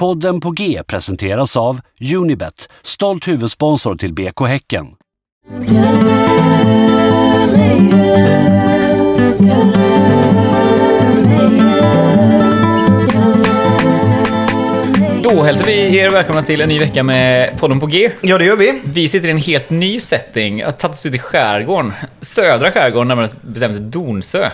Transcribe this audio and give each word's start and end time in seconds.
Podden 0.00 0.40
på 0.40 0.50
G 0.50 0.82
presenteras 0.86 1.56
av 1.56 1.80
Unibet, 2.14 2.68
stolt 2.82 3.28
huvudsponsor 3.28 3.94
till 3.94 4.14
BK 4.14 4.40
Häcken. 4.40 4.86
Då 15.22 15.42
hälsar 15.42 15.66
vi 15.66 15.98
er 15.98 16.10
välkomna 16.10 16.42
till 16.42 16.60
en 16.60 16.68
ny 16.68 16.78
vecka 16.78 17.02
med 17.02 17.58
podden 17.58 17.80
på 17.80 17.86
G. 17.86 18.10
Ja, 18.20 18.38
det 18.38 18.44
gör 18.44 18.56
vi. 18.56 18.80
Vi 18.84 19.08
sitter 19.08 19.28
i 19.28 19.30
en 19.30 19.38
helt 19.38 19.70
ny 19.70 20.00
setting. 20.00 20.58
Jag 20.58 20.66
har 20.66 20.72
tagit 20.72 20.94
oss 20.94 21.06
ut 21.06 21.14
i 21.14 21.18
skärgården. 21.18 21.92
Södra 22.20 22.72
skärgården, 22.72 23.08
närmare 23.08 23.28
bestämt 23.42 23.78
Donsö. 23.78 24.50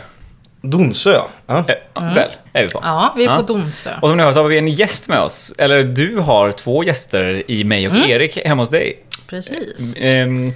Donsö. 0.61 1.20
Ja. 1.46 1.64
Eh, 1.68 2.14
Väl, 2.14 2.29
är 2.52 2.62
vi 2.62 2.68
på. 2.68 2.80
Ja, 2.82 3.14
vi 3.16 3.25
är 3.25 3.29
Ja. 3.30 3.36
på 3.36 3.43
Donsö. 3.43 3.91
Och 4.02 4.09
som 4.09 4.16
ni 4.16 4.22
hör 4.25 4.32
så 4.32 4.41
har 4.43 4.48
vi 4.48 4.59
en 4.59 4.68
gäst 4.68 5.09
med 5.09 5.21
oss. 5.21 5.54
Eller 5.59 5.82
du 5.84 6.16
har 6.18 6.52
två 6.52 6.84
gäster 6.84 7.43
i 7.50 7.64
mig 7.64 7.89
och 7.89 7.94
Mm. 7.96 8.11
Erik 8.11 8.39
hemma 8.46 8.62
hos 8.62 8.71
dig. 8.71 8.98
Precis. 9.26 9.95
Ehm, 9.96 10.53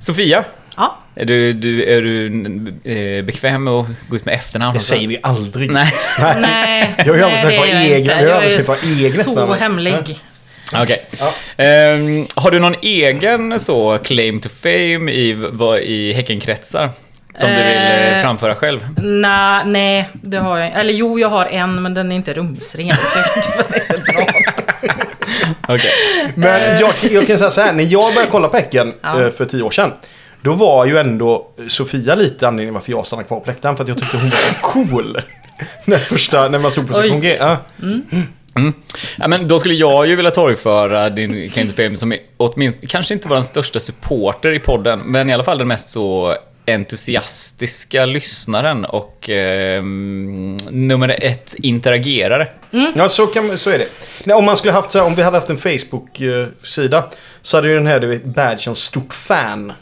Sofia, 0.00 0.44
Ja. 0.76 0.98
är 1.14 1.24
du, 1.24 1.52
du, 1.52 1.84
är 1.84 2.00
du 2.02 2.26
eh, 2.84 3.24
bekväm 3.24 3.64
med 3.64 3.72
att 3.72 3.86
gå 4.08 4.16
ut 4.16 4.24
med 4.24 4.34
efternamn? 4.34 4.74
Det 4.74 4.80
säger 4.80 5.08
vi 5.08 5.18
aldrig. 5.22 5.70
Nej. 5.70 5.92
Nej, 6.40 6.94
Jag 6.98 7.04
har 7.06 7.14
ju 7.16 7.22
aldrig 7.22 7.52
det 7.52 7.58
vad 7.58 7.68
är 7.68 7.98
jag 7.98 8.26
har 8.26 8.42
aldrig 8.42 8.60
är 8.60 8.66
vad 8.68 8.84
eget 8.84 9.24
så 9.24 9.52
är. 9.52 9.56
hemlig. 9.56 10.20
Okej. 10.74 11.06
Ehm, 11.56 12.26
har 12.34 12.50
du 12.50 12.58
någon 12.58 12.74
egen 12.82 13.60
så 13.60 13.98
claim 13.98 14.40
to 14.40 14.48
fame 14.62 15.12
i, 15.12 15.36
i 15.82 16.12
Häckenkretsar? 16.12 16.90
Som 17.34 17.48
du 17.50 17.54
vill 17.56 17.64
eh, 17.76 18.16
Eh. 18.16 18.22
framföra 18.22 18.54
själv? 18.54 18.86
Nej, 19.02 19.62
nej, 19.66 20.08
det 20.12 20.36
har 20.38 20.58
jag 20.58 20.68
Eller 20.74 20.92
jo, 20.92 21.18
jag 21.18 21.28
har 21.28 21.46
en, 21.46 21.82
men 21.82 21.94
den 21.94 22.12
är 22.12 22.16
inte 22.16 22.34
rumsren. 22.34 22.96
Så 23.08 23.18
jag 23.18 23.26
kan 23.26 23.36
inte 23.36 23.94
inte 23.94 24.12
dra. 24.12 24.26
Okej. 25.74 25.90
Men 26.34 26.78
jag, 26.78 26.92
jag 27.10 27.26
kan 27.26 27.38
säga 27.38 27.50
så 27.50 27.60
här, 27.60 27.72
när 27.72 27.84
jag 27.84 28.14
började 28.14 28.30
kolla 28.30 28.48
på 28.48 28.56
Häcken 28.56 28.94
Ja. 29.02 29.22
eh, 29.22 29.30
för 29.30 29.44
tio 29.44 29.62
år 29.62 29.70
sedan. 29.70 29.92
Då 30.42 30.52
var 30.52 30.86
ju 30.86 30.98
ändå 30.98 31.46
Sofia 31.68 32.14
lite 32.14 32.48
anledningen 32.48 32.74
varför 32.74 32.90
jag 32.90 33.06
stannade 33.06 33.28
kvar 33.28 33.40
på 33.40 33.46
läktaren. 33.46 33.76
För 33.76 33.82
att 33.84 33.88
jag 33.88 33.98
tyckte 33.98 34.16
hon 34.16 34.30
var 34.30 34.36
så 34.36 34.54
cool. 34.60 35.20
när, 35.84 35.98
första, 35.98 36.48
när 36.48 36.58
man 36.58 36.70
stod 36.70 36.88
på 36.88 36.94
sektion. 36.94 37.20
G. 37.20 37.36
Ja. 37.40 37.56
Ja, 39.16 39.28
men 39.28 39.48
då 39.48 39.58
skulle 39.58 39.74
jag 39.74 40.06
ju 40.06 40.16
vilja 40.16 40.30
torgföra 40.30 41.10
din 41.10 41.50
claim 41.50 41.68
to 41.68 41.74
fame 41.74 41.96
som 41.96 42.12
är 42.12 42.18
åtminstone, 42.36 42.86
kanske 42.86 43.14
inte 43.14 43.28
var 43.28 43.36
den 43.36 43.44
största 43.44 43.80
supporter 43.80 44.52
i 44.52 44.58
podden, 44.58 45.00
men 45.00 45.30
i 45.30 45.32
alla 45.32 45.44
fall 45.44 45.58
den 45.58 45.68
mest 45.68 45.88
så 45.88 46.36
entusiastiska 46.66 48.04
lyssnaren 48.04 48.84
och 48.84 49.28
ehm, 49.28 50.56
nummer 50.70 51.24
ett 51.24 51.54
interagerare. 51.58 52.48
Ja, 52.94 53.08
så, 53.08 53.26
kan, 53.26 53.58
så 53.58 53.70
är 53.70 53.78
det. 53.78 53.88
Nej, 54.24 54.36
om, 54.36 54.44
man 54.44 54.56
skulle 54.56 54.72
haft, 54.72 54.90
så 54.90 54.98
här, 54.98 55.06
om 55.06 55.14
vi 55.14 55.22
hade 55.22 55.36
haft 55.36 55.50
en 55.50 55.58
Facebook-sida 55.58 57.04
så 57.42 57.56
hade 57.56 57.68
ju 57.68 57.74
den 57.74 57.86
här 57.86 58.00
du 58.00 58.06
vet, 58.06 58.24
badgen 58.24 58.74
stort 58.74 59.14
fan 59.14 59.72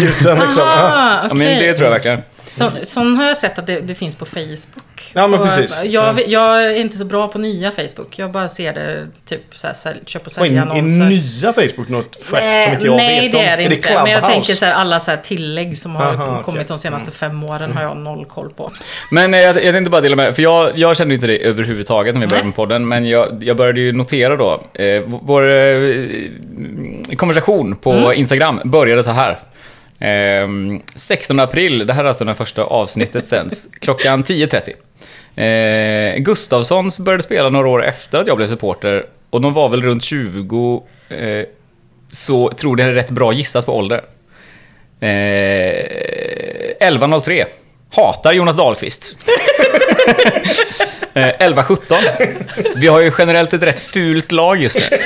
ute. 0.00 0.34
Liksom. 0.34 0.38
Ja. 0.56 0.64
Ah, 0.66 1.26
Ja, 1.28 1.34
men 1.34 1.58
det 1.58 1.72
tror 1.72 1.86
jag 1.86 1.92
verkligen. 1.92 2.22
Så, 2.48 2.70
sån 2.82 3.16
har 3.16 3.24
jag 3.24 3.36
sett 3.36 3.58
att 3.58 3.66
det, 3.66 3.80
det 3.80 3.94
finns 3.94 4.16
på 4.16 4.26
Facebook. 4.26 5.10
Ja, 5.12 5.26
men 5.26 5.40
Och 5.40 5.46
precis. 5.46 5.84
Jag, 5.84 6.28
jag 6.28 6.64
är 6.64 6.80
inte 6.80 6.96
så 6.96 7.04
bra 7.04 7.28
på 7.28 7.38
nya 7.38 7.70
Facebook. 7.70 8.18
Jag 8.18 8.30
bara 8.32 8.48
ser 8.48 8.72
det 8.72 9.06
typ 9.28 9.40
så 9.50 9.66
här, 9.66 9.74
sälj, 9.74 10.00
köp 10.06 10.26
och 10.26 10.32
Vad 10.38 10.46
är, 10.46 10.76
är 10.76 10.82
nya 10.82 11.52
Facebook 11.52 11.88
något 11.88 12.16
fräckt 12.22 12.64
som 12.64 12.72
inte 12.72 12.86
jag 12.86 12.96
nej, 12.96 13.20
vet 13.20 13.32
det 13.32 13.38
om? 13.38 13.44
är 13.44 13.56
det 13.56 13.62
inte. 13.62 13.76
Clubhouse? 13.76 14.02
men 14.02 14.12
jag 14.12 14.24
tänker 14.24 14.54
så 14.54 14.64
här, 14.64 14.72
alla 14.72 15.00
så 15.00 15.10
här 15.10 15.18
tillägg 15.18 15.78
som 15.78 15.96
har 15.96 16.14
Aha, 16.14 16.42
kommit 16.42 16.68
de 16.68 16.78
senaste 16.78 17.10
fem 17.10 17.44
åren 17.44 17.72
har 17.72 17.82
jag 17.82 17.96
noll 17.96 18.24
koll 18.26 18.50
på. 18.50 18.70
Men 19.10 19.32
jag, 19.32 19.64
jag 19.64 19.74
tänkte 19.74 19.90
bara 19.90 20.00
dela 20.00 20.16
med 20.16 20.26
det, 20.26 20.34
för 20.34 20.42
jag, 20.42 20.78
jag 20.78 20.96
kände 20.96 21.14
inte 21.14 21.26
det 21.26 21.38
överhuvudtaget 21.38 22.14
när 22.14 22.20
vi 22.20 22.26
började 22.26 22.42
Nej. 22.42 22.46
med 22.46 22.56
podden, 22.56 22.88
men 22.88 23.06
jag, 23.06 23.42
jag 23.44 23.56
började 23.56 23.80
ju 23.80 23.92
notera 23.92 24.36
då, 24.36 24.62
eh, 24.74 25.02
vår 25.06 25.50
eh, 25.50 27.16
konversation 27.16 27.76
på 27.76 28.14
Instagram 28.14 28.60
började 28.64 29.02
så 29.02 29.10
här. 29.10 29.38
Eh, 30.02 30.48
16 30.94 31.40
april, 31.40 31.86
det 31.86 31.92
här 31.92 32.04
är 32.04 32.08
alltså 32.08 32.24
när 32.24 32.34
första 32.34 32.62
avsnittet 32.62 33.26
sänds, 33.26 33.68
klockan 33.80 34.24
10.30. 34.24 36.14
Eh, 36.14 36.18
Gustavssons 36.18 37.00
började 37.00 37.22
spela 37.22 37.48
några 37.48 37.68
år 37.68 37.84
efter 37.84 38.18
att 38.18 38.26
jag 38.26 38.36
blev 38.36 38.48
supporter, 38.48 39.06
och 39.30 39.40
de 39.40 39.52
var 39.52 39.68
väl 39.68 39.82
runt 39.82 40.04
20, 40.04 40.82
eh, 41.08 41.44
så 42.08 42.48
tror 42.48 42.76
det 42.76 42.82
är 42.82 42.92
rätt 42.92 43.10
bra 43.10 43.32
gissat 43.32 43.66
på 43.66 43.76
ålder. 43.76 44.04
Eh, 45.00 45.08
11.03. 46.80 47.44
Hatar 47.90 48.32
Jonas 48.32 48.56
Dahlqvist. 48.56 49.16
eh, 51.14 51.26
11.17. 51.26 51.96
Vi 52.76 52.86
har 52.86 53.00
ju 53.00 53.12
generellt 53.18 53.52
ett 53.52 53.62
rätt 53.62 53.80
fult 53.80 54.32
lag 54.32 54.62
just 54.62 54.90
nu 54.90 54.96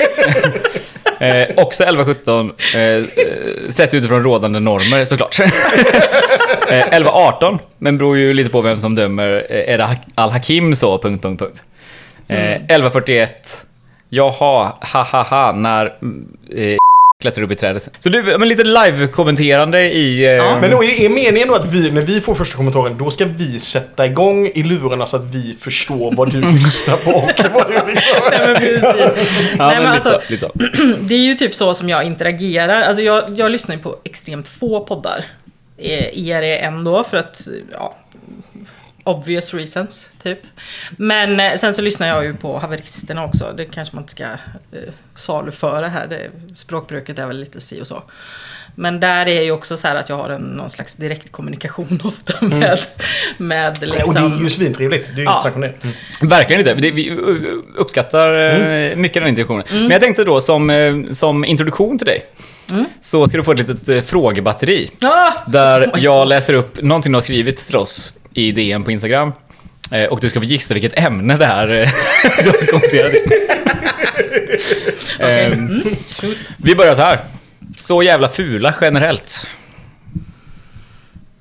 eh, 1.19 1.47
också 1.57 1.83
11.17. 1.83 2.51
Eh, 2.75 2.81
eh, 2.81 3.69
sett 3.69 3.93
utifrån 3.93 4.23
rådande 4.23 4.59
normer 4.59 5.05
såklart. 5.05 5.39
eh, 6.69 6.87
11.18. 6.99 7.59
Men 7.77 7.97
beror 7.97 8.17
ju 8.17 8.33
lite 8.33 8.49
på 8.49 8.61
vem 8.61 8.79
som 8.79 8.95
dömer. 8.95 9.45
Eh, 9.49 9.73
är 9.73 9.77
det 9.77 9.83
Ha- 9.83 9.95
Al-Hakim 10.15 10.75
så? 10.75 10.97
Punkt, 10.97 11.21
punkt, 11.21 11.39
punkt. 11.39 11.63
Eh, 12.27 12.61
11.41. 12.77 13.27
Jaha, 14.09 14.73
ha 14.93 15.03
ha 15.03 15.23
ha, 15.23 15.51
när 15.51 15.85
eh, 16.55 16.77
klättrar 17.21 17.43
upp 17.43 17.51
i 17.51 17.55
trädet. 17.55 17.89
Så 17.99 18.09
du, 18.09 18.37
men 18.37 18.49
lite 18.49 18.63
live-kommenterande 18.63 19.81
i... 19.81 20.25
Eh, 20.25 20.31
Ja. 20.31 20.61
Men 20.61 20.71
då 20.71 20.83
är, 20.83 21.01
är 21.05 21.09
meningen 21.09 21.47
då 21.47 21.55
att 21.55 21.65
vi, 21.73 21.91
när 21.91 22.01
vi 22.01 22.21
får 22.21 22.35
första 22.35 22.57
kommentaren, 22.57 22.97
då 22.97 23.11
ska 23.11 23.25
vi 23.25 23.59
sätta 23.59 24.05
igång 24.05 24.47
i 24.47 24.63
lurarna 24.63 25.05
så 25.05 25.17
att 25.17 25.35
vi 25.35 25.57
förstår 25.61 26.11
vad 26.11 26.31
du 26.31 26.41
lyssnar 26.51 26.97
på 26.97 27.11
och 27.11 27.53
vad 27.53 27.67
du 27.67 27.93
liksom... 27.93 28.17
Nej, 28.31 28.39
men 28.47 28.55
precis. 28.55 29.39
Ja, 29.57 29.67
Nej, 29.67 29.77
men 29.79 29.87
alltså, 29.87 30.21
så, 30.39 30.51
det 31.01 31.15
är 31.15 31.19
ju 31.19 31.33
typ 31.33 31.55
så 31.55 31.73
som 31.73 31.89
jag 31.89 32.03
interagerar. 32.03 32.81
Alltså 32.81 33.03
jag, 33.03 33.39
jag 33.39 33.51
lyssnar 33.51 33.75
ju 33.75 33.81
på 33.81 33.95
extremt 34.03 34.47
få 34.47 34.85
poddar. 34.85 35.25
Eh, 35.77 36.27
Er 36.27 36.41
är 36.43 36.57
en 36.57 36.83
då 36.83 37.03
för 37.03 37.17
att, 37.17 37.47
ja, 37.71 37.95
obvious 39.07 39.53
reasons, 39.53 40.09
typ. 40.23 40.39
Men 40.97 41.39
eh, 41.39 41.55
sen 41.55 41.73
så 41.73 41.81
lyssnar 41.81 42.07
jag 42.07 42.23
ju 42.23 42.33
på 42.33 42.57
haveristerna 42.59 43.25
också. 43.25 43.53
Det 43.57 43.65
kanske 43.65 43.95
man 43.95 44.03
inte 44.03 44.11
ska 44.11 44.23
eh, 44.23 44.93
saluföra 45.15 45.87
här. 45.87 46.07
Det, 46.07 46.31
språkbruket 46.55 47.19
är 47.19 47.27
väl 47.27 47.39
lite 47.39 47.61
si 47.61 47.81
och 47.81 47.87
så. 47.87 48.03
Men 48.79 48.99
där 48.99 49.27
är 49.27 49.41
ju 49.41 49.51
också 49.51 49.77
så 49.77 49.87
här 49.87 49.95
att 49.95 50.09
jag 50.09 50.15
har 50.15 50.29
en, 50.29 50.41
någon 50.41 50.69
slags 50.69 50.95
direktkommunikation 50.95 52.01
ofta 52.03 52.45
med, 52.45 52.79
med 53.37 53.81
liksom... 53.81 54.09
Och 54.09 54.13
det 54.13 54.35
är 54.35 54.43
ju 54.43 54.49
svintrevligt. 54.49 55.07
Det 55.07 55.13
är 55.13 55.17
ju 55.17 55.23
Ja. 55.23 55.31
inte 55.31 55.41
snack 55.41 55.55
om 55.55 55.61
det. 55.61 55.73
Mm. 55.83 55.95
Verkligen 56.21 56.59
inte. 56.59 56.73
Det, 56.73 56.91
vi 56.91 57.09
uh, 57.11 57.37
uppskattar 57.75 58.33
uh, 58.33 58.95
mycket 58.95 59.21
den 59.21 59.29
introduktionen. 59.29 59.65
Men 59.71 59.89
jag 59.89 60.01
tänkte 60.01 60.23
då 60.23 60.41
som, 60.41 61.07
som 61.11 61.45
introduktion 61.45 61.97
till 61.97 62.07
dig. 62.07 62.25
Så 62.99 63.27
ska 63.27 63.37
du 63.37 63.43
få 63.43 63.51
ett 63.51 63.67
litet 63.67 64.09
frågebatteri. 64.09 64.91
Ah! 65.01 65.31
Där 65.47 65.91
jag 65.97 66.27
läser 66.27 66.53
upp 66.53 66.81
någonting 66.81 67.11
du 67.11 67.15
har 67.15 67.21
skrivit 67.21 67.57
till 67.57 67.75
oss 67.75 68.16
i 68.37 68.51
DM 68.51 68.83
på 68.83 68.91
Instagram. 68.91 69.33
Eh, 69.91 70.05
Och 70.05 70.19
du 70.19 70.29
ska 70.29 70.39
få 70.39 70.45
gissa 70.45 70.73
vilket 70.73 70.99
ämne 70.99 71.37
det 71.37 71.45
här 71.45 71.67
eh, 71.73 71.89
du 72.43 72.49
har 72.49 72.65
kommenterat 72.65 73.13
i. 73.13 73.21
Ehm, 75.23 75.83
Vi 76.57 76.75
börjar 76.75 76.95
så 76.95 77.01
här. 77.01 77.19
Så 77.75 78.03
jävla 78.03 78.29
fula 78.29 78.75
generellt. 78.81 79.47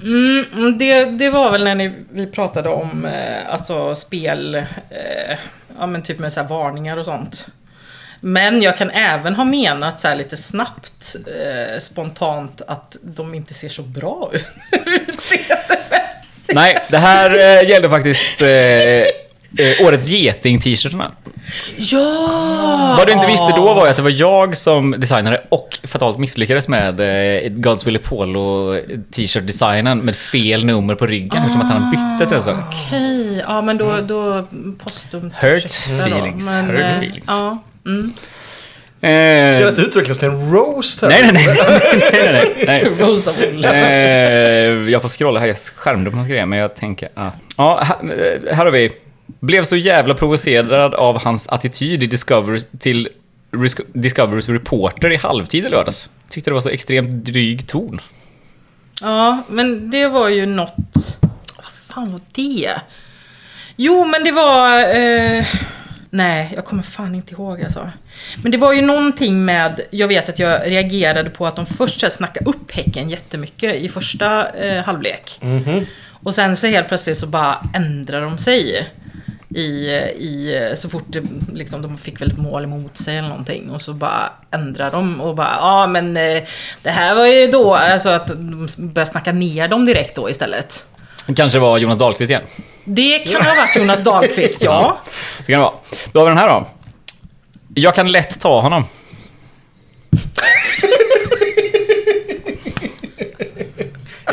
Mm, 0.03 0.79
det, 0.79 1.05
det 1.05 1.31
var 1.31 1.51
väl 1.53 1.65
när 1.65 1.75
ni, 1.75 1.93
vi 2.12 2.27
pratade 2.27 2.69
om 2.69 3.05
eh, 3.05 3.53
alltså 3.53 3.95
spel, 3.95 4.55
eh, 4.55 4.65
ja 5.78 5.87
men 5.87 6.03
typ 6.03 6.19
med 6.19 6.33
så 6.33 6.41
här 6.41 6.49
varningar 6.49 6.97
och 6.97 7.05
sånt. 7.05 7.47
Men 8.21 8.63
jag 8.63 8.77
kan 8.78 8.91
även 8.91 9.34
ha 9.34 9.45
menat 9.45 10.01
så 10.01 10.09
här 10.09 10.17
lite 10.17 10.37
snabbt, 10.37 11.17
eh, 11.27 11.78
spontant, 11.81 12.63
att 12.69 12.97
de 13.03 13.34
inte 13.34 13.55
ser 13.55 13.69
så 13.69 13.83
bra 13.83 14.31
ut. 14.33 14.47
Nej, 16.55 16.79
det 16.89 16.99
här 16.99 17.31
eh, 17.31 17.69
gällde 17.69 17.91
faktiskt 17.91 18.43
eh, 18.43 18.49
eh, 18.49 19.07
årets 19.87 20.09
geting-t-shirtarna. 20.09 21.12
ja! 21.77 22.95
Vad 22.99 23.07
du 23.07 23.12
inte 23.12 23.27
visste 23.27 23.53
då 23.57 23.75
var 23.75 23.84
ju 23.84 23.91
att 23.91 23.97
det 23.97 24.03
var 24.03 24.10
jag 24.10 24.57
som 24.57 24.95
designade 24.98 25.43
och 25.48 25.78
fatalt 25.84 26.19
misslyckades 26.19 26.69
med 26.69 27.01
eh, 27.45 27.48
Gods 27.51 27.87
Willy 27.87 27.98
Polo 27.98 28.75
t-shirt-designen 29.13 29.98
med 29.98 30.16
fel 30.16 30.65
nummer 30.65 30.95
på 30.95 31.07
ryggen 31.07 31.43
eftersom 31.43 31.60
att 31.60 31.72
han 31.72 31.91
bytte 31.91 32.28
till 32.28 32.37
en 32.37 32.43
sak. 32.43 32.57
Okej, 32.87 33.45
ja 33.47 33.63
men 33.63 33.78
då, 33.78 34.01
då 34.01 34.47
postum 34.78 35.33
Hurt 35.34 35.65
ursäkta 35.65 36.09
då. 36.09 36.16
feelings, 36.16 36.54
Men, 36.54 36.66
hurt 36.66 36.81
eh, 36.81 36.97
feelings. 36.97 37.27
Ja, 37.28 37.59
mm. 37.87 38.13
Ska 38.98 39.07
Eh, 39.09 39.59
detta 39.60 39.83
utvecklas 39.83 40.19
till 40.19 40.28
en 40.28 40.51
roast 40.53 41.03
här? 41.03 41.09
nej, 41.09 41.31
nej, 41.33 41.47
nej. 41.47 41.57
nej, 42.13 42.33
nej, 42.33 42.65
nej. 42.66 42.93
Roast 42.98 43.28
of 43.28 43.37
Olle. 43.53 43.69
Eh, 43.72 44.91
jag 44.91 45.03
får 45.03 45.09
scrolla 45.09 45.41
här, 45.41 45.47
jag 45.47 45.59
skärmade 45.59 46.10
på 46.10 46.16
någon 46.16 46.28
grej, 46.28 46.47
men 46.47 46.59
jag 46.59 46.75
tänker 46.77 47.09
att... 47.15 47.34
Ja, 47.57 47.81
här, 47.83 47.97
eh, 48.48 48.54
här 48.57 48.65
har 48.65 48.72
vi. 48.72 48.93
Blev 49.41 49.65
så 49.65 49.77
jävla 49.77 50.15
provocerad 50.15 50.95
av 50.95 51.22
hans 51.22 51.48
attityd 51.48 52.03
i 52.03 52.07
Discovery 52.07 52.60
till 52.78 53.09
Discoverys 53.93 54.48
reporter 54.48 55.13
i 55.13 55.16
halvtid 55.16 55.65
i 55.65 55.69
lördags. 55.69 56.10
Tyckte 56.31 56.51
det 56.51 56.54
var 56.54 56.60
så 56.60 56.69
extremt 56.69 57.10
dryg 57.10 57.66
ton. 57.66 58.01
Ja, 59.03 59.42
men 59.49 59.91
det 59.91 60.09
var 60.09 60.28
ju 60.28 60.47
något... 60.47 60.75
Vad 61.57 61.72
fan 61.97 62.13
var 62.13 62.21
det? 62.33 62.71
Jo, 63.77 64.04
men 64.04 64.25
det 64.25 64.33
var... 64.33 64.81
Eh, 64.81 65.45
Nej, 66.10 66.53
jag 66.54 66.64
kommer 66.64 66.82
fan 66.82 67.14
inte 67.14 67.32
ihåg 67.34 67.62
alltså. 67.62 67.91
Men 68.42 68.53
det 68.53 68.58
var 68.58 68.72
ju 68.72 68.82
någonting 68.82 69.44
med, 69.44 69.80
jag 69.91 70.08
vet 70.08 70.28
att 70.28 70.38
jag 70.38 70.66
reagerade 70.66 71.30
på 71.30 71.47
att 71.47 71.56
de 71.56 71.66
först 71.66 72.12
snackade 72.12 72.50
upp 72.50 72.72
Häcken 72.72 73.10
jättemycket 73.10 73.74
i 73.74 73.88
första 73.88 74.50
eh, 74.50 74.84
halvlek. 74.84 75.41
Och 76.22 76.34
sen 76.34 76.56
så 76.56 76.66
helt 76.66 76.88
plötsligt 76.88 77.18
så 77.18 77.26
bara 77.26 77.66
ändrar 77.74 78.22
de 78.22 78.38
sig. 78.38 78.86
I, 79.48 79.88
i, 80.18 80.72
så 80.76 80.88
fort 80.88 81.04
det, 81.08 81.22
liksom, 81.53 81.82
de 81.82 81.98
fick 81.98 82.20
väl 82.20 82.30
ett 82.30 82.38
mål 82.38 82.64
emot 82.64 82.97
sig 82.97 83.16
eller 83.16 83.28
någonting. 83.28 83.70
Och 83.70 83.80
så 83.82 83.92
bara 83.92 84.32
ändrar 84.50 84.91
de 84.91 85.20
och 85.20 85.34
bara, 85.34 85.56
ja 85.60 85.86
men 85.86 86.16
eh, 86.16 86.42
det 86.82 86.91
här 86.91 87.14
var 87.14 87.26
ju 87.26 87.47
då, 87.47 87.74
alltså 87.74 88.08
att 88.08 88.26
de 88.28 88.68
börjar 88.78 89.06
snacka 89.06 89.32
ner 89.32 89.68
dem 89.68 89.86
direkt 89.86 90.16
då 90.16 90.30
istället. 90.30 90.86
Det 91.27 91.34
kanske 91.34 91.59
var 91.59 91.78
Jonas 91.78 91.99
Dahlqvist 91.99 92.31
igen. 92.31 92.43
Det 92.84 93.19
kan 93.19 93.43
ha 93.43 93.55
varit 93.55 93.77
Jonas 93.77 94.05
Dahlqvist, 94.05 94.63
ja. 94.63 94.97
Så 95.39 95.45
kan 95.45 95.53
det 95.53 95.59
vara. 95.59 95.75
Då 96.13 96.21
har 96.21 96.25
vi 96.25 96.31
den 96.31 96.39
här 96.39 96.49
då. 96.49 96.67
Jag 97.75 97.95
kan 97.95 98.13
lätt 98.13 98.41
ta 98.41 98.61
honom. 98.61 98.84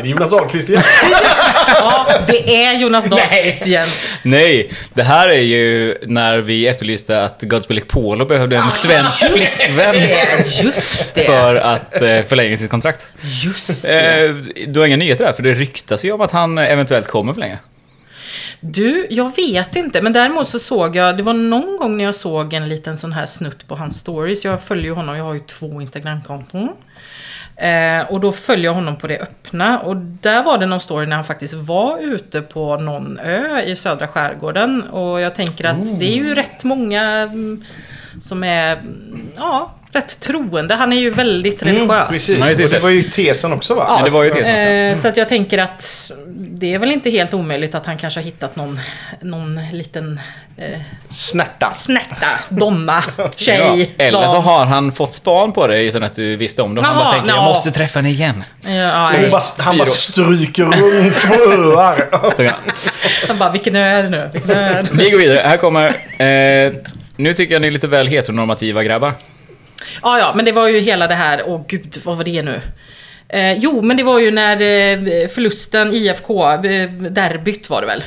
Är 0.04 0.08
det 0.08 0.10
Jonas 0.10 0.30
Dahlqvist 0.32 0.70
igen? 0.70 0.84
Ja, 1.80 2.06
det 2.28 2.56
är 2.66 2.80
Jonas 2.80 3.06
Dahlqvist 3.06 3.68
igen. 3.68 3.88
Nej, 4.24 4.72
det 4.94 5.04
här 5.04 5.30
är 5.30 5.42
ju 5.42 5.98
när 6.08 6.38
vi 6.38 6.68
efterlyste 6.68 7.24
att 7.24 7.42
Godswill 7.44 7.82
Polo 7.82 8.26
behövde 8.26 8.58
en 8.58 8.72
svensk 8.72 9.26
flickvän 9.26 9.94
Det, 9.96 10.64
just 10.64 11.14
det. 11.14 11.26
för 11.26 11.56
att 11.56 12.02
eh, 12.02 12.22
förlänga 12.24 12.58
sitt 12.58 12.70
kontrakt. 12.72 13.12
Just 13.22 13.86
det. 13.86 14.26
Eh, 14.26 14.36
du 14.68 14.80
har 14.80 14.88
inga 14.88 14.98
nyheter 14.98 15.26
där, 15.26 15.34
för 15.34 15.44
det 15.44 15.54
ryktas 15.54 16.06
ju 16.06 16.12
om 16.12 16.22
att 16.22 16.32
han 16.32 16.58
eventuellt 16.58 17.08
kommer 17.08 17.34
förlänga. 17.34 17.58
Du, 18.60 19.08
jag 19.10 19.36
vet 19.36 19.76
inte. 19.76 20.02
Men 20.02 20.14
däremot 20.14 20.48
så 20.50 20.60
såg 20.60 20.96
jag, 20.96 21.18
det 21.18 21.24
var 21.24 21.34
någon 21.34 21.78
gång 21.78 21.98
när 21.98 22.04
jag 22.04 22.16
såg 22.16 22.54
en 22.54 22.70
liten 22.70 22.98
sån 22.98 23.14
här 23.14 23.26
snutt 23.26 23.68
på 23.68 23.76
hans 23.76 24.00
stories. 24.00 24.46
Jag 24.46 24.64
följer 24.64 24.86
ju 24.86 24.94
honom, 24.94 25.18
jag 25.18 25.24
har 25.24 25.34
ju 25.34 25.40
två 25.40 25.82
Instagramkonton. 25.82 26.70
Eh, 27.56 28.02
och 28.10 28.20
då 28.20 28.32
följer 28.32 28.66
jag 28.66 28.74
honom 28.74 28.96
på 28.96 29.08
det 29.08 29.20
öppna. 29.20 29.80
Och 29.80 29.96
där 29.96 30.44
var 30.44 30.58
det 30.58 30.66
någon 30.66 30.80
story 30.80 31.06
när 31.06 31.16
han 31.16 31.26
faktiskt 31.26 31.54
var 31.54 32.00
ute 32.00 32.42
på 32.42 32.78
någon 32.78 33.20
ö 33.20 33.62
i 33.62 33.76
södra 33.76 34.08
skärgården. 34.08 34.84
Och 34.84 35.22
jag 35.22 35.36
tänker 35.36 35.66
att 35.66 36.00
det 36.00 36.06
är 36.06 36.16
ju 36.16 36.36
rätt 36.36 36.64
många 36.64 37.04
mm, 37.04 37.64
som 38.22 38.44
är, 38.44 38.74
mm, 38.76 39.22
ja, 39.36 39.72
rätt 39.94 40.20
troende. 40.20 40.76
Han 40.76 40.94
är 40.94 40.98
ju 40.98 41.10
väldigt 41.10 41.64
religiös. 41.64 41.90
Mm, 41.90 42.08
precis. 42.10 42.38
Ja, 42.38 42.46
precis. 42.46 42.66
Och 42.66 42.72
det 42.72 42.80
var 42.80 42.90
ju 42.90 43.04
tesen 43.04 43.54
också 43.54 43.74
va? 43.74 43.86
Ja, 43.88 44.06
det 44.06 44.10
var 44.12 44.24
ju 44.24 44.30
tesen. 44.30 44.56
Eh, 44.56 44.96
så 44.96 45.08
att 45.08 45.18
jag 45.18 45.30
tänker 45.30 45.58
att 45.58 46.12
det 46.36 46.74
är 46.74 46.80
väl 46.80 46.92
inte 46.92 47.10
helt 47.10 47.34
omöjligt 47.34 47.76
att 47.76 47.86
han 47.86 47.98
kanske 47.98 48.20
har 48.20 48.26
hittat 48.26 48.56
någon, 48.56 48.80
någon 49.22 49.60
liten 49.72 50.20
eh, 50.58 50.80
Snärta. 51.10 51.72
snärta, 51.74 52.28
donna, 52.50 53.04
tjej, 53.36 53.92
Eller 53.98 54.28
så 54.28 54.36
har 54.36 54.66
han 54.66 54.92
fått 54.92 55.14
span 55.14 55.52
på 55.52 55.68
det 55.68 55.84
utan 55.84 56.04
att 56.04 56.14
du 56.14 56.36
visste 56.36 56.62
om 56.62 56.76
det. 56.76 56.82
Han 56.82 56.96
bara 56.96 57.12
tänker, 57.12 57.30
jag 57.30 57.38
ja. 57.38 57.44
måste 57.44 57.72
träffa 57.72 58.00
henne 58.00 58.10
igen. 58.10 58.44
Ja, 58.62 58.90
Han 58.90 59.14
nej. 59.14 59.30
bara, 59.30 59.42
han 59.58 59.78
bara 59.78 59.88
stryker 59.88 60.64
runt 60.64 61.28
på 61.28 61.34
öar. 61.34 62.34
Så, 62.36 62.44
ja. 62.44 62.52
Han 63.28 63.40
bara, 63.40 63.52
vilken 63.52 63.76
ö 63.76 63.80
är 63.80 64.04
det 64.04 64.10
nu? 64.10 64.30
Vilken 64.34 64.52
ö 64.52 64.64
är 64.64 64.74
det 64.74 64.94
nu? 64.94 65.04
Vi 65.04 65.10
går 65.10 65.18
vidare. 65.18 65.42
Här 65.46 65.58
kommer... 65.58 65.86
Eh, 66.22 66.74
nu 67.16 67.34
tycker 67.34 67.54
jag 67.56 67.62
ni 67.62 67.68
är 67.68 67.72
lite 67.72 67.88
väl 67.88 68.08
heteronormativa 68.08 68.84
grabbar. 68.84 69.14
Ja, 70.02 70.20
ja, 70.20 70.34
men 70.36 70.46
det 70.46 70.52
var 70.52 70.68
ju 70.68 70.80
hela 70.80 71.08
det 71.08 71.16
här, 71.16 71.44
åh 71.46 71.62
gud, 71.68 71.98
vad 72.04 72.18
var 72.18 72.24
det 72.24 72.42
nu? 72.42 72.62
Eh, 73.30 73.54
jo, 73.54 73.82
men 73.82 73.98
det 73.98 74.04
var 74.04 74.20
ju 74.20 74.32
när 74.32 74.54
eh, 74.54 75.28
förlusten, 75.28 75.94
IFK, 75.94 76.52
eh, 76.52 76.90
derbyt 76.92 77.70
var 77.70 77.82
det 77.82 77.88
väl? 77.88 78.04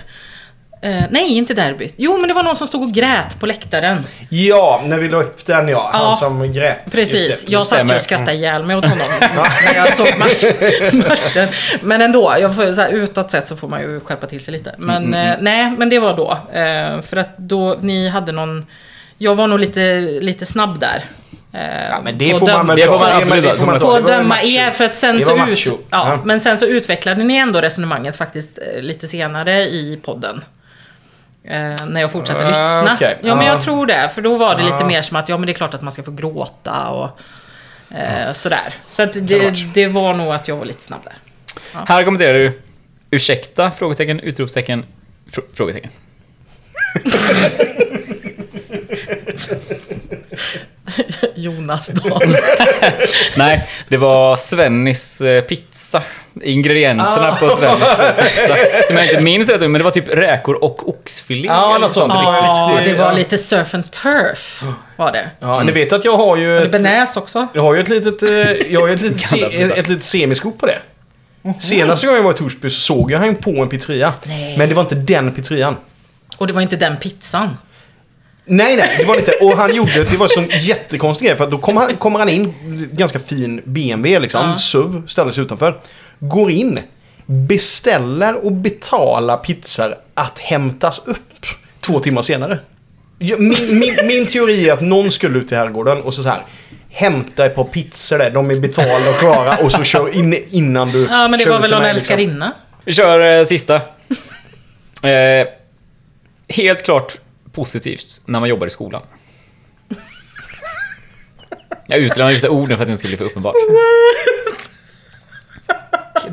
Eh, 0.82 1.04
nej, 1.10 1.36
inte 1.36 1.54
derbyt. 1.54 1.94
Jo, 1.96 2.18
men 2.18 2.28
det 2.28 2.34
var 2.34 2.42
någon 2.42 2.56
som 2.56 2.66
stod 2.66 2.82
och 2.82 2.92
grät 2.92 3.40
på 3.40 3.46
läktaren. 3.46 4.06
Ja, 4.30 4.82
när 4.84 4.98
vi 4.98 5.08
la 5.08 5.16
upp 5.22 5.46
den 5.46 5.68
ja. 5.68 5.90
Han 5.92 6.02
Ja, 6.02 6.14
som 6.16 6.52
grät. 6.52 6.80
Just 6.84 6.96
Precis, 6.96 7.44
det. 7.44 7.52
jag 7.52 7.66
satt 7.66 7.90
ju 7.90 7.94
och 7.94 8.02
skrattade 8.02 8.32
ihjäl 8.32 8.62
mig 8.62 8.76
åt 8.76 8.84
honom 8.84 9.06
när 9.64 9.74
jag 9.74 9.96
såg 9.96 10.18
match, 10.18 10.42
matchen. 10.92 11.48
Men 11.82 12.02
ändå, 12.02 12.36
jag 12.40 12.56
får, 12.56 12.72
så 12.72 12.80
här, 12.80 12.90
utåt 12.90 13.30
sett 13.30 13.48
så 13.48 13.56
får 13.56 13.68
man 13.68 13.80
ju 13.80 14.00
skärpa 14.00 14.26
till 14.26 14.40
sig 14.40 14.52
lite. 14.52 14.74
Men 14.78 15.14
eh, 15.14 15.34
nej, 15.40 15.70
men 15.78 15.88
det 15.88 15.98
var 15.98 16.16
då. 16.16 16.32
Eh, 16.58 17.00
för 17.00 17.16
att 17.16 17.38
då, 17.38 17.78
ni 17.80 18.08
hade 18.08 18.32
någon... 18.32 18.66
Jag 19.18 19.34
var 19.34 19.46
nog 19.46 19.58
lite, 19.60 20.00
lite 20.20 20.46
snabb 20.46 20.80
där. 20.80 21.04
Eh, 21.56 21.88
Ja, 21.90 22.00
men 22.04 22.18
det 22.18 22.34
och 22.34 22.40
får 22.40 22.64
man 22.64 22.76
Det 22.76 22.82
får 22.82 22.98
man 22.98 23.12
absolut 23.12 23.44
det 23.44 23.50
ta. 23.50 23.56
får 23.56 23.66
man 23.66 23.78
ta. 23.78 23.98
ju 23.98 24.04
döma 24.04 24.42
er, 24.42 24.70
för 24.70 24.84
att 24.84 24.96
sen 24.96 25.22
så, 25.22 25.46
ut, 25.46 25.66
ja, 25.66 25.76
Ja. 25.90 26.18
men 26.24 26.40
sen 26.40 26.58
så 26.58 26.66
utvecklade 26.66 27.24
ni 27.24 27.36
ändå 27.36 27.60
resonemanget 27.60 28.16
faktiskt 28.16 28.58
eh, 28.58 28.82
lite 28.82 29.08
senare 29.08 29.62
i 29.62 30.00
podden. 30.04 30.44
Eh, 31.44 31.74
när 31.88 32.00
jag 32.00 32.12
fortsatte 32.12 32.44
Ah, 32.44 32.48
lyssna. 32.48 32.92
okej. 32.94 33.18
Ja, 33.22 33.34
men 33.34 33.46
jag 33.46 33.60
tror 33.60 33.86
det. 33.86 34.10
För 34.14 34.22
då 34.22 34.36
var 34.36 34.54
det 34.56 34.62
lite 34.64 34.76
Ah. 34.76 34.86
mer 34.86 35.02
som 35.02 35.16
att, 35.16 35.28
ja 35.28 35.36
men 35.38 35.46
det 35.46 35.52
är 35.52 35.54
klart 35.54 35.74
att 35.74 35.82
man 35.82 35.92
ska 35.92 36.02
få 36.02 36.10
gråta 36.10 36.88
och 36.88 37.20
eh, 37.96 38.32
sådär. 38.32 38.74
Så 38.86 39.02
att 39.02 39.12
det, 39.20 39.50
det 39.74 39.86
var 39.86 40.14
nog 40.14 40.34
att 40.34 40.48
jag 40.48 40.56
var 40.56 40.64
lite 40.64 40.82
snabb 40.82 41.00
där. 41.04 41.14
Här 41.86 42.04
kommenterar 42.04 42.34
du 42.34 42.60
Ursäkta? 43.10 43.70
Frågetecken, 43.70 44.20
utropstecken, 44.20 44.84
fr 45.32 45.40
frågetecken. 45.54 45.90
Jonas 51.34 51.88
Dahl. 51.88 52.36
Nej, 53.36 53.68
det 53.88 53.96
var 53.96 54.36
Svennis 54.36 55.20
eh, 55.20 55.40
pizza. 55.42 56.02
Ingredienserna 56.42 57.28
Ah. 57.28 57.36
på 57.36 57.48
Svennis 57.56 58.00
eh, 58.00 58.24
pizza. 58.24 58.56
Som 58.86 58.96
jag 58.96 59.04
inte 59.06 59.20
minns 59.20 59.48
rätt, 59.48 59.60
men 59.60 59.72
det 59.72 59.82
var 59.82 59.90
typ 59.90 60.08
räkor 60.08 60.64
och 60.64 60.88
oxfilé. 60.88 61.46
Ja, 61.48 61.78
något 61.78 61.92
sånt. 61.92 62.12
riktigt. 62.12 62.26
Ja, 62.26 62.80
det 62.84 62.94
var 62.98 63.12
lite 63.14 63.38
surf 63.38 63.74
and 63.74 63.90
turf. 63.90 64.62
Var 64.96 65.12
det. 65.12 65.30
Ja, 65.40 65.62
ni 65.62 65.72
vet 65.72 65.92
att 65.92 66.04
jag 66.04 66.16
har 66.16 66.36
ju... 66.36 66.58
Ett, 66.62 66.72
Benäs 66.72 67.16
också. 67.16 67.48
jag 67.52 67.62
har 67.62 67.74
ju 67.74 67.80
ett 67.80 67.88
litet, 67.88 68.22
eh, 68.22 68.28
jag 68.72 68.80
har 68.80 68.88
ju 68.88 68.94
ett 68.94 69.00
litet, 69.00 69.30
Gamla 69.30 69.48
se, 69.50 69.62
ett, 69.62 69.78
ett 69.78 69.88
litet 69.88 70.04
semiskop 70.04 70.58
på 70.58 70.66
det. 70.66 70.78
Senaste 71.60 72.06
gången 72.06 72.16
jag 72.18 72.24
var 72.24 72.32
i 72.34 72.36
Torsby 72.36 72.70
så 72.70 72.80
såg 72.80 73.10
jag 73.10 73.18
han 73.18 73.34
på 73.34 73.50
en 73.50 73.68
pizzeria. 73.68 74.12
Nej. 74.24 74.58
Men 74.58 74.68
det 74.68 74.74
var 74.74 74.82
inte 74.82 74.94
den 74.94 75.32
pizzerian. 75.32 75.76
Och 76.36 76.46
det 76.46 76.52
var 76.52 76.62
inte 76.62 76.76
den 76.76 76.96
pizzan. 76.96 77.56
Nej, 78.48 78.76
nej, 78.76 78.96
det 78.98 79.04
var 79.04 79.14
det 79.14 79.20
inte. 79.20 79.32
Och 79.32 79.56
han 79.56 79.74
gjorde, 79.74 80.04
det 80.04 80.16
var 80.16 80.26
en 80.26 80.30
sån 80.30 80.48
jättekonstig 80.60 81.26
grej. 81.26 81.36
För 81.36 81.46
då 81.46 81.58
kommer 81.58 81.80
han, 81.80 81.96
kommer 81.96 82.18
han 82.18 82.28
in, 82.28 82.54
ganska 82.92 83.18
fin 83.18 83.60
BMW 83.64 84.18
liksom, 84.18 84.40
Ja. 84.50 84.56
SUV, 84.56 85.06
ställer 85.06 85.30
sig 85.30 85.42
utanför. 85.44 85.74
Går 86.18 86.50
in, 86.50 86.80
beställer 87.26 88.44
och 88.44 88.52
betalar 88.52 89.36
pizzor 89.36 89.94
att 90.14 90.38
hämtas 90.38 91.00
upp 91.04 91.46
två 91.80 92.00
timmar 92.00 92.22
senare. 92.22 92.58
Min, 93.18 93.78
min, 93.78 93.96
min 94.06 94.26
teori 94.26 94.68
är 94.68 94.72
att 94.72 94.80
någon 94.80 95.12
skulle 95.12 95.38
ut 95.38 95.52
i 95.52 95.54
herrgården 95.54 96.02
och 96.02 96.14
så, 96.14 96.22
så 96.22 96.28
här. 96.28 96.42
Hämta 96.90 97.46
ett 97.46 97.54
par 97.54 97.64
pizzor 97.64 98.18
där, 98.18 98.30
de 98.30 98.50
är 98.50 98.60
betalda 98.60 99.10
och 99.10 99.16
klara 99.18 99.56
och 99.56 99.72
så 99.72 99.82
kör 99.84 100.16
in 100.16 100.44
innan 100.50 100.90
du 100.92 101.06
Ja, 101.10 101.28
men 101.28 101.38
det 101.38 101.46
var 101.46 101.60
väl 101.60 101.70
någon 101.70 101.82
liksom. 101.82 101.94
älskarinna. 101.96 102.52
Vi 102.84 102.92
kör 102.92 103.38
eh, 103.38 103.44
sista. 103.44 103.74
Eh, 105.02 105.46
helt 106.48 106.82
klart 106.84 107.18
positivt 107.56 108.22
när 108.26 108.40
man 108.40 108.48
jobbar 108.48 108.66
i 108.66 108.70
skolan. 108.70 109.02
Jag 111.86 111.98
utelämnar 111.98 112.32
vissa 112.34 112.50
ord 112.50 112.68
nu 112.68 112.76
för 112.76 112.82
att 112.82 112.88
det 112.88 112.92
inte 112.92 112.98
ska 112.98 113.08
bli 113.08 113.16
för 113.16 113.24
uppenbart. 113.24 113.54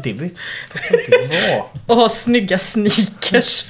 Det 0.03 0.13
vet 0.13 0.33
vad 0.73 0.83
kan 0.83 0.97
det 1.29 1.49
vara? 1.51 1.63
Och 1.87 1.95
ha 1.95 2.09
snygga 2.09 2.57
sneakers. 2.59 3.65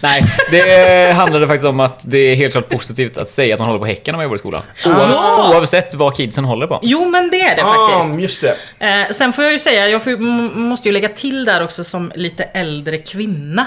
Nej, 0.00 0.24
det 0.50 1.12
handlade 1.12 1.46
faktiskt 1.46 1.66
om 1.66 1.80
att 1.80 2.04
det 2.10 2.18
är 2.18 2.34
helt 2.36 2.52
klart 2.52 2.68
positivt 2.68 3.16
att 3.16 3.30
säga 3.30 3.54
att 3.54 3.58
man 3.60 3.68
håller 3.68 3.78
på 3.80 3.86
Häcken 3.86 4.12
när 4.12 4.16
man 4.16 4.24
jobbar 4.24 4.34
i 4.36 4.38
skolan. 4.38 4.62
Oavsett, 4.86 5.14
Ja. 5.14 5.50
oavsett 5.54 5.94
vad 5.94 6.16
kidsen 6.16 6.44
håller 6.44 6.66
på. 6.66 6.78
Jo, 6.82 7.08
men 7.10 7.30
det 7.30 7.40
är 7.40 7.56
det 7.56 7.62
Ah, 7.64 7.90
faktiskt. 8.00 8.20
just 8.20 8.40
det. 8.78 8.86
Eh, 8.86 9.10
sen 9.12 9.32
får 9.32 9.44
jag 9.44 9.52
ju 9.52 9.58
säga, 9.58 9.88
jag 9.88 10.04
får, 10.04 10.16
måste 10.56 10.88
ju 10.88 10.92
lägga 10.92 11.08
till 11.08 11.44
där 11.44 11.64
också 11.64 11.84
som 11.84 12.12
lite 12.14 12.44
äldre 12.44 12.98
kvinna. 12.98 13.66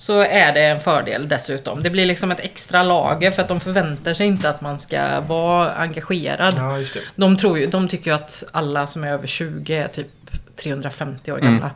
Så 0.00 0.20
är 0.20 0.52
det 0.52 0.60
en 0.64 0.80
fördel 0.80 1.28
dessutom. 1.28 1.82
Det 1.82 1.90
blir 1.90 2.06
liksom 2.06 2.30
ett 2.30 2.40
extra 2.40 2.82
lager 2.82 3.30
för 3.30 3.42
att 3.42 3.48
de 3.48 3.60
förväntar 3.60 4.14
sig 4.14 4.26
inte 4.26 4.50
att 4.50 4.60
man 4.60 4.78
ska 4.80 5.20
vara 5.20 5.72
engagerad. 5.72 6.54
Ja. 6.56 7.00
De, 7.16 7.36
tror 7.36 7.58
ju, 7.58 7.66
de 7.66 7.88
tycker 7.88 8.10
ju 8.10 8.14
att 8.14 8.44
alla 8.52 8.86
som 8.86 9.04
är 9.04 9.08
över 9.08 9.26
20 9.26 9.76
är 9.76 9.88
typ 9.88 10.06
350 10.56 11.32
år 11.32 11.38
Mm. 11.38 11.52
gamla. 11.52 11.70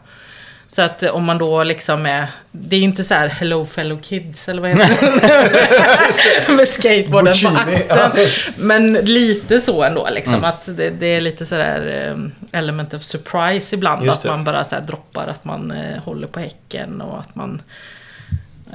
Så 0.68 0.82
att 0.82 1.02
eh, 1.02 1.10
om 1.10 1.24
man 1.24 1.38
då 1.38 1.64
liksom 1.64 2.06
är... 2.06 2.26
Det 2.52 2.76
är 2.76 2.80
ju 2.80 2.84
inte 2.84 3.04
så 3.04 3.14
här 3.14 3.28
hello 3.28 3.66
fellow 3.66 4.00
kids 4.02 4.48
eller 4.48 4.62
vad 4.62 4.70
heter 4.70 6.46
det? 6.48 6.52
Med 6.56 6.68
skateboarden 6.68 7.34
på 7.44 7.50
Bocini, 7.50 7.74
axeln. 7.74 8.28
Men 8.56 8.92
lite 8.92 9.60
så 9.60 9.82
ändå 9.82 10.08
liksom. 10.10 10.34
Mm. 10.34 10.44
Att 10.44 10.76
det, 10.76 10.90
det 10.90 11.06
är 11.06 11.20
lite 11.20 11.46
sådär 11.46 12.08
eh, 12.52 12.58
element 12.58 12.94
of 12.94 13.02
surprise 13.02 13.76
ibland. 13.76 14.10
Att 14.10 14.24
man 14.24 14.44
bara 14.44 14.64
så 14.64 14.80
droppar 14.80 15.26
att 15.26 15.44
man 15.44 15.70
eh, 15.70 16.02
håller 16.02 16.26
på 16.26 16.40
häcken 16.40 17.00
och 17.00 17.20
att 17.20 17.34
man 17.34 17.62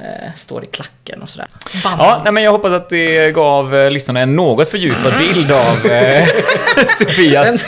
Eh, 0.04 0.34
står 0.36 0.64
i 0.64 0.66
klacken 0.66 1.22
och 1.22 1.28
sådär. 1.28 1.48
Ja, 1.84 2.20
nej, 2.24 2.32
men 2.32 2.42
jag 2.42 2.50
hoppas 2.52 2.72
att 2.72 2.88
det 2.88 3.34
gav 3.34 3.74
eh, 3.74 3.90
lyssnarna 3.90 4.20
en 4.20 4.36
något 4.36 4.68
fördjupad 4.68 5.12
bild 5.18 5.52
av 5.52 5.86
eh, 5.86 6.28
Sofias 6.98 7.66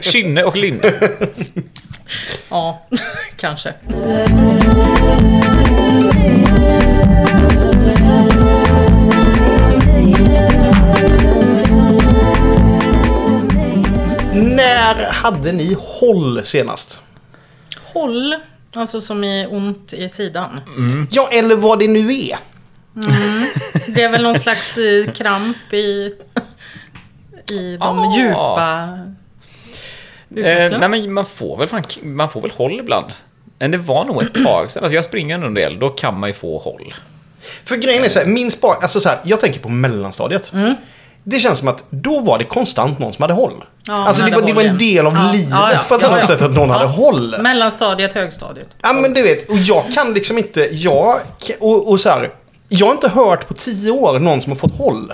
kynne 0.00 0.42
och 0.44 0.56
linne. 0.56 0.92
Ja, 2.50 2.86
kanske. 3.36 3.74
När 14.34 15.10
hade 15.12 15.52
ni 15.52 15.76
håll 15.80 16.44
senast? 16.44 17.02
Håll? 17.92 18.34
Alltså 18.72 19.00
som 19.00 19.24
i 19.24 19.46
ont 19.50 19.92
i 19.92 20.08
sidan. 20.08 20.60
Ja, 21.10 21.28
eller 21.32 21.56
vad 21.56 21.78
det 21.78 21.88
nu 21.88 22.14
är. 22.14 22.38
Det 23.86 24.02
är 24.02 24.10
väl 24.10 24.22
någon 24.22 24.38
slags 24.38 24.78
eh, 24.78 25.12
kramp 25.12 25.72
i, 25.72 26.14
i 27.50 27.76
de 27.76 27.98
Ah. 27.98 28.16
djupa 28.16 28.98
Eh, 30.36 30.78
nej 30.78 30.88
men 30.88 31.12
man 31.12 31.26
får 31.26 31.56
väl 31.56 31.68
fan, 31.68 31.82
man 32.02 32.30
får 32.30 32.40
väl 32.40 32.50
håll 32.50 32.80
ibland. 32.80 33.06
Men 33.58 33.70
det 33.70 33.78
var 33.78 34.04
nog 34.04 34.22
ett 34.22 34.44
tag 34.44 34.70
sedan. 34.70 34.82
Alltså 34.84 34.94
jag 34.94 35.04
springer 35.04 35.38
en 35.46 35.54
del, 35.54 35.78
då 35.78 35.88
kan 35.88 36.20
man 36.20 36.28
ju 36.28 36.34
få 36.34 36.58
håll. 36.58 36.94
För 37.64 37.76
grejen 37.76 38.04
är 38.04 38.08
så 38.08 38.18
här, 38.18 38.26
min 38.26 38.50
spar, 38.50 38.76
alltså 38.82 39.00
så 39.00 39.08
här, 39.08 39.18
jag 39.24 39.40
tänker 39.40 39.60
på 39.60 39.68
mellanstadiet. 39.68 40.52
Det 41.30 41.38
känns 41.38 41.58
som 41.58 41.68
att 41.68 41.84
då 41.90 42.20
var 42.20 42.38
det 42.38 42.44
konstant 42.44 42.98
någon 42.98 43.12
som 43.12 43.22
hade 43.22 43.34
håll. 43.34 43.64
Ja, 43.86 44.06
alltså 44.06 44.24
det 44.24 44.30
var, 44.30 44.42
det 44.42 44.52
var 44.52 44.62
en 44.62 44.78
del 44.78 45.06
av. 45.06 45.14
Ja, 45.14 45.32
livet 45.32 45.50
ja, 45.50 45.80
på 45.88 45.94
ett 45.94 46.04
annat 46.04 46.26
sätt 46.26 46.42
att 46.42 46.54
någon 46.54 46.70
hade 46.70 46.86
håll. 46.86 47.36
Mellanstadiet, 47.40 48.12
högstadiet. 48.12 48.68
Ja 48.82 48.92
men 48.92 49.14
du 49.14 49.22
vet, 49.22 49.50
och 49.50 49.56
jag 49.56 49.84
kan 49.94 50.14
liksom 50.14 50.38
inte, 50.38 50.68
jag, 50.72 51.20
och, 51.60 51.88
och 51.88 52.00
så 52.00 52.10
här, 52.10 52.30
jag 52.68 52.86
har 52.86 52.92
inte 52.92 53.08
hört 53.08 53.48
på 53.48 53.54
tio 53.54 53.90
år 53.90 54.18
någon 54.18 54.42
som 54.42 54.52
har 54.52 54.56
fått 54.56 54.78
håll. 54.78 55.12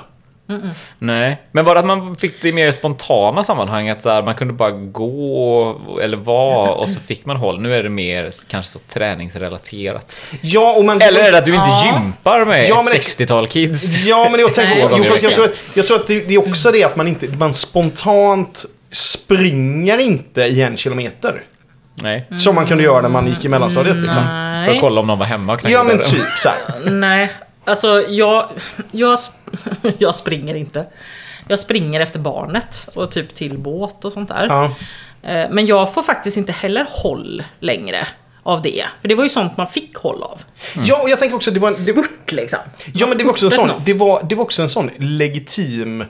Nej, 0.98 1.42
men 1.52 1.64
var 1.64 1.74
det 1.74 1.80
att 1.80 1.86
man 1.86 2.16
fick 2.16 2.42
det 2.42 2.48
i 2.48 2.52
mer 2.52 2.70
spontana 2.70 3.44
sammanhang? 3.44 3.88
Att 3.88 4.02
så 4.02 4.08
här, 4.10 4.22
man 4.22 4.34
kunde 4.34 4.52
bara 4.52 4.70
gå 4.70 5.80
eller 6.02 6.16
vara 6.16 6.70
och 6.70 6.90
så 6.90 7.00
fick 7.00 7.26
man 7.26 7.36
håll. 7.36 7.60
Nu 7.60 7.74
är 7.74 7.82
det 7.82 7.88
mer 7.88 8.30
kanske 8.48 8.72
så 8.72 8.78
träningsrelaterat. 8.78 10.16
Ja, 10.40 10.74
och 10.76 10.84
man... 10.84 11.00
Eller 11.02 11.20
är 11.20 11.32
det 11.32 11.38
att 11.38 11.44
du 11.44 11.54
inte 11.54 11.68
Ja. 11.68 11.84
gympar 11.94 12.44
med 12.44 12.68
Ja, 12.68 12.82
men 12.84 12.94
ett 12.96 13.02
60-tal 13.02 13.48
kids? 13.48 14.04
Ja, 14.06 14.28
men 14.30 14.40
jag 14.40 14.48
också, 14.48 14.62
jo, 14.96 15.04
fast 15.04 15.22
jag, 15.22 15.34
tror 15.34 15.44
att, 15.44 15.76
jag 15.76 15.86
tror 15.86 15.96
att 16.00 16.06
det, 16.06 16.20
det 16.28 16.34
är 16.34 16.38
också 16.48 16.72
det 16.72 16.84
att 16.84 16.96
man 16.96 17.08
inte, 17.08 17.28
man 17.28 17.54
spontant 17.54 18.64
springer 18.90 19.98
inte 19.98 20.42
i 20.42 20.62
en 20.62 20.76
kilometer. 20.76 21.42
Nej, 22.02 22.26
Som 22.38 22.54
man 22.54 22.66
kunde 22.66 22.84
göra 22.84 23.02
när 23.02 23.08
man 23.08 23.26
gick 23.26 23.44
i 23.44 23.48
mellanstadiet 23.48 23.96
liksom. 23.96 24.22
för 24.66 24.74
att 24.74 24.80
kolla 24.80 25.00
om 25.00 25.06
någon 25.06 25.18
var 25.18 25.26
hemma 25.26 25.52
och 25.52 25.60
knackade 25.60 25.90
Ja 25.90 25.96
men 25.96 25.98
typ 26.06 26.38
så 26.42 26.48
här. 26.48 26.90
Nej, 26.90 27.30
alltså 27.64 28.02
jag, 28.02 28.48
jag, 28.92 29.18
jag 29.98 30.14
springer 30.14 30.54
inte. 30.54 30.86
Jag 31.48 31.58
springer 31.58 32.00
efter 32.00 32.18
barnet 32.18 32.88
och 32.94 33.10
typ 33.10 33.34
till 33.34 33.58
båt 33.58 34.04
och 34.04 34.12
sånt 34.12 34.28
där. 34.28 34.46
Ja. 34.48 34.64
Eh, 35.22 35.50
Men 35.50 35.66
jag 35.66 35.94
får 35.94 36.02
faktiskt 36.02 36.36
inte 36.36 36.52
heller 36.52 36.86
håll 36.90 37.44
längre 37.60 38.06
av 38.42 38.62
det. 38.62 38.84
För 39.00 39.08
det 39.08 39.14
var 39.14 39.24
ju 39.24 39.30
sånt 39.30 39.56
man 39.56 39.66
fick 39.66 39.96
håll 39.96 40.22
av. 40.22 40.40
ja, 40.84 41.02
och 41.02 41.10
jag 41.10 41.18
tänker 41.18 41.36
också 41.36 41.50
det 41.50 41.60
var, 41.60 41.70
det, 41.70 41.76
Spurt 41.76 42.32
liksom. 42.32 42.58
ja 42.94 43.06
men 43.06 43.18
det 43.18 43.24
var 43.24 43.30
också 43.30 43.44
en 43.44 43.50
sån, 43.50 43.70
det 43.84 43.94
var, 43.94 44.22
det 44.22 44.34
var 44.34 44.42
också 44.44 44.62
en 44.62 44.70
sån 44.70 44.90
legitim 44.98 46.04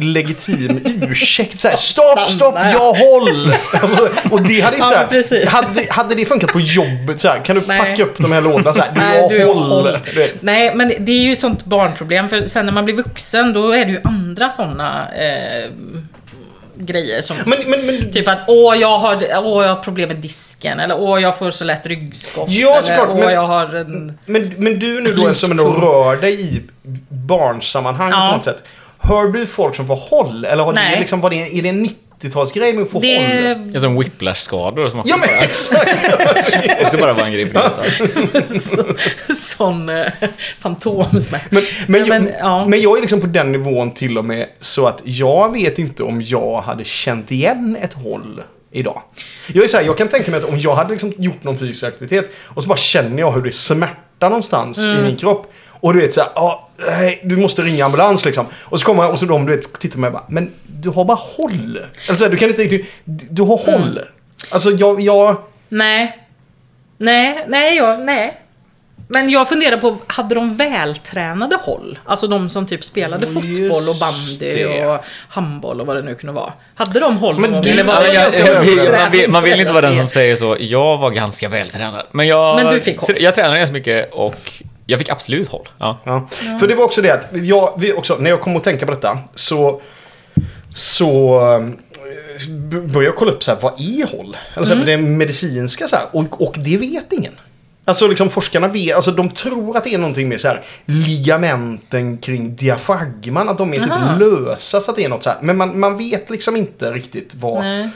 legitim 0.00 0.80
ursäkt. 1.10 1.60
Så 1.60 1.68
här, 1.68 1.76
stopp, 1.76 2.30
stopp, 2.30 2.54
jag 2.72 2.92
håll! 2.92 3.52
Alltså, 3.72 4.08
och 4.30 4.42
det 4.42 4.60
hade 4.60 4.76
inte 4.76 4.88
Ja, 4.88 4.88
så 4.88 4.94
här, 4.94 5.06
precis. 5.06 5.48
hade, 5.48 5.86
hade 5.90 6.14
det 6.14 6.24
funkat 6.24 6.52
på 6.52 6.60
jobbet 6.60 7.20
så 7.20 7.28
här, 7.28 7.38
kan 7.44 7.56
du 7.56 7.62
Nej. 7.66 7.78
packa 7.80 8.02
upp 8.02 8.16
de 8.18 8.32
här 8.32 8.40
lådorna 8.40 8.74
så 8.74 8.80
här, 8.80 8.90
du 8.94 9.00
Nej, 9.00 9.26
du 9.30 9.38
har 9.46 9.54
håll. 9.54 9.62
håll. 9.62 9.98
Du 10.12 10.18
vet. 10.18 10.42
Nej, 10.42 10.74
men 10.74 10.88
det 10.98 11.12
är 11.12 11.22
ju 11.22 11.36
sånt 11.36 11.64
barnproblem. 11.64 12.28
För 12.28 12.46
sen 12.46 12.66
när 12.66 12.72
man 12.72 12.84
blir 12.84 12.94
vuxen, 12.94 13.52
då 13.52 13.70
är 13.72 13.84
det 13.84 13.90
ju 13.90 14.00
andra 14.04 14.50
såna 14.50 15.08
eh, 15.14 15.70
grejer 16.78 17.20
som... 17.22 17.36
Men, 17.46 17.58
men, 17.66 17.86
men, 17.86 18.12
Typ 18.12 18.28
att 18.28 18.38
åh 18.46 18.76
jag, 18.76 18.98
har, 18.98 19.14
åh 19.44 19.64
jag 19.66 19.74
har 19.74 19.82
problem 19.82 20.08
med 20.08 20.16
disken 20.16 20.80
eller 20.80 20.96
åh 21.00 21.22
jag 21.22 21.38
får 21.38 21.50
så 21.50 21.64
lätt 21.64 21.86
ryggskott. 21.86 22.50
Ja, 22.50 22.72
eller 22.76 22.86
såklart, 22.86 23.08
åh 23.10 23.16
men- 23.18 23.34
jag 23.34 23.46
har 23.46 23.74
en... 23.74 24.18
Men, 24.24 24.52
men 24.56 24.78
du 24.78 25.00
nu 25.00 25.12
då 25.12 25.34
som 25.34 25.50
ändå 25.50 25.72
rör 25.72 26.16
dig 26.16 26.40
i 26.56 26.62
barnsammanhang 27.08 28.10
Ja. 28.10 28.28
på 28.30 28.36
något 28.36 28.44
sätt. 28.44 28.62
Hör 29.08 29.28
du 29.28 29.46
folk 29.46 29.74
som 29.74 29.86
får 29.86 29.96
håll? 29.96 30.44
Eller 30.44 30.64
har 30.64 30.72
det 30.72 30.96
liksom, 30.98 31.20
var 31.20 31.30
det, 31.30 31.58
är 31.58 31.62
det 31.62 31.68
en 31.68 31.86
90-talsgrej 32.20 32.74
med 32.74 32.82
att 32.82 32.90
få 32.90 32.98
håll? 32.98 33.02
Det... 33.02 33.54
Det 33.54 33.76
är 33.76 33.80
som 33.80 33.98
whiplash-skador 34.02 34.88
som 34.88 35.00
också, 35.00 35.10
Ja 35.10 35.16
men 35.16 35.28
exakt! 35.48 36.98
bara 37.00 37.14
var 37.14 37.22
en 37.22 37.32
grej 37.32 37.52
på 37.52 37.60
det. 39.28 39.34
sån 39.36 39.88
eh, 39.88 40.06
fantomsmärta. 40.58 41.46
Men, 41.50 41.62
men, 41.86 42.08
Men, 42.08 42.24
men, 42.24 42.32
ja. 42.38 42.66
men 42.66 42.80
jag 42.80 42.96
är 42.96 43.00
liksom 43.00 43.20
på 43.20 43.26
den 43.26 43.52
nivån 43.52 43.90
till 43.90 44.18
och 44.18 44.24
med 44.24 44.46
så 44.60 44.86
att 44.86 45.00
jag 45.04 45.52
vet 45.52 45.78
inte 45.78 46.02
om 46.02 46.22
jag 46.22 46.60
hade 46.60 46.84
känt 46.84 47.32
igen 47.32 47.76
ett 47.82 47.92
håll 47.94 48.42
idag. 48.72 49.02
Jag 49.52 49.64
är 49.64 49.68
så 49.68 49.76
här, 49.76 49.84
jag 49.84 49.98
kan 49.98 50.08
tänka 50.08 50.30
mig 50.30 50.40
att 50.40 50.48
om 50.48 50.58
jag 50.58 50.74
hade 50.74 50.90
liksom 50.90 51.12
gjort 51.16 51.44
någon 51.44 51.58
fysisk 51.58 51.84
aktivitet 51.84 52.30
och 52.38 52.62
så 52.62 52.68
bara 52.68 52.78
känner 52.78 53.18
jag 53.18 53.32
hur 53.32 53.42
det 53.42 53.52
smärtar 53.52 54.28
någonstans 54.28 54.78
Mm. 54.78 54.98
i 54.98 55.02
min 55.02 55.16
kropp. 55.16 55.52
Och 55.80 55.94
du 55.94 56.00
vet 56.00 56.14
så 56.14 56.20
här, 56.20 56.30
ah, 56.34 56.65
nej, 56.78 57.20
du 57.24 57.36
måste 57.36 57.62
ringa 57.62 57.84
ambulans 57.84 58.24
liksom. 58.24 58.46
Och 58.54 58.80
så 58.80 58.86
kommer 58.86 59.02
jag 59.02 59.12
och 59.12 59.18
så 59.18 59.26
de 59.26 59.46
du 59.46 59.56
vet, 59.56 59.78
tittar 59.78 59.94
på 59.94 60.00
mig 60.00 60.08
och 60.08 60.12
bara, 60.12 60.24
men 60.28 60.52
du 60.80 60.88
har 60.88 61.04
bara 61.04 61.18
håll. 61.36 61.80
Alltså, 62.08 62.28
du 62.28 62.36
kan 62.36 62.48
inte 62.48 62.62
riktigt, 62.62 62.86
du, 63.04 63.26
du 63.30 63.42
har 63.42 63.60
Mm. 63.68 63.80
håll. 63.80 64.00
Alltså 64.50 64.70
jag, 64.70 65.00
jag, 65.00 65.36
Nej. 65.68 66.18
Nej, 66.98 67.44
nej, 67.46 67.76
jag, 67.76 68.00
nej. 68.00 68.40
Men 69.08 69.30
jag 69.30 69.48
funderar 69.48 69.76
på, 69.76 69.96
hade 70.06 70.34
de 70.34 70.56
vältränade 70.56 71.56
håll? 71.62 71.98
Alltså 72.04 72.26
de 72.26 72.50
som 72.50 72.66
typ 72.66 72.84
spelade 72.84 73.26
Oh, 73.26 73.32
fotboll 73.32 73.88
och 73.88 73.96
bandy 74.00 74.38
det. 74.38 74.86
och 74.86 74.98
handboll 75.28 75.80
och 75.80 75.86
vad 75.86 75.96
det 75.96 76.02
nu 76.02 76.14
kunde 76.14 76.32
vara. 76.32 76.52
Hade 76.74 77.00
de 77.00 77.16
håll 77.16 77.38
Men 77.38 77.62
du- 77.62 77.70
Eller 77.70 77.84
var 77.84 78.02
jag- 78.04 78.14
jag- 78.14 78.66
Jag 78.66 78.92
man, 79.00 79.10
vill, 79.12 79.30
man 79.30 79.42
vill 79.42 79.60
inte 79.60 79.72
vara 79.72 79.86
den 79.86 79.96
som 79.96 80.08
säger 80.08 80.36
så. 80.36 80.56
Jag 80.60 80.98
var 80.98 81.10
ganska 81.10 81.48
vältränad. 81.48 82.06
Men 82.12 82.26
jag, 82.26 82.56
Men 82.56 82.74
du 82.74 82.80
fick 82.80 82.98
håll. 82.98 83.16
jag 83.20 83.34
tränade 83.34 83.58
ganska 83.58 83.72
mycket 83.72 84.12
och 84.12 84.52
jag 84.86 84.98
fick 84.98 85.08
absolut 85.08 85.48
håll. 85.48 85.68
Ja. 85.78 85.98
Ja. 86.04 86.28
För 86.60 86.68
det 86.68 86.74
var 86.74 86.84
också 86.84 87.02
det 87.02 87.10
att 87.10 87.28
jag, 87.32 87.74
vi 87.78 87.92
också, 87.92 88.16
när 88.20 88.30
jag 88.30 88.40
kom 88.40 88.56
att 88.56 88.64
tänka 88.64 88.86
på 88.86 88.92
detta 88.92 89.18
så, 89.34 89.80
så 90.74 91.36
eh, 91.52 91.66
började 92.70 93.04
jag 93.04 93.16
kolla 93.16 93.32
upp 93.32 93.42
så 93.44 93.50
här, 93.52 93.58
vad 93.62 93.72
är 93.80 94.16
håll? 94.16 94.36
Alltså 94.54 94.72
Mm. 94.74 94.86
det 94.86 94.96
medicinska 94.96 95.88
så 95.88 95.96
här, 95.96 96.04
och, 96.12 96.42
och 96.46 96.54
det 96.58 96.76
vet 96.76 97.12
ingen. 97.12 97.32
Alltså 97.84 98.06
liksom 98.08 98.30
forskarna 98.30 98.68
vet, 98.68 98.94
alltså 98.96 99.10
de 99.10 99.30
tror 99.30 99.76
att 99.76 99.84
det 99.84 99.94
är 99.94 99.98
någonting 99.98 100.28
med 100.28 100.40
så 100.40 100.48
här 100.48 100.62
ligamenten 100.84 102.16
kring 102.16 102.56
diafragman, 102.56 103.48
att 103.48 103.58
de 103.58 103.72
är 103.74 103.80
Aha. 103.90 104.08
typ 104.12 104.20
lösa 104.20 104.80
så 104.80 104.90
att 104.90 104.96
det 104.96 105.04
är 105.04 105.08
något 105.08 105.22
så 105.22 105.30
här. 105.30 105.38
Men 105.42 105.56
man, 105.56 105.80
man 105.80 105.98
vet 105.98 106.30
liksom 106.30 106.56
inte 106.56 106.92
riktigt 106.92 107.34
vad, 107.34 107.62
Nej. 107.62 107.88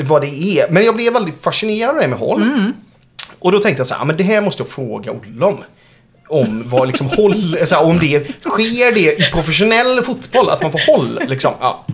vad 0.00 0.20
det 0.22 0.42
är. 0.58 0.70
Men 0.70 0.84
jag 0.84 0.94
blev 0.96 1.12
väldigt 1.12 1.42
fascinerad 1.42 1.94
av 1.94 2.00
det 2.02 2.08
med 2.08 2.18
håll. 2.18 2.42
Mm. 2.42 2.72
Och 3.38 3.52
då 3.52 3.58
tänkte 3.58 3.80
jag 3.80 3.86
så 3.86 3.94
här, 3.94 4.02
"Ah, 4.02 4.04
men 4.04 4.16
det 4.16 4.22
här 4.24 4.40
måste 4.40 4.62
jag 4.62 4.68
fråga 4.70 5.12
Olle 5.12 5.44
om. 5.44 5.58
Om 6.28 6.62
vad 6.66 6.86
liksom 6.86 7.06
håll, 7.08 7.56
så 7.64 7.74
här, 7.74 7.84
om 7.84 7.98
det 7.98 8.26
sker 8.44 8.94
det 8.94 9.20
i 9.20 9.30
professionell 9.32 10.02
fotboll, 10.02 10.50
att 10.50 10.62
man 10.62 10.72
får 10.72 10.92
håll 10.96 11.20
liksom. 11.28 11.52
Ja. 11.60 11.84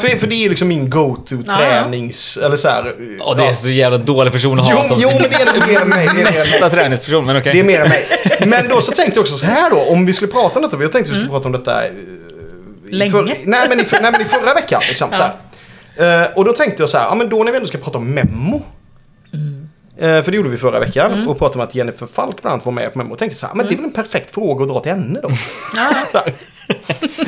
För, 0.00 0.18
för 0.18 0.26
det 0.26 0.34
är 0.34 0.48
liksom 0.48 0.68
min 0.68 0.90
go-to 0.90 1.34
Ja, 1.34 1.42
ja. 1.46 1.56
tränings, 1.58 2.36
eller 2.36 2.56
så 2.56 2.68
här. 2.68 2.94
Och 3.22 3.36
det 3.36 3.44
är 3.44 3.52
så 3.52 3.70
jävla 3.70 3.98
dålig 3.98 4.32
person 4.32 4.60
att 4.60 4.66
ha 4.66 4.74
Jo, 4.78 4.84
som 4.88 4.98
jo, 5.00 5.08
sin 5.10 5.20
men 5.20 5.30
det 5.30 5.36
är 5.36 5.66
mer 5.66 5.80
än 5.80 5.88
mig. 5.88 6.06
Det 6.06 6.10
är 6.10 6.14
mer 6.14 6.18
än 6.18 6.24
mig. 6.24 6.24
nästa 6.24 6.70
träningsperson. 6.70 7.24
Men 7.26 7.36
okej. 7.36 7.52
Det 7.52 7.60
är 7.60 7.64
mer 7.64 7.80
än 7.80 7.88
mig. 7.88 8.06
Men 8.46 8.68
då 8.68 8.80
så 8.80 8.92
tänkte 8.92 9.18
jag 9.18 9.22
också 9.22 9.36
så 9.36 9.46
här 9.46 9.70
då, 9.70 9.76
om 9.80 10.06
vi 10.06 10.12
skulle 10.12 10.32
prata 10.32 10.58
om 10.58 10.62
detta, 10.62 10.76
för 10.76 10.84
jag 10.84 10.92
tänkte 10.92 11.12
vi 11.12 11.16
skulle 11.16 11.30
prata 11.30 11.46
om 11.48 11.52
detta 11.52 11.84
eh, 11.84 11.90
i 12.88 12.92
Länge. 12.94 13.10
För, 13.12 13.22
nej, 13.44 13.68
men 13.68 13.80
i, 13.80 13.84
för- 13.84 14.00
nej, 14.02 14.12
men 14.12 14.20
i 14.20 14.24
förra 14.24 14.54
veckan. 14.54 14.82
Liksom, 14.88 15.10
så 15.12 15.22
här. 15.22 16.22
Eh, 16.22 16.28
och 16.36 16.44
då 16.44 16.52
tänkte 16.52 16.82
jag 16.82 16.90
så 16.90 16.98
här, 16.98 17.04
ja 17.04 17.14
men 17.14 17.28
då 17.28 17.44
när 17.44 17.52
vi 17.52 17.56
ändå 17.56 17.68
ska 17.68 17.78
prata 17.78 17.98
om 17.98 18.14
Memo. 18.14 18.62
Eh, 19.98 20.22
för 20.22 20.30
det 20.30 20.36
gjorde 20.36 20.48
vi 20.48 20.56
förra 20.58 20.80
veckan 20.80 21.28
och 21.28 21.38
pratade 21.38 21.62
om 21.62 21.68
att 21.68 21.74
Jennifer 21.74 22.06
Falk 22.06 22.42
bland 22.42 22.52
annat 22.52 22.64
var 22.66 22.72
med 22.72 22.92
på 22.92 22.98
Memo. 22.98 23.12
Och 23.12 23.18
tänkte 23.18 23.38
så 23.38 23.46
här, 23.46 23.54
men 23.54 23.66
det 23.66 23.72
är 23.72 23.76
väl 23.76 23.84
en 23.84 23.92
perfekt 23.92 24.30
fråga 24.30 24.62
att 24.62 24.68
dra 24.68 24.80
till 24.80 24.92
henne 24.92 25.20
då. 25.22 25.30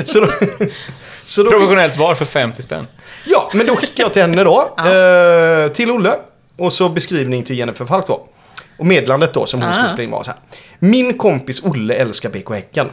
Så 0.05 0.21
då, 0.21 0.29
så 1.27 1.43
då 1.43 1.51
Professionellt 1.51 1.95
svar 1.95 2.15
för 2.15 2.25
50 2.25 2.63
spänn. 2.63 2.87
Ja, 3.27 3.51
men 3.55 3.67
då 3.67 3.77
skickar 3.77 4.05
jag 4.05 4.13
till 4.13 4.23
henne 4.23 4.45
då. 4.45 4.75
eh, 4.79 5.73
till 5.73 5.91
Olle. 5.91 6.15
Och 6.59 6.73
så 6.73 6.89
beskrivning 6.89 7.45
till 7.45 7.59
Jennifer 7.59 7.85
Falk 7.85 8.07
då. 8.07 8.27
Och 8.79 8.87
meddelandet 8.87 9.35
då 9.35 9.47
som 9.47 9.61
hon 9.63 9.71
Ah. 9.71 9.75
skulle 9.75 9.89
springa 9.89 10.11
var 10.17 10.25
så 10.25 10.31
här. 10.31 10.41
Min 10.79 11.19
kompis 11.19 11.63
Olle 11.65 11.95
älskar 11.95 12.31
BK 12.31 12.51
Häcken. 12.55 12.91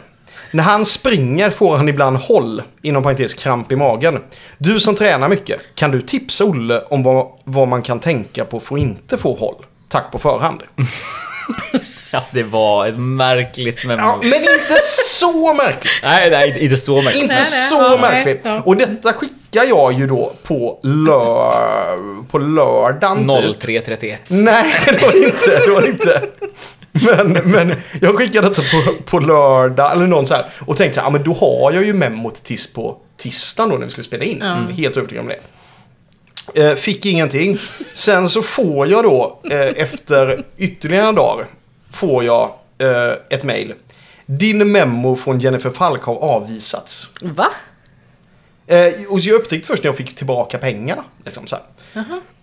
När 0.56 0.64
han 0.64 0.86
springer 0.86 1.50
får 1.50 1.78
han 1.78 1.90
ibland 1.90 2.18
håll, 2.18 2.64
inom 2.82 3.04
parentes 3.04 3.34
kramp 3.34 3.72
i 3.72 3.76
magen. 3.76 4.20
Du 4.58 4.80
som 4.80 4.96
tränar 4.96 5.30
mycket, 5.30 5.62
kan 5.76 5.92
du 5.92 6.02
tipsa 6.02 6.44
Olle 6.44 6.82
om 6.90 7.04
vad, 7.04 7.28
vad 7.44 7.68
man 7.68 7.82
kan 7.82 8.00
tänka 8.00 8.46
på 8.46 8.60
för 8.60 8.76
att 8.76 8.82
inte 8.82 9.18
få 9.18 9.36
håll? 9.36 9.66
Tack 9.90 10.12
på 10.12 10.20
förhand. 10.20 10.64
Ja, 12.12 12.24
det 12.32 12.44
var 12.44 12.88
ett 12.88 12.98
märkligt 12.98 13.86
memo. 13.86 14.02
Ja, 14.02 14.20
men 14.22 14.34
inte 14.34 14.80
så 15.06 15.54
märkligt. 15.54 15.92
Nej, 16.04 16.30
nej, 16.30 16.64
inte 16.64 16.78
så 16.78 17.02
märkligt. 17.02 17.22
Inte 17.24 17.34
Nej, 17.36 17.44
nej, 17.44 17.70
så 17.70 17.76
ja, 17.76 17.98
nej, 18.02 18.12
märkligt. 18.12 18.42
ja. 18.44 18.62
Och 18.66 18.78
detta 18.78 19.14
skickar 19.14 19.64
jag 19.64 19.94
ju 19.94 20.08
då 20.08 20.34
på, 20.44 20.80
lör... 20.84 22.24
på 22.32 22.38
lördagen. 22.38 23.28
typ. 23.28 23.64
03.31. 23.64 24.18
Nej, 24.30 24.74
det 24.86 25.02
var 25.02 25.12
det 25.12 25.26
inte. 25.26 25.60
Det 25.66 25.72
var 25.72 25.88
inte. 25.88 26.22
Men, 27.04 27.34
men 27.34 27.74
jag 28.02 28.16
skickade 28.18 28.50
detta 28.50 28.62
på, 28.62 28.94
på 29.06 29.20
lördag 29.20 29.92
eller 29.92 30.08
någon 30.08 30.28
så 30.28 30.34
här 30.34 30.46
och 30.60 30.78
tänkte 30.78 30.96
så 30.96 31.02
här, 31.02 31.08
ja 31.08 31.12
men 31.12 31.24
då 31.24 31.34
har 31.34 31.72
jag 31.72 31.86
ju 31.86 31.94
memot 31.94 32.36
tills 32.44 32.74
på 32.74 32.98
tisdagen 33.18 33.70
då 33.70 33.78
när 33.78 33.86
vi 33.86 33.92
skulle 33.92 34.06
spela 34.06 34.24
in. 34.25 34.42
Mm, 34.42 34.68
Helt 34.68 34.98
övertygad 34.98 35.22
om 35.22 35.28
det. 35.28 35.40
Eh, 36.70 36.75
fick 36.75 37.06
ingenting. 37.06 37.58
Sen 37.94 38.30
så 38.30 38.42
får 38.42 38.88
jag 38.88 39.04
då 39.04 39.40
eh, 39.52 39.60
efter 39.60 40.44
ytterligare 40.58 41.12
dagar 41.12 41.46
får 41.92 42.24
jag 42.24 42.52
eh, 42.78 43.12
ett 43.30 43.44
mail. 43.44 43.74
Din 44.25 44.72
memo 44.72 45.16
från 45.16 45.40
Jennifer 45.40 45.70
Falk 45.70 46.04
har 46.04 46.16
avvisats. 46.16 47.10
Va? 47.22 47.48
Eh, 48.68 48.94
och 49.10 49.20
jag 49.20 49.36
upptäckte 49.36 49.68
först 49.68 49.84
när 49.84 49.90
jag 49.90 49.98
fick 49.98 50.16
tillbaka 50.16 50.58
pengarna. 50.58 51.04
Liksom, 51.25 51.48
så 51.48 51.56
här. 51.56 51.66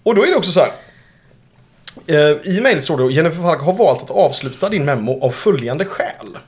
Och 0.02 0.14
då 0.14 0.23
är 0.23 0.26
det 0.30 0.37
också 0.37 0.52
så 0.52 0.61
här. 0.61 0.73
Eh, 2.06 2.16
I 2.56 2.61
mejlet 2.61 2.85
står 2.85 2.99
det 2.99 3.12
Jennifer 3.14 3.42
Falk 3.42 3.61
har 3.61 3.73
valt 3.73 4.02
att 4.02 4.11
avsluta 4.11 4.68
din 4.68 4.85
memo 4.85 5.25
av 5.26 5.30
följande 5.30 5.85
skäl. 5.85 6.38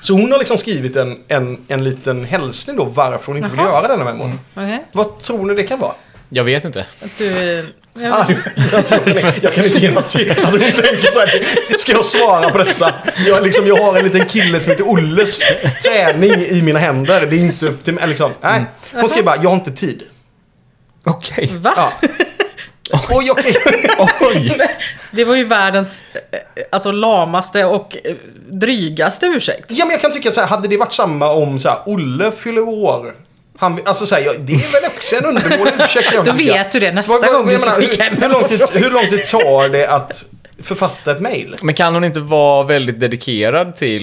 Så 0.00 0.12
hon 0.12 0.32
har 0.32 0.38
liksom 0.38 0.58
skrivit 0.58 0.96
en, 0.96 1.18
en, 1.28 1.58
en 1.68 1.84
liten 1.84 2.24
hälsning 2.24 2.76
då 2.76 2.84
varför 2.84 3.26
hon 3.26 3.36
inte 3.36 3.50
vill 3.50 3.58
Jaha. 3.58 3.68
göra 3.82 3.88
denna 3.88 4.04
memon. 4.04 4.40
Okej. 4.54 4.84
Vad 4.92 5.18
tror 5.18 5.46
ni 5.46 5.54
det 5.54 5.62
kan 5.62 5.78
vara? 5.80 5.92
Jag 6.28 6.44
vet 6.44 6.64
inte. 6.64 6.86
Att 7.04 7.18
du... 7.18 7.26
Jag, 7.94 8.12
Ah, 8.12 8.26
jag, 8.72 8.86
tror, 8.86 9.14
nej, 9.14 9.34
jag 9.42 9.52
kan 9.52 9.64
inte 9.64 9.78
ge 9.78 9.90
något 9.90 10.08
till. 10.10 10.30
Att 10.30 10.38
hon 10.38 10.60
tänker 10.60 11.10
så 11.12 11.20
här, 11.20 11.78
ska 11.78 11.92
jag 11.92 12.04
svara 12.04 12.50
på 12.50 12.58
detta? 12.58 12.94
Jag, 13.26 13.42
liksom, 13.44 13.66
jag 13.66 13.76
har 13.76 13.96
en 13.96 14.04
liten 14.04 14.26
kille 14.26 14.60
som 14.60 14.70
heter 14.70 14.84
Olles 14.88 15.42
träning 15.84 16.30
i 16.32 16.62
mina 16.62 16.78
händer. 16.78 17.26
Det 17.26 17.36
är 17.36 17.40
inte 17.40 17.66
upp 17.66 17.84
till 17.84 17.94
mig. 17.94 18.08
Liksom. 18.08 18.30
Nej, 18.40 18.64
hon 18.92 19.08
skriver 19.08 19.26
bara, 19.26 19.36
jag 19.42 19.50
har 19.50 19.56
inte 19.56 19.72
tid. 19.72 20.02
Okej. 21.04 21.50
Va? 21.56 21.72
Ja. 21.76 21.92
Och 22.92 23.22
jag, 23.22 23.38
Oj! 24.20 24.58
Det 25.10 25.24
var 25.24 25.36
ju 25.36 25.44
världens 25.44 26.04
eh, 26.12 26.38
alltså, 26.72 26.90
lamaste 26.92 27.64
och 27.64 27.96
eh, 28.04 28.14
drygaste 28.50 29.26
ursäkt. 29.26 29.66
ja, 29.68 29.84
men 29.84 29.92
jag 29.92 30.00
kan 30.00 30.12
tycka 30.12 30.32
så 30.32 30.40
här, 30.40 30.48
hade 30.48 30.68
det 30.68 30.76
varit 30.76 30.92
samma 30.92 31.30
om 31.30 31.58
så 31.58 31.68
här, 31.68 31.78
Olle 31.86 32.32
fyller 32.32 32.62
år. 32.62 33.14
Han, 33.60 33.78
alltså 33.84 34.06
så 34.06 34.14
här, 34.14 34.22
det 34.38 34.52
är 34.52 34.72
väl 34.72 34.90
också 34.96 35.16
en 35.16 35.24
undermålig 35.24 35.72
ursäkt. 35.84 36.12
Då 36.24 36.32
vet 36.32 36.72
du 36.72 36.80
det 36.80 36.92
nästa 36.92 37.12
Vad- 37.12 37.20
vad- 37.22 37.32
gång 37.32 37.48
du 37.48 37.58
ska 37.58 37.70
menar, 37.70 37.80
skicka 37.82 38.04
hur, 38.04 38.20
hur, 38.22 38.28
lång 38.30 38.44
tid, 38.48 38.62
hur 38.72 38.90
lång 38.90 39.06
tid 39.06 39.24
tar 39.26 39.68
det 39.68 39.86
att 39.86 40.24
författa 40.62 41.10
ett 41.12 41.20
mejl? 41.20 41.56
Men 41.62 41.74
kan 41.74 41.94
hon 41.94 42.04
inte 42.04 42.20
vara 42.20 42.64
väldigt 42.66 43.00
dedikerad 43.00 43.76
till, 43.76 44.02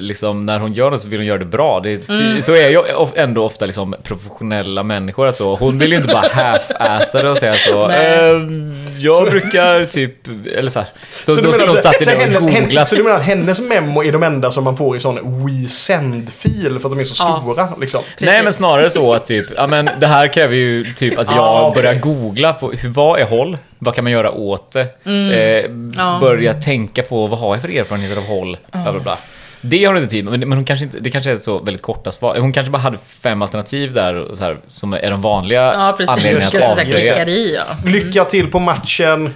liksom, 0.00 0.46
när 0.46 0.58
hon 0.58 0.72
gör 0.72 0.90
det 0.90 0.98
så 0.98 1.08
vill 1.08 1.18
hon 1.18 1.26
göra 1.26 1.38
det 1.38 1.44
bra. 1.44 1.80
Det, 1.80 2.08
Mm. 2.08 2.42
Så 2.42 2.52
är 2.52 2.68
ju 2.70 2.80
ändå 3.16 3.44
ofta 3.44 3.66
liksom, 3.66 3.94
professionella 4.02 4.82
människor. 4.82 5.26
Alltså. 5.26 5.54
Hon 5.54 5.78
vill 5.78 5.90
ju 5.90 5.96
inte 5.96 6.08
bara 6.14 6.28
half-assa 6.28 7.22
det 7.22 7.30
och 7.30 7.38
säga 7.38 7.54
så. 7.54 7.88
Nej. 7.88 8.30
"Ehm, 8.30 8.72
jag 8.98 9.30
brukar 9.30 9.84
typ, 9.84 10.14
eller 10.56 10.70
så 10.70 10.78
här. 10.78 10.88
Så, 11.22 11.34
du 11.34 11.42
då 11.42 11.52
skulle 11.52 11.68
hon 11.68 11.76
att- 11.76 11.82
satt 11.82 12.00
i 12.00 12.04
så 12.04 12.10
det 12.10 12.36
och 12.36 12.42
googlat. 12.42 12.88
så 12.88 12.96
du 12.96 13.02
menar 13.02 13.16
att 13.16 13.22
hennes 13.22 13.60
memo 13.60 14.04
är 14.04 14.12
de 14.12 14.22
enda 14.22 14.50
som 14.50 14.64
man 14.64 14.76
får 14.76 14.96
i 14.96 15.00
sån 15.00 15.46
WeSend-fil 15.46 16.78
för 16.80 16.88
att 16.88 16.92
de 16.96 17.00
är 17.00 17.04
så 17.04 17.14
Ja. 17.24 17.40
stora? 17.42 17.68
Liksom. 17.80 18.02
Nej 18.18 18.42
men 18.42 18.52
snarare 18.52 18.90
så 18.96 19.14
att 19.14 19.26
typ, 19.26 19.46
ja 19.56 19.66
men 19.66 19.90
det 20.00 20.06
här 20.06 20.28
kräver 20.28 20.54
ju 20.56 20.84
typ 20.84 21.18
att 21.18 21.30
jag 21.30 21.38
Ah, 21.38 21.62
okej. 21.68 21.82
börjar 21.82 22.00
googla 22.00 22.52
på 22.52 22.70
hur, 22.72 22.88
vad 22.88 23.20
är 23.20 23.24
håll? 23.24 23.58
Vad 23.78 23.94
kan 23.94 24.04
man 24.04 24.12
göra 24.12 24.30
åt 24.30 24.72
det? 24.72 24.86
Mm. 25.06 25.30
Eh, 25.30 26.02
Ja. 26.02 26.18
Börja 26.20 26.54
tänka 26.54 27.02
på 27.02 27.26
vad 27.26 27.38
har 27.38 27.54
jag 27.54 27.62
för 27.62 27.68
erfarenheter 27.78 28.16
av 28.16 28.26
håll? 28.26 28.56
Bla, 28.72 28.92
bla, 28.92 29.00
bla. 29.00 29.18
Det 29.60 29.84
har 29.84 29.92
hon 29.92 30.02
inte 30.02 30.10
tid 30.10 30.24
med, 30.24 30.38
men, 30.40 30.48
men 30.48 30.58
hon 30.58 30.64
kanske 30.64 30.84
inte, 30.86 30.98
det 31.00 31.10
kanske 31.10 31.32
är 31.32 31.36
så 31.36 31.58
väldigt 31.58 31.82
korta 31.82 32.12
svar. 32.12 32.36
Hon 32.38 32.52
kanske 32.52 32.70
bara 32.70 32.78
hade 32.82 32.98
fem 33.08 33.42
alternativ 33.42 33.92
där 33.92 34.26
så 34.34 34.44
här, 34.44 34.58
som 34.68 34.92
är 34.92 35.10
de 35.10 35.22
vanliga 35.22 35.62
Ja, 35.62 35.96
anledningarna 36.08 36.46
att 36.46 36.78
avböja. 36.78 37.28
ja. 37.28 37.62
Lycka 37.84 38.24
till 38.24 38.50
på 38.50 38.58
matchen. 38.58 39.34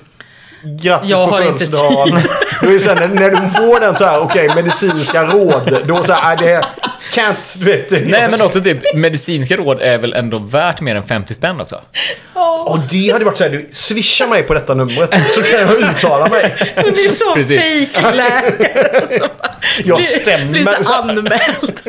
Grattis 0.64 1.10
Jag 1.10 1.28
på 1.30 1.36
födelsedagen. 1.36 2.20
Då 2.62 2.68
är 2.68 2.72
det 2.72 2.80
så 2.80 2.90
här, 2.94 3.08
när, 3.08 3.30
de 3.30 3.50
får 3.50 3.80
den 3.80 3.94
så 3.94 4.04
här, 4.04 4.20
okej, 4.20 4.48
medicinska 4.54 5.24
råd. 5.24 5.78
Då 5.86 6.04
så 6.04 6.12
här, 6.12 6.32
är 6.32 6.36
det 6.36 6.62
can't, 7.14 7.58
du 7.58 7.64
vet. 7.64 7.88
det- 7.88 8.00
Nej 8.06 8.28
men 8.30 8.40
också 8.42 8.60
typ, 8.60 8.94
medicinska 8.94 9.56
råd 9.56 9.80
är 9.80 9.98
väl 9.98 10.12
ändå 10.12 10.38
värt 10.38 10.80
mer 10.80 10.94
än 10.96 11.02
50 11.02 11.34
spänn 11.34 11.60
också? 11.60 11.80
Och 12.66 12.78
det 12.90 13.10
hade 13.12 13.24
varit 13.24 13.38
så 13.38 13.44
här, 13.44 13.50
du 13.50 13.68
swisha 13.72 14.26
mig 14.26 14.42
på 14.42 14.54
detta 14.54 14.74
numret 14.74 15.14
så 15.30 15.42
kan 15.42 15.60
jag 15.60 15.72
uttala 15.78 16.26
mig. 16.28 16.54
Det 16.74 16.90
blir 16.92 17.08
så 17.08 17.34
fejkläkare. 17.34 18.42
Jag 19.84 20.02
stämmer. 20.02 20.52
Blir 20.52 20.82
så 20.84 20.92
anmäld. 20.92 21.80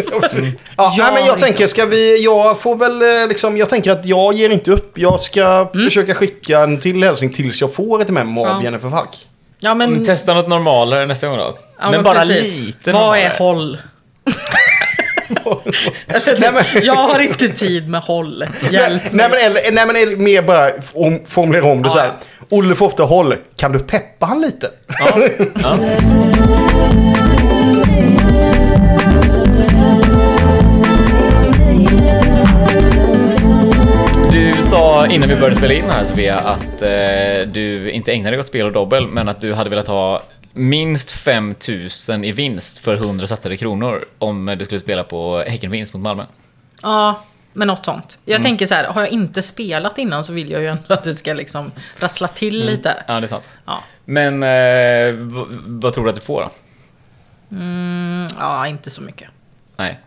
Ja, 0.78 0.94
Jag 0.98 0.98
nej, 0.98 1.14
men 1.14 1.26
jag 1.26 1.40
tänker, 1.40 1.68
ska 1.68 1.86
vi, 1.86 2.24
jag 2.24 2.60
får 2.60 2.76
väl 2.76 3.02
eh, 3.22 3.28
liksom, 3.28 3.58
jag 3.58 3.70
tänker 3.70 3.92
att 3.92 4.06
jag 4.06 4.34
ger 4.34 4.50
inte 4.50 4.72
upp. 4.72 4.98
Jag 4.98 5.20
ska 5.20 5.70
försöka 5.86 6.14
skicka 6.16 6.60
en 6.60 6.80
till 6.80 7.04
hälsning 7.04 7.34
tills 7.34 7.62
jag 7.62 7.74
får 7.74 8.02
ett 8.02 8.10
memo 8.10 8.42
av 8.46 8.48
Ja. 8.61 8.61
Jennifer 8.64 8.90
Falk. 8.90 9.28
Ja 9.60 9.76
men, 9.76 9.92
Men 9.92 10.04
testa 10.04 10.34
något 10.34 10.48
normalare 10.48 11.06
nästa 11.06 11.28
gång 11.28 11.38
då. 11.38 11.58
ja, 11.80 11.92
men, 11.92 12.04
bara 12.04 12.20
precis. 12.20 12.60
lite 12.60 12.92
Vad 12.92 13.02
normalare. 13.02 13.22
är 13.22 13.38
håll? 13.38 13.78
Nej, 16.40 16.52
men- 16.54 16.64
Jag 16.84 16.94
har 16.96 17.20
inte 17.20 17.48
tid 17.48 17.90
med 17.90 18.02
håll. 18.02 18.46
Hjälp 18.72 19.02
Nej 19.12 19.30
men, 19.30 19.40
eller, 19.46 19.72
nej, 19.72 19.86
men 19.88 19.96
eller, 19.96 20.18
mer 20.18 20.42
bara 20.42 20.72
om, 20.94 21.20
formulera 21.28 21.66
om 21.72 21.82
det 21.82 21.88
Ja. 21.88 21.94
så 21.94 22.00
här. 22.00 22.12
Olle 22.50 22.76
får 22.76 22.86
ofta 22.86 23.04
håll. 23.04 23.36
Kan 23.58 23.72
du 23.72 23.80
peppa 23.80 24.26
han 24.26 24.42
lite? 24.42 24.70
Ja. 25.00 25.18
Ja. 25.64 25.78
sa 34.72 35.08
innan 35.08 35.30
vi 35.30 35.36
började 35.36 35.56
spela 35.56 35.74
in 35.74 35.90
här 35.90 36.04
Sofia 36.06 36.36
att 36.40 36.82
eh, 36.82 37.52
du 37.54 37.92
inte 37.92 38.12
ägnade 38.12 38.36
dig 38.36 38.40
åt 38.40 38.48
spel 38.48 38.66
och 38.66 38.72
dobbel 38.72 39.08
men 39.08 39.30
att 39.30 39.42
du 39.42 39.54
hade 39.54 39.70
velat 39.70 39.88
ha 39.88 40.22
minst 40.54 41.12
5000 41.12 42.24
i 42.24 42.32
vinst 42.32 42.80
för 42.80 42.94
100 42.94 43.28
satsade 43.28 43.58
kronor 43.58 44.06
om 44.18 44.56
du 44.60 44.66
skulle 44.66 44.82
spela 44.82 45.04
på 45.04 45.44
Häckenvinst 45.48 45.94
mot 45.94 46.04
Malmö. 46.04 46.26
Ja, 46.82 47.20
men 47.54 47.68
något 47.68 47.86
sånt. 47.86 48.18
Jag 48.26 48.36
Mm. 48.36 48.44
tänker 48.44 48.66
så 48.66 48.76
här, 48.76 48.84
har 48.84 49.02
jag 49.02 49.10
inte 49.10 49.42
spelat 49.42 49.98
innan 49.98 50.24
så 50.24 50.34
vill 50.34 50.52
jag 50.52 50.62
ju 50.62 50.68
ändå 50.68 50.94
att 50.94 51.04
det 51.04 51.14
ska 51.14 51.34
liksom 51.34 51.72
rassla 52.00 52.28
till 52.28 52.62
Mm. 52.62 52.74
lite. 52.76 53.04
Ja, 53.08 53.20
det 53.20 53.26
är 53.26 53.28
sant. 53.28 53.54
Ja. 53.66 53.80
Men 54.06 54.44
eh, 54.44 55.14
vad 55.82 55.94
tror 55.94 56.04
du 56.04 56.10
att 56.10 56.16
du 56.16 56.22
får 56.22 56.42
då? 56.42 56.50
Mm, 57.56 58.28
ja, 58.40 58.68
inte 58.68 58.90
så 58.90 59.02
mycket. 59.02 59.30
Nej. 59.78 60.00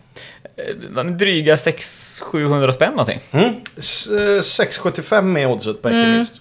Eh, 0.97 1.05
Dryga 1.05 1.57
600-700 1.57 2.73
spänn 2.73 2.90
någonting. 2.90 3.21
Mm. 3.31 3.55
S- 3.79 4.07
eh, 4.11 4.43
6,75 4.43 5.38
är 5.38 5.47
oddset 5.47 5.83
på 5.83 5.88
Häckenvinst. 5.88 6.40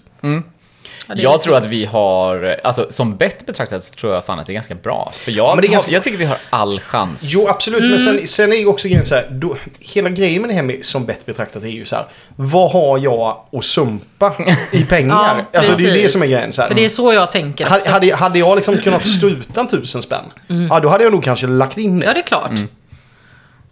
Ja, 1.06 1.14
det 1.14 1.20
är 1.20 1.24
Jag 1.24 1.40
tror 1.42 1.56
att 1.56 1.66
vi 1.66 1.84
har, 1.84 2.56
alltså 2.64 2.86
som 2.90 3.16
bett 3.16 3.46
betraktat 3.46 3.84
så 3.84 3.94
tror 3.94 4.14
jag 4.14 4.24
fan 4.26 4.38
att 4.38 4.46
det 4.46 4.52
är 4.52 4.54
ganska 4.54 4.74
bra. 4.74 5.12
För 5.14 5.32
jag, 5.32 5.56
men 5.56 5.62
det 5.62 5.66
är 5.66 5.68
har- 5.68 5.72
ganska- 5.74 5.90
jag 5.92 6.02
tycker 6.02 6.18
vi 6.18 6.24
har 6.24 6.38
all 6.50 6.80
chans. 6.80 7.22
Jo, 7.34 7.48
absolut. 7.48 7.80
Men 7.82 7.90
Mm. 8.00 8.18
sen, 8.18 8.28
sen 8.28 8.52
är 8.52 8.56
ju 8.56 8.66
också 8.66 8.88
grejen 8.88 9.06
så 9.06 9.14
här. 9.14 9.26
Då, 9.30 9.56
hela 9.80 10.08
grejen 10.10 10.42
med 10.42 10.50
det 10.50 10.54
här 10.54 10.62
med, 10.62 10.84
som 10.84 11.04
bett 11.06 11.26
betraktat 11.26 11.62
är 11.62 11.68
ju 11.68 11.84
så 11.84 11.96
här. 11.96 12.06
Vad 12.36 12.70
har 12.72 12.98
jag 12.98 13.40
att 13.52 13.64
sumpa 13.64 14.34
i 14.72 14.84
pengar? 14.88 15.44
Ja, 15.52 15.58
alltså 15.58 15.72
det 15.76 15.82
är 15.82 15.86
ju 15.86 15.86
det 15.90 15.94
precis. 15.94 16.12
som 16.12 16.22
är 16.22 16.26
grejen. 16.26 16.52
Så 16.52 16.62
här. 16.62 16.68
För 16.68 16.74
det 16.74 16.84
är 16.84 16.88
så 16.88 17.12
jag 17.12 17.32
tänker 17.32 17.64
Hade, 17.64 17.90
hade, 17.90 18.14
hade 18.14 18.38
jag 18.38 18.56
liksom 18.56 18.76
kunnat 18.76 19.06
stå 19.06 19.26
utan 19.28 19.68
tusen 19.68 20.02
spänn, 20.02 20.24
ja 20.70 20.80
då 20.80 20.88
hade 20.88 21.04
jag 21.04 21.12
nog 21.12 21.24
kanske 21.24 21.46
lagt 21.46 21.78
in 21.78 22.00
det. 22.00 22.06
Ja, 22.06 22.12
det 22.14 22.20
är 22.20 22.26
klart. 22.26 22.50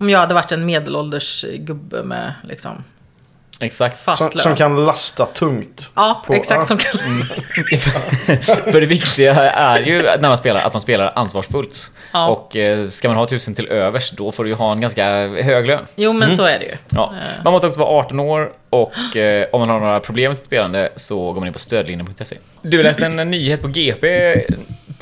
Om 0.02 0.10
jag 0.10 0.18
hade 0.18 0.34
varit 0.34 0.52
en 0.52 0.66
medelålders 0.66 1.44
gubbe 1.58 2.02
med 2.02 2.32
liksom... 2.48 2.84
Exakt. 3.60 4.18
Som, 4.18 4.30
som 4.30 4.56
kan 4.56 4.84
lasta 4.84 5.26
tungt. 5.26 5.90
Ja, 5.94 6.22
På- 6.26 6.34
exakt 6.34 6.66
som 6.66 6.76
kan... 6.76 7.00
För 8.72 8.80
det 8.80 8.86
viktiga 8.86 9.34
är 9.50 9.80
ju 9.80 10.02
när 10.02 10.28
man 10.28 10.36
spelar 10.36 10.60
att 10.60 10.72
man 10.74 10.80
spelar 10.80 11.12
ansvarsfullt. 11.14 11.90
Ja. 12.12 12.28
Och 12.28 12.56
eh, 12.56 12.88
ska 12.88 13.08
man 13.08 13.16
ha 13.16 13.26
tusen 13.26 13.54
till 13.54 13.68
övers 13.68 14.10
då 14.10 14.32
får 14.32 14.44
du 14.44 14.50
ju 14.50 14.56
ha 14.56 14.72
en 14.72 14.80
ganska 14.80 15.04
hög 15.26 15.66
lön. 15.66 15.86
Jo, 15.96 16.12
men 16.12 16.30
så 16.30 16.44
är 16.44 16.58
det 16.58 16.64
ju. 16.64 16.74
Ja. 16.88 17.14
Eh. 17.20 17.44
Man 17.44 17.52
måste 17.52 17.66
också 17.66 17.80
vara 17.80 17.90
18 17.90 18.20
år 18.20 18.52
och 18.70 19.16
eh, 19.16 19.46
om 19.52 19.60
man 19.60 19.68
har 19.68 19.80
några 19.80 20.00
problem 20.00 20.28
med 20.30 20.36
sitt 20.36 20.46
spelande 20.46 20.88
så 20.96 21.32
går 21.32 21.40
man 21.40 21.46
in 21.46 21.52
på 21.52 21.58
stödlinjen.se. 21.58 22.36
Du 22.62 22.82
läste 22.82 23.06
en 23.06 23.30
nyhet 23.30 23.62
på 23.62 23.68
GP 23.68 24.06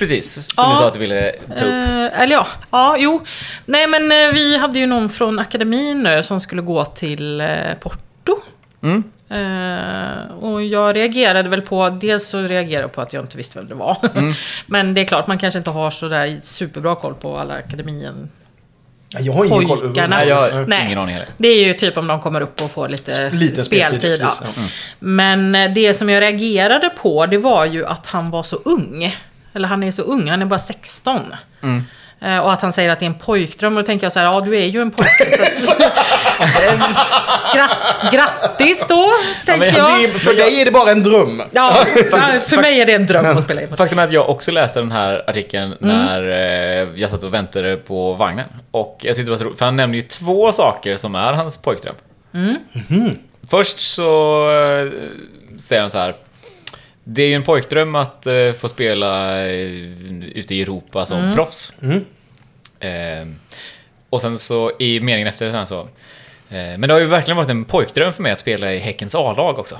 precis, 0.01 0.35
som 0.35 0.45
Ja. 0.57 0.71
du 0.71 0.77
sa 0.77 0.87
att 0.87 0.93
du 0.93 0.99
ville 0.99 1.33
ta 1.59 1.65
upp. 1.65 1.71
Eh, 1.73 2.21
eller 2.23 2.33
ja, 2.35 2.47
ja, 2.71 2.97
jo. 2.99 3.23
Nej, 3.65 3.87
men 3.87 4.13
eh, 4.13 4.33
vi 4.35 4.57
hade 4.57 4.79
ju 4.79 4.87
någon 4.87 5.09
från 5.09 5.39
akademin 5.39 6.03
nu 6.03 6.23
som 6.23 6.41
skulle 6.41 6.63
gå 6.63 6.85
till 6.85 7.41
eh, 7.41 7.47
Porto. 7.81 8.37
Mm. 8.83 9.03
Eh, 9.31 10.33
och 10.41 10.63
jag 10.63 10.97
reagerade 10.97 11.49
väl 11.49 11.63
på, 11.63 11.89
dels 11.89 12.27
så 12.29 12.41
reagerade 12.41 12.85
jag 12.85 12.93
på 12.93 13.01
att 13.01 13.13
jag 13.13 13.23
inte 13.25 13.37
visste 13.37 13.59
vem 13.59 13.69
det 13.69 13.75
var. 13.75 13.97
Mm. 14.15 14.33
men 14.67 14.95
det 14.95 15.01
är 15.01 15.05
klart, 15.05 15.27
man 15.27 15.39
kanske 15.39 15.59
inte 15.59 15.71
har 15.71 15.91
så 15.91 16.09
där 16.09 16.39
superbra 16.43 16.95
koll 16.95 17.15
på 17.15 17.39
alla 17.39 17.55
akademien. 17.55 18.31
Ja, 19.13 19.21
Jag 19.21 19.33
har 19.33 19.45
ingen 19.45 19.69
koll. 19.69 19.93
Nej, 20.09 20.29
jag 20.29 20.37
har 20.37 20.65
Nej. 20.69 20.83
ingen 20.87 20.99
aning 20.99 21.15
heller. 21.15 21.29
Det 21.37 21.49
är 21.49 21.65
ju 21.67 21.75
typ 21.75 21.97
om 21.97 22.07
de 22.07 22.21
kommer 22.21 22.41
upp 22.41 22.63
och 22.63 22.71
får 22.71 22.89
lite 22.89 23.31
Liten 23.31 23.65
speltid. 23.65 24.01
speltid, 24.01 24.21
ja. 24.23 24.33
ja. 24.57 24.63
Men 24.99 25.55
eh, 25.55 25.73
det 25.73 25.95
som 25.95 26.09
jag 26.09 26.21
reagerade 26.21 26.91
på, 26.91 27.27
det 27.27 27.39
var 27.39 27.65
ju 27.67 27.87
att 27.87 28.07
han 28.07 28.31
var 28.31 28.43
så 28.43 28.57
ung. 28.65 29.17
Eller 29.55 29.69
han 29.69 29.83
är 29.83 29.91
så 29.91 30.03
ung, 30.03 30.31
han 30.31 30.43
är 30.43 30.47
bara 30.47 30.59
16. 30.59 31.35
Mm. 31.63 31.85
Eh, 32.23 32.39
Och 32.39 32.53
att 32.53 32.63
han 32.63 32.73
säger 32.73 32.91
att 32.91 32.99
det 33.01 33.05
är 33.05 33.11
en 33.11 33.15
pojkdröm. 33.15 33.77
Och 33.77 33.83
då 33.83 33.87
tänker 33.87 34.05
jag 34.07 34.13
så 34.13 34.19
här, 34.19 34.27
ja 34.27 34.41
du 34.41 34.57
är 34.57 34.67
ju 34.67 34.83
en 34.83 34.91
pojke. 34.91 35.57
Så 35.57 35.73
att, 35.73 35.81
Eh, 36.41 36.81
Gra- 37.55 38.11
grattis 38.13 38.87
då, 38.89 39.11
tänker 39.47 39.59
men 39.67 39.75
jag. 39.75 40.05
Är, 40.05 40.09
för 40.19 40.35
dig 40.35 40.61
är 40.61 40.65
det 40.65 40.71
bara 40.71 40.91
en 40.91 41.03
dröm. 41.03 41.43
Ja, 41.53 41.77
för 42.45 42.61
mig 42.61 42.81
är 42.81 42.87
det 42.87 42.93
en 42.95 43.07
dröm 43.07 43.27
att 43.37 43.43
spela 43.43 43.63
i. 43.63 43.69
Faktum 43.69 43.99
är 43.99 44.05
att 44.05 44.13
jag 44.13 44.31
också 44.31 44.53
läste 44.53 44.81
den 44.81 44.93
här 44.93 45.23
artikeln 45.31 45.73
Mm. 45.83 45.97
när 45.97 46.23
eh, 46.83 46.89
jag 47.01 47.11
satt 47.11 47.23
och 47.23 47.35
väntade 47.35 47.77
på 47.77 48.13
vagnen. 48.15 48.47
Och 48.71 48.99
jag 49.03 49.17
tyckte 49.17 49.27
det 49.29 49.31
var 49.31 49.39
så 49.39 49.45
roligt, 49.45 49.59
för 49.59 49.65
han 49.65 49.77
nämner 49.77 49.97
ju 49.97 50.03
två 50.03 50.53
saker 50.53 50.97
som 50.97 51.15
är 51.15 51.33
hans 51.33 51.57
pojkdröm. 51.63 51.95
Mm. 52.35 52.57
Först 53.51 53.81
så 53.81 54.43
eh, 54.51 54.93
säger 55.59 55.81
han 55.81 55.91
så 55.91 55.99
här. 55.99 56.15
Det 57.05 57.23
är 57.23 57.29
ju 57.29 57.35
en 57.35 57.43
pojkdröm 57.43 57.95
att 57.95 58.27
eh, 58.27 58.53
få 58.61 58.69
spela 58.69 59.39
eh, 59.47 59.53
ute 60.35 60.55
i 60.55 60.63
Europa 60.63 61.07
som 61.07 61.19
Mm. 61.19 61.35
proffs. 61.35 61.73
Eh, 62.81 63.27
och 64.11 64.21
sen 64.21 64.39
så 64.39 64.73
i 64.79 65.01
meningen 65.01 65.29
efter 65.29 65.51
så, 65.51 65.57
här 65.57 65.65
så 65.65 65.89
Eh, 66.53 66.57
Men 66.79 66.81
det 66.81 66.93
har 66.93 67.01
ju 67.01 67.07
verkligen 67.07 67.37
varit 67.37 67.51
en 67.51 67.65
pojkdröm 67.65 68.13
för 68.13 68.23
mig 68.23 68.33
att 68.33 68.39
spela 68.39 68.73
i 68.73 68.79
Häckens 68.79 69.15
A-lag 69.15 69.59
också. 69.59 69.79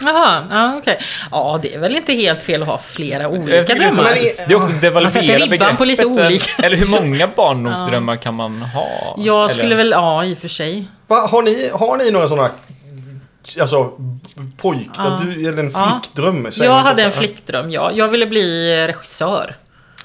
Jaha, 0.00 0.44
ja 0.50 0.74
okej. 0.78 0.98
Ja, 1.30 1.58
det 1.62 1.74
är 1.74 1.78
väl 1.78 1.96
inte 1.96 2.12
helt 2.12 2.42
fel 2.42 2.62
att 2.62 2.68
ha 2.68 2.78
flera 2.78 3.28
olika 3.28 3.64
tycker 3.64 3.80
det, 3.80 3.84
är 3.86 3.90
så, 3.90 3.94
drömmar. 4.02 4.14
det 4.48 4.52
är 4.52 4.56
också 4.56 4.68
devalvera 4.68 5.00
Man 5.02 5.10
sätter 5.10 5.38
ribban 5.38 5.76
på 5.76 5.84
lite 5.84 6.06
olika. 6.06 6.62
Eller 6.62 6.76
hur 6.76 6.86
många 6.86 7.26
barndomsdrömmar 7.36 8.16
kan 8.16 8.34
man 8.34 8.62
ha? 8.62 9.14
Jag 9.18 9.44
Eller- 9.44 9.48
skulle 9.54 9.74
väl, 9.74 9.90
ja 9.90 10.24
i 10.24 10.34
och 10.34 10.38
för 10.38 10.48
sig. 10.48 10.84
Va, 11.06 11.26
har, 11.26 11.42
ni, 11.42 11.70
har 11.72 11.96
ni 11.96 12.10
några 12.10 12.28
sådana 12.28 12.50
Alltså 13.60 13.90
pojk, 14.56 14.88
Ja. 14.96 15.20
du, 15.22 15.48
eller 15.48 15.62
en 15.62 15.70
Ja. 15.74 16.00
flickdröm? 16.02 16.48
Jag 16.52 16.78
hade 16.78 17.02
en 17.02 17.12
flickdröm, 17.12 17.70
ja. 17.70 17.90
Jag 17.92 18.08
ville 18.08 18.26
bli 18.26 18.76
regissör. 18.86 19.54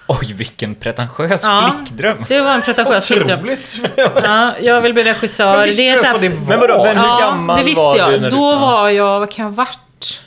Oj, 0.08 0.34
vilken 0.34 0.76
pretentiös 0.76 1.44
Ja. 1.44 1.72
flickdröm. 1.86 2.26
Det 2.28 2.42
var 2.42 2.54
en 2.54 2.62
pretentiös 2.62 3.08
flickdröm. 3.08 3.40
Otroligt! 3.40 3.82
Ja, 4.24 4.54
jag 4.62 4.82
vill 4.82 4.94
bli 4.94 5.04
regissör. 5.04 5.58
Men 5.58 5.70
det 5.78 5.88
är 5.90 5.94
du 5.94 6.00
så 6.00 6.06
här, 6.06 6.20
det 6.20 6.30
var? 6.30 6.48
Men 6.48 6.60
vadå, 6.60 6.84
men- 6.84 6.98
hur 6.98 7.20
gammal 7.20 7.58
det 7.58 7.64
visste 7.64 7.82
var 7.84 7.98
jag. 7.98 8.12
du 8.12 8.20
när 8.20 8.30
du- 8.32 8.38
Då 8.38 8.52
ja. 8.52 8.60
var 8.60 8.90
jag, 8.90 9.20
vad 9.20 9.32
kan 9.32 9.46
jag 9.46 9.52
ha 9.52 9.56
varit? 9.56 10.22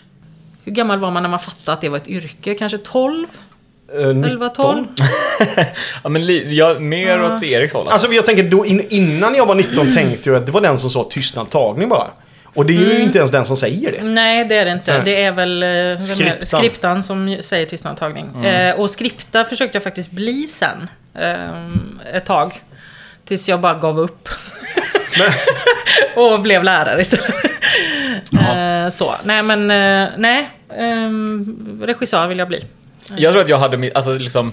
Hur 0.64 0.72
gammal 0.72 0.98
var 0.98 1.10
man 1.10 1.22
när 1.22 1.30
man 1.30 1.38
fattade 1.38 1.72
att 1.72 1.80
det 1.80 1.88
var 1.88 1.96
ett 1.96 2.08
yrke? 2.08 2.54
Kanske 2.54 2.78
12? 2.78 3.26
Eh, 3.98 4.08
11, 4.08 4.48
12? 4.48 4.84
Ja, 6.02 6.08
men 6.08 6.54
ja, 6.54 6.76
mer 6.78 7.22
åt 7.22 7.42
Eriks 7.42 7.72
håll. 7.72 7.88
Alltså 7.88 8.12
jag 8.12 8.24
tänker 8.24 8.42
då 8.42 8.66
in, 8.66 8.86
innan 8.90 9.34
jag 9.34 9.46
var 9.46 9.54
19 9.54 9.94
tänkte 9.94 10.28
jag 10.30 10.36
att 10.36 10.46
det 10.46 10.52
var 10.52 10.60
den 10.60 10.78
som 10.78 10.90
sa 10.90 11.06
tystnad 11.10 11.50
tagning 11.50 11.88
bara. 11.88 12.06
Och 12.54 12.66
det 12.66 12.76
är 12.76 12.82
Mm. 12.82 12.96
ju 12.96 13.02
inte 13.02 13.18
ens 13.18 13.30
den 13.30 13.44
som 13.46 13.56
säger 13.56 13.92
det. 13.92 14.04
Nej, 14.04 14.44
det 14.44 14.56
är 14.56 14.64
det 14.64 14.70
inte. 14.72 14.92
Nej. 14.94 15.02
Det 15.04 15.22
är 15.22 15.32
väl 15.32 15.62
eh, 15.62 15.68
är? 15.68 15.96
Skriptan. 16.02 16.46
skriptan 16.60 17.02
som 17.02 17.36
säger 17.40 17.66
tystnadtagning. 17.66 18.44
Eh, 18.44 18.80
och 18.80 18.90
skripta 18.90 19.44
försökte 19.44 19.76
jag 19.76 19.82
faktiskt 19.82 20.10
bli 20.10 20.46
sen. 20.48 20.88
Eh, 21.14 22.16
ett 22.16 22.24
tag. 22.26 22.60
Tills 23.24 23.48
jag 23.48 23.60
bara 23.60 23.74
gav 23.74 24.00
upp. 24.00 24.28
och 26.16 26.40
blev 26.40 26.64
lärare 26.64 27.00
istället. 27.00 27.34
eh, 28.32 28.88
så, 28.90 29.14
nej 29.24 29.42
men, 29.42 29.70
eh, 29.70 30.08
nej. 30.18 30.48
Eh, 30.70 31.10
regissör 31.86 32.26
vill 32.26 32.38
jag 32.38 32.48
bli. 32.48 32.64
Jag 33.16 33.32
tror 33.32 33.42
att 33.42 33.48
jag 33.48 33.58
hade 33.58 33.90
alltså 33.94 34.14
liksom, 34.14 34.52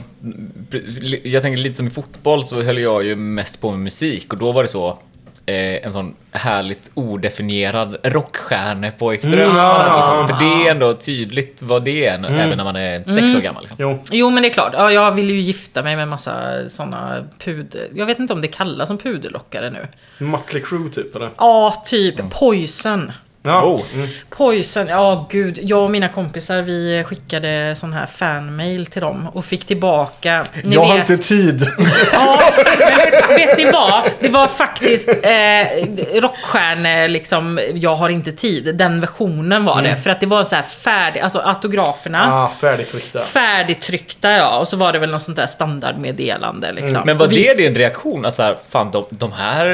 jag 1.23 1.41
tänker 1.41 1.57
lite 1.57 1.75
som 1.75 1.87
i 1.87 1.89
fotboll 1.89 2.43
så 2.43 2.61
höll 2.61 2.77
jag 2.77 3.03
ju 3.05 3.15
mest 3.15 3.61
på 3.61 3.71
med 3.71 3.79
musik 3.79 4.33
och 4.33 4.39
då 4.39 4.51
var 4.51 4.63
det 4.63 4.69
så 4.69 4.99
eh, 5.47 5.85
en 5.85 5.91
sån 5.91 6.15
härligt 6.31 6.91
odefinierad 6.93 7.97
rockstjärnepojkdröm. 8.03 9.33
Mm, 9.33 9.57
ja, 9.57 9.95
liksom. 9.97 10.27
För 10.27 10.45
det 10.45 10.67
är 10.67 10.71
ändå 10.71 10.93
tydligt 10.93 11.61
vad 11.61 11.83
det 11.83 12.05
är 12.05 12.13
även 12.13 12.57
när 12.57 12.63
man 12.63 12.75
är 12.75 13.03
sex 13.03 13.35
år 13.35 13.41
gammal. 13.41 13.63
Liksom. 13.63 13.77
Jo. 13.79 14.03
Jo 14.11 14.29
men 14.29 14.43
det 14.43 14.49
är 14.49 14.53
klart, 14.53 14.73
ja, 14.73 14.91
jag 14.91 15.11
vill 15.11 15.29
ju 15.29 15.39
gifta 15.39 15.83
mig 15.83 15.95
med 15.95 16.07
massa 16.07 16.69
såna 16.69 17.27
puder... 17.39 17.87
Jag 17.93 18.05
vet 18.05 18.19
inte 18.19 18.33
om 18.33 18.41
det 18.41 18.47
kallas 18.47 18.87
som 18.87 18.97
puderlockare 18.97 19.69
nu. 19.69 19.87
Mötley 20.17 20.63
Crüe 20.63 20.89
typ 20.89 21.15
eller? 21.15 21.29
Ja, 21.37 21.83
typ 21.85 22.29
Poison. 22.29 23.11
Ja. 23.43 23.63
Oh. 23.65 23.81
Mm. 23.93 24.07
Poison, 24.29 24.87
ja 24.87 25.27
gud. 25.29 25.59
Jag 25.61 25.83
och 25.83 25.91
mina 25.91 26.09
kompisar 26.09 26.61
vi 26.61 27.03
skickade 27.07 27.75
sån 27.75 27.93
här 27.93 28.05
fanmail 28.05 28.85
till 28.85 29.01
dem 29.01 29.27
och 29.33 29.45
fick 29.45 29.65
tillbaka... 29.65 30.45
Ni 30.63 30.75
Jag 30.75 30.85
har 30.85 30.97
vet, 30.97 31.09
inte 31.09 31.23
tid. 31.23 31.67
Ja, 32.13 32.39
men 32.55 32.87
vet, 32.97 33.29
vet 33.47 33.57
ni 33.57 33.71
vad? 33.71 34.03
Det 34.19 34.29
var 34.29 34.47
faktiskt 34.47 35.09
eh, 35.09 36.21
rockstjärne, 36.21 37.07
liksom, 37.07 37.59
jag 37.73 37.95
har 37.95 38.09
inte 38.09 38.31
tid. 38.31 38.75
Den 38.75 39.01
versionen 39.01 39.65
var 39.65 39.81
det. 39.81 39.95
För 39.95 40.09
att 40.09 40.19
det 40.19 40.25
var 40.25 40.43
så 40.43 40.55
här 40.55 40.63
färdig, 40.63 41.19
alltså 41.19 41.39
autograferna. 41.39 42.23
Mm. 42.23 42.33
Ah, 42.33 42.51
färdigtryckta. 42.61 43.19
Färdigtryckta 43.19 44.31
ja, 44.31 44.57
och 44.59 44.67
så 44.67 44.77
var 44.77 44.93
det 44.93 44.99
väl 44.99 45.09
något 45.11 45.21
sånt 45.23 45.37
där 45.37 45.45
standardmeddelande 45.47 46.71
liksom. 46.71 46.95
Mm. 46.95 47.05
Men 47.05 47.17
var 47.17 47.27
vi- 47.27 47.43
det 47.43 47.57
din 47.63 47.75
reaktion? 47.75 48.25
Alltså 48.25 48.41
här, 48.43 48.57
fan 48.69 48.91
de, 48.91 49.05
de 49.09 49.31
här, 49.31 49.65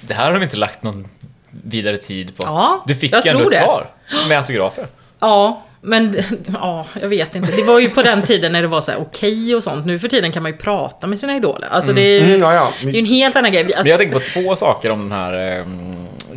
det 0.00 0.14
här 0.14 0.24
har 0.24 0.32
de 0.32 0.42
inte 0.42 0.56
lagt 0.56 0.82
någon 0.82 1.08
vidare 1.64 1.96
tid 1.96 2.36
på. 2.36 2.42
Ja, 2.46 2.84
du 2.86 2.94
fick 2.94 3.12
jag 3.12 3.26
ändå 3.26 3.38
tror 3.38 3.52
ett 3.52 3.58
det. 3.58 3.64
svar 3.64 3.90
med 4.28 4.38
autografer. 4.38 4.86
Ja, 5.20 5.62
men 5.80 6.16
ja, 6.60 6.86
jag 7.02 7.08
vet 7.08 7.34
inte. 7.34 7.52
Det 7.56 7.62
var 7.62 7.78
ju 7.80 7.88
på 7.90 8.02
den 8.02 8.22
tiden 8.22 8.52
när 8.52 8.62
det 8.62 8.68
var 8.68 8.80
så 8.80 8.90
här 8.90 9.00
okej 9.00 9.54
och 9.56 9.62
sånt. 9.62 9.86
Nu 9.86 9.98
för 9.98 10.08
tiden 10.08 10.32
kan 10.32 10.42
man 10.42 10.52
ju 10.52 10.58
prata 10.58 11.06
med 11.06 11.18
sina 11.18 11.36
idoler. 11.36 11.68
Alltså 11.70 11.92
det 11.92 12.02
är 12.02 12.20
ju 12.20 12.26
Mm, 12.26 12.40
ja, 12.40 12.54
ja. 12.54 12.72
det 12.82 12.88
är 12.88 12.92
ju 12.92 12.98
en 12.98 13.04
helt 13.06 13.36
annan 13.36 13.52
grej. 13.52 13.64
Men 13.64 13.72
Alltså, 13.76 13.88
jag 13.88 13.98
tänker 13.98 14.14
på 14.14 14.20
två 14.20 14.56
saker 14.56 14.90
om 14.90 15.00
den 15.00 15.12
här 15.12 15.58
eh, 15.58 15.64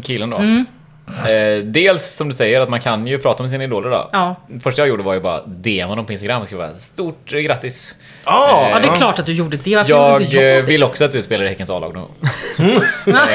killen 0.04 0.30
då. 0.30 0.38
Mm. 0.38 0.66
Eh, 1.08 1.64
dels 1.64 2.04
som 2.16 2.28
du 2.28 2.34
säger 2.34 2.62
att 2.62 2.70
man 2.70 2.80
kan 2.80 3.08
ju 3.08 3.18
prata 3.18 3.44
med 3.44 3.50
sina 3.50 3.64
idoler 3.64 3.90
då. 3.90 4.10
Ja. 4.12 4.36
Första 4.64 4.82
jag 4.82 4.90
gjorde 4.90 5.04
var 5.04 5.14
ju 5.14 5.20
bara 5.20 5.42
DMa 5.46 5.96
dem 5.96 6.06
på 6.06 6.12
Instagram 6.12 6.42
och 6.42 6.48
skriva 6.48 6.76
stort 6.76 7.34
eh, 7.34 7.40
grattis. 7.40 7.96
Ah, 8.24 8.70
ja, 8.70 8.80
det 8.80 8.88
är 8.88 8.96
klart 8.96 9.20
att 9.20 9.26
du 9.26 9.34
gjorde 9.34 9.58
det. 9.58 9.76
Varför 9.76 9.90
Jag 9.92 10.22
gjorde 10.22 10.52
eh, 10.52 10.56
det? 10.56 10.62
vill 10.62 10.84
också 10.84 11.06
att 11.06 11.12
du 11.12 11.22
spelar 11.22 11.46
i 11.46 11.48
Häckens 11.48 11.70
A-lag 11.70 11.94
någon 11.94 12.02
gång. 12.58 12.70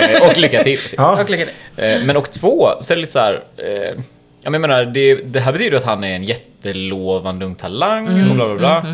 Eh, 0.02 0.28
och 0.30 0.37
lycka 0.38 0.58
till. 0.62 0.78
Ja. 0.96 1.14
Jag 1.18 1.26
klickade. 1.26 1.50
Eh, 1.76 2.04
Men 2.04 2.16
och 2.16 2.30
två, 2.30 2.68
så 2.80 2.92
är 2.92 2.96
det 2.96 3.00
lite 3.00 3.12
så 3.12 3.18
här. 3.18 3.42
Eh, 3.56 3.64
ja, 4.42 4.50
men 4.50 4.52
jag 4.52 4.61
menar, 4.61 4.85
det, 4.85 5.14
det 5.14 5.40
här 5.40 5.52
betyder 5.52 5.76
att 5.76 5.85
han 5.85 6.04
är 6.04 6.14
en 6.16 6.24
jättelovande 6.24 7.44
ung 7.46 7.54
talang 7.54 8.06
Mm. 8.08 8.30
och 8.30 8.37
bla 8.37 8.46
bla 8.46 8.56
bla. 8.58 8.87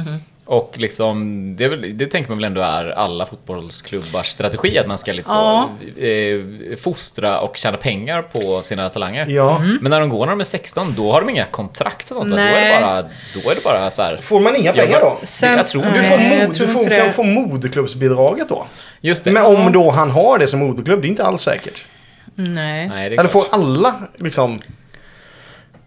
Och 0.51 0.75
liksom, 0.77 1.57
det, 1.57 1.65
är 1.65 1.69
väl, 1.69 1.99
det 1.99 2.07
tänker 2.07 2.29
man 2.31 2.39
väl 2.39 2.45
ändå 2.45 2.61
är 2.61 2.85
alla 2.91 3.27
fotbollsklubbars 3.27 4.27
strategi, 4.27 4.79
att 4.79 4.87
man 4.87 4.99
ska 4.99 5.13
lite 5.13 5.31
Ja. 5.33 5.69
så, 5.99 6.05
eh, 6.07 6.41
fostra 6.83 7.41
och 7.41 7.57
tjäna 7.57 7.77
pengar 7.77 8.23
på 8.23 8.63
sina 8.63 8.89
talanger. 8.89 9.27
Ja. 9.29 9.59
Men 9.81 9.91
när 9.91 10.01
de 10.01 10.09
går 10.09 10.27
när 10.27 10.31
de 10.33 10.41
är 10.41 10.45
16, 10.45 10.95
då 10.97 11.13
har 11.13 11.21
de 11.21 11.31
inga 11.31 11.45
kontrakt 11.45 12.11
och 12.11 12.17
sånt. 12.17 12.31
va? 12.31 12.37
Då 12.37 12.43
är 12.43 12.47
det 12.47 12.61
Nej. 12.61 12.81
bara, 12.81 13.03
då 13.43 13.51
är 13.51 13.55
det 13.55 13.61
bara 13.65 13.91
så 13.91 14.03
här. 14.03 14.17
Får 14.17 14.41
man 14.41 14.57
inga 14.57 14.73
pengar 14.73 15.01
då? 15.01 15.19
Sen- 15.23 15.57
jag 15.57 15.67
tror 15.67 15.83
Du, 15.83 15.91
det. 15.91 16.09
får 16.09 16.17
Nej, 16.19 16.47
mod, 16.47 16.55
tror 16.57 16.67
du 16.67 16.73
får, 16.73 16.85
kan 16.91 17.13
få 17.13 17.23
moderklubbsbidraget 17.23 18.49
då. 18.49 18.67
Just 19.01 19.25
det. 19.25 19.33
Men 19.33 19.45
om 19.47 19.73
då 19.73 19.91
han 19.91 20.11
har 20.11 20.39
det 20.39 20.47
som 20.47 20.59
moderklubb, 20.61 21.01
det 21.03 21.07
är 21.07 21.11
inte 21.11 21.25
alls 21.25 21.43
säkert. 21.43 21.85
Nej. 22.35 22.89
Nej, 22.89 23.09
det 23.09 23.15
är 23.15 23.19
Eller 23.21 23.29
får 23.31 23.41
klart. 23.41 23.53
alla 23.53 23.95
liksom... 24.19 24.59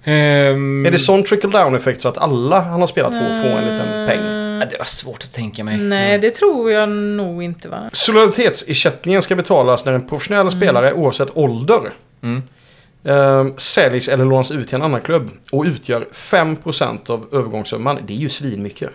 Ehm, 0.03 0.85
Är 0.85 0.91
det 0.91 0.99
sån 0.99 1.23
trickle 1.23 1.49
down 1.49 1.75
effekt 1.75 2.01
så 2.01 2.07
att 2.09 2.17
alla 2.17 2.59
han 2.59 2.79
har 2.79 2.87
spelat 2.87 3.11
får 3.11 3.19
får 3.19 3.49
en 3.59 3.63
liten 3.73 4.07
peng? 4.07 4.40
Det 4.65 4.77
var 4.77 4.85
svårt 4.85 5.23
att 5.23 5.31
tänka 5.31 5.63
mig. 5.63 5.77
Nej, 5.77 6.17
det 6.19 6.31
tror 6.31 6.71
jag 6.71 6.89
nog 6.89 7.43
inte 7.43 7.69
va? 7.69 7.89
Solidaritetsersättningen 7.93 9.21
ska 9.21 9.35
betalas 9.35 9.85
när 9.85 9.93
en 9.93 10.07
professionell 10.07 10.51
spelare 10.51 10.93
oavsett 10.93 11.37
ålder 11.37 11.93
Mm. 12.23 12.43
eh, 13.03 13.55
säljs 13.57 14.07
eller 14.07 14.25
lånas 14.25 14.51
ut 14.51 14.67
till 14.67 14.75
en 14.75 14.81
annan 14.81 15.01
klubb 15.01 15.29
och 15.51 15.63
utgör 15.65 16.07
5% 16.11 17.09
av 17.09 17.27
övergångssumman. 17.31 17.99
Det 18.07 18.13
är 18.13 18.17
ju 18.17 18.29
svinmycket. 18.29 18.89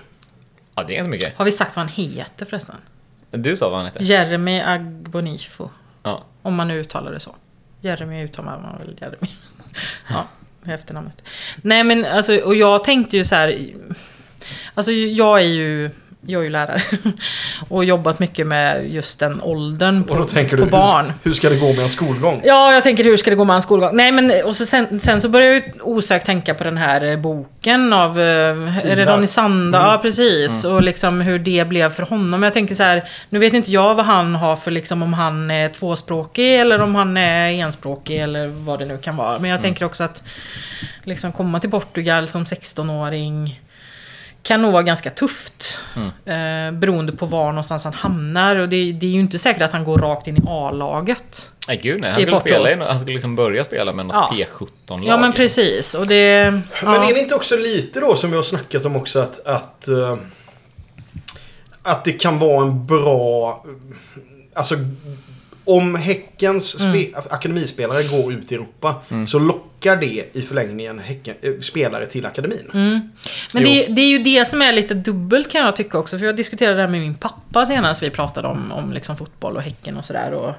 Ja, 0.74 0.82
det 0.82 0.92
är 0.92 0.98
inte 0.98 1.04
så 1.04 1.10
mycket. 1.10 1.36
Har 1.36 1.44
vi 1.44 1.52
sagt 1.52 1.76
vad 1.76 1.84
han 1.84 1.94
heter 1.94 2.46
förresten? 2.46 2.74
Du 3.30 3.56
sa 3.56 3.68
vad 3.68 3.76
han 3.78 3.86
hette. 3.86 4.04
Jeremy 4.04 4.60
Agbonifo. 4.60 5.68
Ja. 6.02 6.22
Om 6.42 6.54
man 6.54 6.68
nu 6.68 6.80
uttalar 6.80 7.12
det 7.12 7.20
så. 7.20 7.34
Jeremy 7.80 8.24
uttalar 8.24 8.60
man 8.60 8.78
väl 8.78 8.96
Jeremy. 9.00 9.28
ja, 10.08 10.26
efternamnet. 10.72 11.22
Nej 11.62 11.84
men 11.84 12.04
alltså, 12.04 12.36
och 12.36 12.54
jag 12.54 12.84
tänkte 12.84 13.16
ju 13.16 13.24
så 13.24 13.34
här. 13.34 13.72
Alltså 14.74 14.92
jag 14.92 15.38
är 15.40 15.46
ju, 15.46 15.90
jag 16.26 16.40
är 16.40 16.44
ju 16.44 16.50
lärare. 16.50 16.80
och 17.68 17.84
jobbat 17.84 18.18
mycket 18.18 18.46
med 18.46 18.90
just 18.94 19.18
den 19.18 19.40
åldern 19.42 20.04
på, 20.04 20.12
Och 20.14 20.18
då 20.20 20.26
tänker 20.26 20.56
på 20.56 20.64
du, 20.64 20.70
barn. 20.70 21.04
hur, 21.06 21.14
hur 21.22 21.32
ska 21.34 21.48
det 21.48 21.56
gå 21.56 21.66
med 21.72 21.78
en 21.78 21.90
skolgång? 21.90 22.42
Ja, 22.44 22.72
jag 22.72 22.82
tänker 22.82 23.04
hur 23.04 23.16
ska 23.16 23.30
det 23.30 23.36
gå 23.36 23.44
med 23.44 23.54
hans 23.54 23.64
skolgång? 23.64 23.90
Nej, 23.96 24.12
men 24.12 24.32
och 24.44 24.56
så 24.56 24.66
sen, 24.66 25.00
sen 25.00 25.20
så 25.20 25.28
börjar 25.28 25.52
jag 25.52 25.62
osökt 25.82 26.26
tänka 26.26 26.54
på 26.54 26.64
den 26.64 26.76
här 26.76 27.04
eh, 27.04 27.16
boken 27.18 27.92
av... 27.92 28.20
eh, 28.20 28.54
Ronny 28.84 29.26
Sanda? 29.26 29.78
Ja, 29.78 29.98
precis. 30.02 30.64
Och 30.64 30.82
liksom 30.82 31.20
hur 31.20 31.38
det 31.38 31.68
blev 31.68 31.90
för 31.90 32.02
honom. 32.02 32.42
Jag 32.42 32.52
tänker 32.52 32.74
så 32.74 32.82
här, 32.82 33.04
nu 33.30 33.38
vet 33.38 33.52
inte 33.52 33.72
jag 33.72 33.94
vad 33.94 34.06
han 34.06 34.34
har 34.34 34.56
för 34.56 34.70
liksom 34.70 35.02
om 35.02 35.12
han 35.12 35.50
är 35.50 35.68
tvåspråkig 35.68 36.60
eller 36.60 36.82
om 36.82 36.94
han 36.94 37.16
är 37.16 37.50
enspråkig 37.50 38.16
eller 38.16 38.46
vad 38.46 38.78
det 38.78 38.84
nu 38.84 38.98
kan 38.98 39.16
vara. 39.16 39.38
Men 39.38 39.50
jag 39.50 39.60
tänker 39.60 39.84
också 39.84 40.04
att 40.04 40.22
liksom 41.04 41.32
komma 41.32 41.60
till 41.60 41.70
Portugal 41.70 42.28
som 42.28 42.44
16-åring 42.44 43.60
kan 44.46 44.62
nog 44.62 44.72
vara 44.72 44.82
ganska 44.82 45.10
tufft. 45.10 45.80
Eh, 46.24 46.72
beroende 46.72 47.12
på 47.12 47.26
var 47.26 47.46
någonstans 47.46 47.84
han 47.84 47.92
hamnar. 47.92 48.56
Och 48.56 48.68
det, 48.68 48.92
det 48.92 49.06
är 49.06 49.10
ju 49.10 49.20
inte 49.20 49.38
säkert 49.38 49.62
att 49.62 49.72
han 49.72 49.84
går 49.84 49.98
rakt 49.98 50.26
in 50.26 50.36
i 50.36 50.40
A-laget. 50.46 51.50
Nej 51.68 51.80
gud 51.82 52.00
nej, 52.00 52.10
han 52.10 52.20
skulle, 52.20 52.32
Porto. 52.36 52.48
spela 52.48 52.70
i, 52.70 52.74
han 52.74 53.00
skulle 53.00 53.14
liksom 53.14 53.36
börja 53.36 53.64
spela 53.64 53.92
med 53.92 54.06
något 54.06 54.14
Ja. 54.38 54.46
P17-lag. 54.46 55.08
Ja 55.08 55.16
men 55.16 55.30
liksom. 55.30 55.32
precis. 55.32 55.94
Och 55.94 56.06
det... 56.06 56.50
Men 56.50 56.62
ja. 56.82 57.08
är 57.10 57.14
det 57.14 57.20
inte 57.20 57.34
också 57.34 57.56
lite 57.56 58.00
då 58.00 58.16
som 58.16 58.30
vi 58.30 58.36
har 58.36 58.42
snackat 58.42 58.84
om 58.84 58.96
också 58.96 59.18
att... 59.18 59.46
Att, 59.46 59.88
eh, 59.88 60.16
att 61.82 62.04
det 62.04 62.12
kan 62.12 62.38
vara 62.38 62.62
en 62.62 62.86
bra... 62.86 63.64
Alltså... 64.54 64.74
Om 65.68 65.94
Häckens 65.94 66.84
Mm. 66.84 66.92
spe, 67.04 67.20
akademispelare 67.30 68.02
går 68.02 68.32
ut 68.32 68.52
i 68.52 68.54
Europa 68.54 68.94
så 69.28 69.38
lockar 69.38 69.65
det 69.80 70.36
i 70.36 70.42
förlängningen 70.42 70.98
häcken, 70.98 71.34
eh, 71.42 71.52
spelare 71.60 72.06
till 72.06 72.26
akademin. 72.26 72.70
Mm. 72.74 73.00
Men 73.52 73.64
det, 73.64 73.86
det 73.86 74.00
är 74.00 74.08
ju 74.08 74.18
det 74.18 74.44
som 74.44 74.62
är 74.62 74.72
lite 74.72 74.94
dubbelt 74.94 75.50
kan 75.50 75.60
jag 75.60 75.76
tycka 75.76 75.98
också. 75.98 76.18
För 76.18 76.26
jag 76.26 76.36
diskuterade 76.36 76.76
det 76.76 76.82
här 76.82 76.88
med 76.88 77.00
min 77.00 77.14
pappa 77.14 77.66
senast 77.66 78.02
vi 78.02 78.10
pratade 78.10 78.48
om, 78.48 78.72
om 78.72 78.92
liksom 78.92 79.16
fotboll 79.16 79.56
och 79.56 79.62
Häcken 79.62 79.96
och 79.96 80.04
sådär. 80.04 80.32
Och 80.32 80.54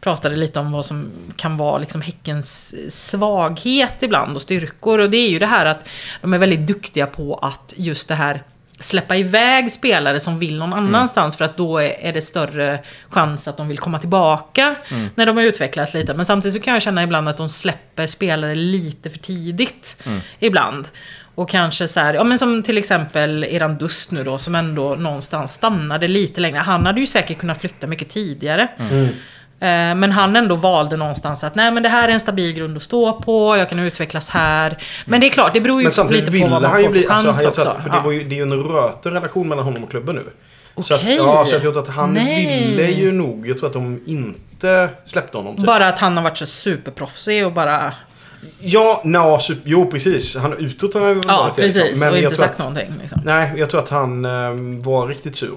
pratade 0.00 0.36
lite 0.36 0.60
om 0.60 0.72
vad 0.72 0.86
som 0.86 1.10
kan 1.36 1.56
vara 1.56 1.78
liksom 1.78 2.00
Häckens 2.00 2.74
svaghet 2.88 4.02
ibland 4.02 4.36
och 4.36 4.42
styrkor. 4.42 4.98
Och 4.98 5.10
det 5.10 5.18
är 5.18 5.30
ju 5.30 5.38
det 5.38 5.46
här 5.46 5.66
att 5.66 5.88
de 6.20 6.34
är 6.34 6.38
väldigt 6.38 6.66
duktiga 6.66 7.06
på 7.06 7.34
att 7.34 7.74
just 7.76 8.08
det 8.08 8.14
här 8.14 8.42
släppa 8.80 9.16
iväg 9.16 9.72
spelare 9.72 10.20
som 10.20 10.38
vill 10.38 10.58
någon 10.58 10.72
annanstans 10.72 11.36
för 11.36 11.44
att 11.44 11.56
då 11.56 11.78
är, 11.78 12.12
det 12.12 12.22
större 12.22 12.78
chans 13.10 13.48
att 13.48 13.56
de 13.56 13.68
vill 13.68 13.78
komma 13.78 13.98
tillbaka 13.98 14.74
när 15.14 15.26
de 15.26 15.36
har 15.36 15.44
utvecklats 15.44 15.94
lite. 15.94 16.14
Men 16.14 16.24
samtidigt 16.26 16.54
så 16.54 16.60
kan 16.60 16.72
jag 16.72 16.82
känna 16.82 17.02
ibland 17.02 17.28
att 17.28 17.36
de 17.36 17.48
släpper 17.48 18.06
spelare 18.06 18.54
lite 18.54 19.10
för 19.10 19.18
tidigt. 19.18 20.02
Ibland. 20.38 20.88
Och 21.34 21.48
kanske 21.48 21.88
så 21.88 22.00
här, 22.00 22.14
ja 22.14 22.24
men 22.24 22.38
som 22.38 22.62
till 22.62 22.78
exempel 22.78 23.44
Eran 23.44 23.78
Dust 23.78 24.10
nu 24.10 24.24
då, 24.24 24.38
som 24.38 24.54
ändå 24.54 24.94
någonstans 24.94 25.52
stannade 25.52 26.08
lite 26.08 26.40
längre. 26.40 26.58
Han 26.58 26.86
hade 26.86 27.00
ju 27.00 27.06
säkert 27.06 27.38
kunnat 27.38 27.60
flytta 27.60 27.86
mycket 27.86 28.08
tidigare. 28.08 28.68
Eh, 29.60 29.94
Men 29.94 30.12
han 30.12 30.36
ändå 30.36 30.54
valde 30.54 30.96
någonstans 30.96 31.44
att 31.44 31.54
nej 31.54 31.70
men 31.70 31.82
det 31.82 31.88
här 31.88 32.08
är 32.08 32.12
en 32.12 32.20
stabil 32.20 32.52
grund 32.52 32.76
att 32.76 32.82
stå 32.82 33.12
på, 33.12 33.56
jag 33.56 33.68
kan 33.68 33.78
utvecklas 33.78 34.30
här. 34.30 34.78
Men 35.06 35.20
det 35.20 35.26
är 35.26 35.30
klart, 35.30 35.54
det 35.54 35.60
beror 35.60 35.82
ju 35.82 35.88
lite 36.10 36.30
på 36.40 36.46
vad 36.46 36.62
man 36.62 36.70
får 36.70 36.82
för 36.82 36.90
bli... 36.90 37.06
chans 37.06 37.24
Alltså, 37.26 37.42
jag 37.42 37.54
tror 37.54 37.66
också. 37.66 37.76
att, 37.76 37.82
för 37.82 37.90
det, 37.90 38.00
var 38.04 38.12
ju, 38.12 38.24
det 38.24 38.34
är 38.34 38.36
ju 38.36 38.42
en 38.42 38.52
röter 38.52 39.10
relation 39.10 39.48
mellan 39.48 39.64
honom 39.64 39.84
och 39.84 39.90
klubben 39.90 40.14
nu. 40.16 40.22
Så 40.82 40.94
att, 40.94 41.00
Okej. 41.00 41.16
ja, 41.16 41.44
så 41.46 41.54
jag 41.54 41.62
tror 41.62 41.78
att 41.78 41.88
han 41.88 42.14
Nej. 42.14 42.46
ville 42.46 42.90
ju 42.90 43.12
nog... 43.12 43.48
Jag 43.48 43.58
tror 43.58 43.66
att 43.66 43.72
de 43.72 44.00
inte 44.06 44.88
släppte 45.06 45.36
honom. 45.38 45.56
Typ. 45.56 45.66
Bara 45.66 45.88
att 45.88 45.98
han 45.98 46.16
har 46.16 46.24
varit 46.24 46.36
så 46.36 46.46
superproffsig 46.46 47.46
och 47.46 47.52
bara... 47.52 47.92
Ja, 48.60 49.02
no, 49.04 49.38
super, 49.40 49.62
jo 49.64 49.90
precis. 49.90 50.36
Han 50.36 50.52
utåt 50.58 50.94
har 50.94 51.00
han 51.00 51.14
ju 51.14 51.20
Ja, 51.26 51.36
varit 51.36 51.56
det, 51.56 51.62
precis. 51.62 51.82
liksom. 51.82 52.00
Men 52.00 52.12
och 52.12 52.18
inte 52.18 52.36
sagt 52.36 52.52
att, 52.52 52.58
någonting. 52.58 52.94
Liksom. 53.02 53.20
Nej, 53.24 53.52
jag 53.56 53.70
tror 53.70 53.80
att 53.80 53.88
han 53.90 54.24
eh, 54.24 54.30
var 54.84 55.06
riktigt 55.06 55.36
sur. 55.36 55.54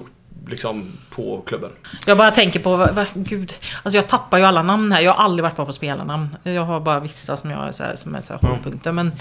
Liksom 0.48 0.92
på 1.10 1.42
klubben. 1.46 1.70
Jag 2.06 2.18
bara 2.18 2.30
tänker 2.30 2.60
på, 2.60 2.76
vad, 2.76 2.94
vad, 2.94 3.06
gud. 3.14 3.54
Alltså 3.82 3.96
jag 3.98 4.08
tappar 4.08 4.38
ju 4.38 4.44
alla 4.44 4.62
namn 4.62 4.92
här. 4.92 5.00
Jag 5.00 5.12
har 5.14 5.24
aldrig 5.24 5.42
varit 5.42 5.56
bra 5.56 5.66
på 5.66 5.72
spelarnamn. 5.72 6.36
Jag 6.42 6.64
har 6.64 6.80
bara 6.80 7.00
vissa 7.00 7.36
som 7.36 7.50
jag 7.50 7.68
är 7.68 7.72
så 7.72 7.82
här, 7.84 7.96
som 7.96 8.14
är 8.14 8.22
så 8.22 8.32
här 8.32 8.48
hållpunkter. 8.48 8.92
Men 8.92 9.12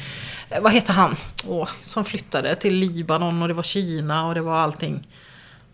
eh, 0.49 0.61
vad 0.61 0.71
heter 0.73 0.93
han? 0.93 1.15
Åh, 1.47 1.69
som 1.83 2.05
flyttade 2.05 2.55
till 2.55 2.73
Libanon 2.73 3.41
och 3.41 3.47
det 3.47 3.53
var 3.53 3.63
Kina 3.63 4.27
och 4.27 4.33
det 4.35 4.41
var 4.41 4.57
allting. 4.59 5.07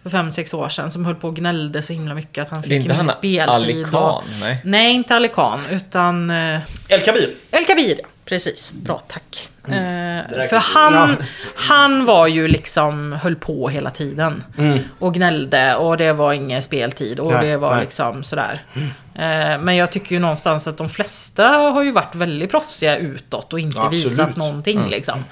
För 0.03 0.10
fem, 0.10 0.31
sex 0.31 0.53
år 0.53 0.69
sedan. 0.69 0.91
Som 0.91 1.05
höll 1.05 1.15
på 1.15 1.27
och 1.27 1.36
gnällde 1.36 1.81
så 1.81 1.93
himla 1.93 2.13
mycket 2.13 2.41
att 2.41 2.49
han 2.49 2.63
fick 2.63 2.69
Det 2.69 2.75
är 2.75 2.77
inte 2.77 2.93
ingen 2.93 3.05
han 3.05 3.10
speltid. 3.15 3.49
Ali 3.49 3.83
och- 3.86 3.89
Khan, 3.89 4.23
nej. 4.39 4.62
Nej, 4.65 4.93
inte 4.93 5.15
Ali 5.15 5.27
Khan. 5.29 5.60
Utan... 5.71 6.29
Eh, 6.29 6.60
El 6.88 7.01
Kabir. 7.01 7.33
El 7.51 7.65
Kabir, 7.65 7.99
precis. 8.29 8.71
Bra, 8.71 9.01
tack. 9.07 9.49
Mm. 9.67 10.17
Eh, 10.41 10.47
för 10.47 10.57
han, 10.57 11.15
han 11.55 12.05
var 12.05 12.27
ju 12.27 12.47
liksom, 12.47 13.13
höll 13.13 13.35
på 13.35 13.69
hela 13.69 13.89
tiden. 13.89 14.43
Och 14.99 15.13
gnällde 15.13 15.75
och 15.75 15.97
det 15.97 16.13
var 16.13 16.33
ingen 16.33 16.63
speltid 16.63 17.19
och 17.19 17.31
Mm. 17.31 17.41
Nej, 17.41 17.51
det 17.51 17.57
var 17.57 17.67
nej. 17.69 17.75
Mm. 17.75 17.85
liksom 17.85 18.23
sådär. 18.23 18.61
Eh, 19.15 19.59
men 19.59 19.75
jag 19.75 19.91
tycker 19.91 20.15
ju 20.15 20.19
någonstans 20.19 20.67
att 20.67 20.77
de 20.77 20.89
flesta 20.89 21.47
har 21.47 21.83
ju 21.83 21.91
varit 21.91 22.15
väldigt 22.15 22.51
proffsiga 22.51 22.97
utåt 22.97 23.53
och 23.53 23.59
inte 23.59 23.79
Absolut. 23.79 24.05
visat 24.05 24.35
någonting 24.35 24.89
liksom. 24.89 25.23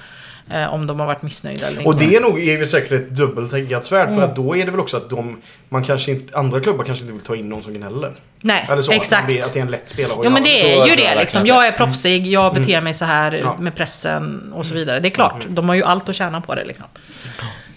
Eh, 0.50 0.74
om 0.74 0.86
de 0.86 1.00
har 1.00 1.06
varit 1.06 1.22
missnöjda 1.22 1.66
eller 1.66 1.86
Och 1.86 1.92
inte. 1.92 2.04
det 2.06 2.16
är 2.16 2.20
nog 2.20 2.48
är 2.48 2.58
väl 2.58 2.68
säkert 2.68 2.92
ett 2.92 3.10
dubbelteggat 3.10 3.84
svärd. 3.84 4.14
För 4.14 4.22
att 4.22 4.36
då 4.36 4.56
är 4.56 4.64
det 4.64 4.70
väl 4.70 4.80
också 4.80 4.96
att 4.96 5.10
de... 5.10 5.40
Man 5.68 5.84
kanske 5.84 6.10
inte... 6.10 6.36
Andra 6.38 6.60
klubbar 6.60 6.84
kanske 6.84 7.02
inte 7.04 7.14
vill 7.14 7.22
ta 7.24 7.36
in 7.36 7.48
någon 7.48 7.60
som 7.60 7.74
gnäller. 7.74 8.16
Nej, 8.40 8.66
Eller 8.70 8.82
så. 8.82 8.92
exakt. 8.92 9.28
Det, 9.28 9.40
att 9.40 9.52
det 9.52 9.58
är 9.58 9.62
en 9.62 9.70
lätt 9.70 9.88
spelare 9.88 10.18
att 10.18 10.24
Ja 10.24 10.30
men 10.30 10.42
det 10.42 10.72
är 10.74 10.86
ju 10.86 10.96
det 10.96 11.14
liksom. 11.14 11.42
att 11.42 11.48
Jag 11.48 11.66
är 11.66 11.72
proffsig, 11.72 12.26
jag 12.26 12.54
beter 12.54 12.80
mig 12.80 12.94
så 12.94 13.04
här 13.04 13.34
Mm. 13.34 13.40
Ja. 13.44 13.56
med 13.62 13.74
pressen 13.74 14.52
och 14.52 14.66
så 14.66 14.74
vidare. 14.74 15.00
Det 15.00 15.08
är 15.08 15.10
klart, 15.10 15.46
de 15.48 15.68
har 15.68 15.76
ju 15.76 15.82
allt 15.82 16.08
att 16.08 16.14
tjäna 16.16 16.40
på 16.40 16.54
det 16.54 16.64
liksom. 16.64 16.86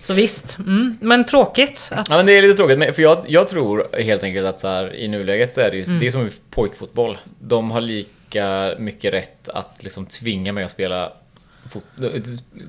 Så 0.01 0.13
visst, 0.13 0.58
mm. 0.60 0.97
men 1.01 1.23
tråkigt 1.25 1.89
att... 1.95 2.10
Ja, 2.10 2.15
men 2.17 2.25
det 2.25 2.38
är 2.38 2.41
lite 2.41 2.58
tråkigt, 2.58 2.95
för 2.95 3.01
jag, 3.01 3.17
jag 3.27 3.47
tror 3.47 3.88
helt 4.01 4.23
enkelt 4.23 4.47
att 4.47 4.60
så 4.60 4.67
här, 4.67 4.95
i 4.95 5.08
nuläget 5.08 5.53
så 5.53 5.62
är 5.62 5.71
det 5.71 5.77
ju 5.77 5.84
Mm. 5.84 5.99
det 5.99 6.08
är 6.08 6.12
som 6.12 6.29
pojkfotboll. 6.49 7.17
De 7.39 7.71
har 7.71 7.82
lika 7.82 8.73
mycket 8.77 9.13
rätt 9.13 9.49
att 9.49 9.75
liksom 9.79 10.05
tvinga 10.05 10.51
mig 10.53 10.63
att 10.63 10.71
spela 10.71 11.12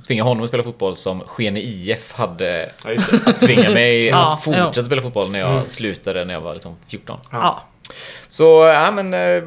tvinga 0.06 0.22
honom 0.22 0.42
att 0.42 0.48
spela 0.48 0.62
fotboll 0.62 0.96
som 0.96 1.20
Skene 1.20 1.60
IF 1.60 2.12
hade 2.12 2.72
Ja, 2.84 2.90
just 2.90 3.10
det. 3.10 3.26
att 3.30 3.40
tvinga 3.40 3.70
mig 3.70 4.06
Ja, 4.08 4.32
att 4.32 4.42
fortsätta 4.44 4.72
jo. 4.76 4.84
spela 4.84 5.02
fotboll 5.02 5.30
när 5.30 5.38
jag 5.38 5.70
slutade 5.70 6.24
när 6.24 6.34
jag 6.34 6.40
var 6.40 6.52
liksom 6.54 6.76
14. 6.88 7.18
Ja. 7.30 7.62
Så, 8.28 8.44
ja 8.74 8.90
men 8.90 9.14
eh, 9.14 9.42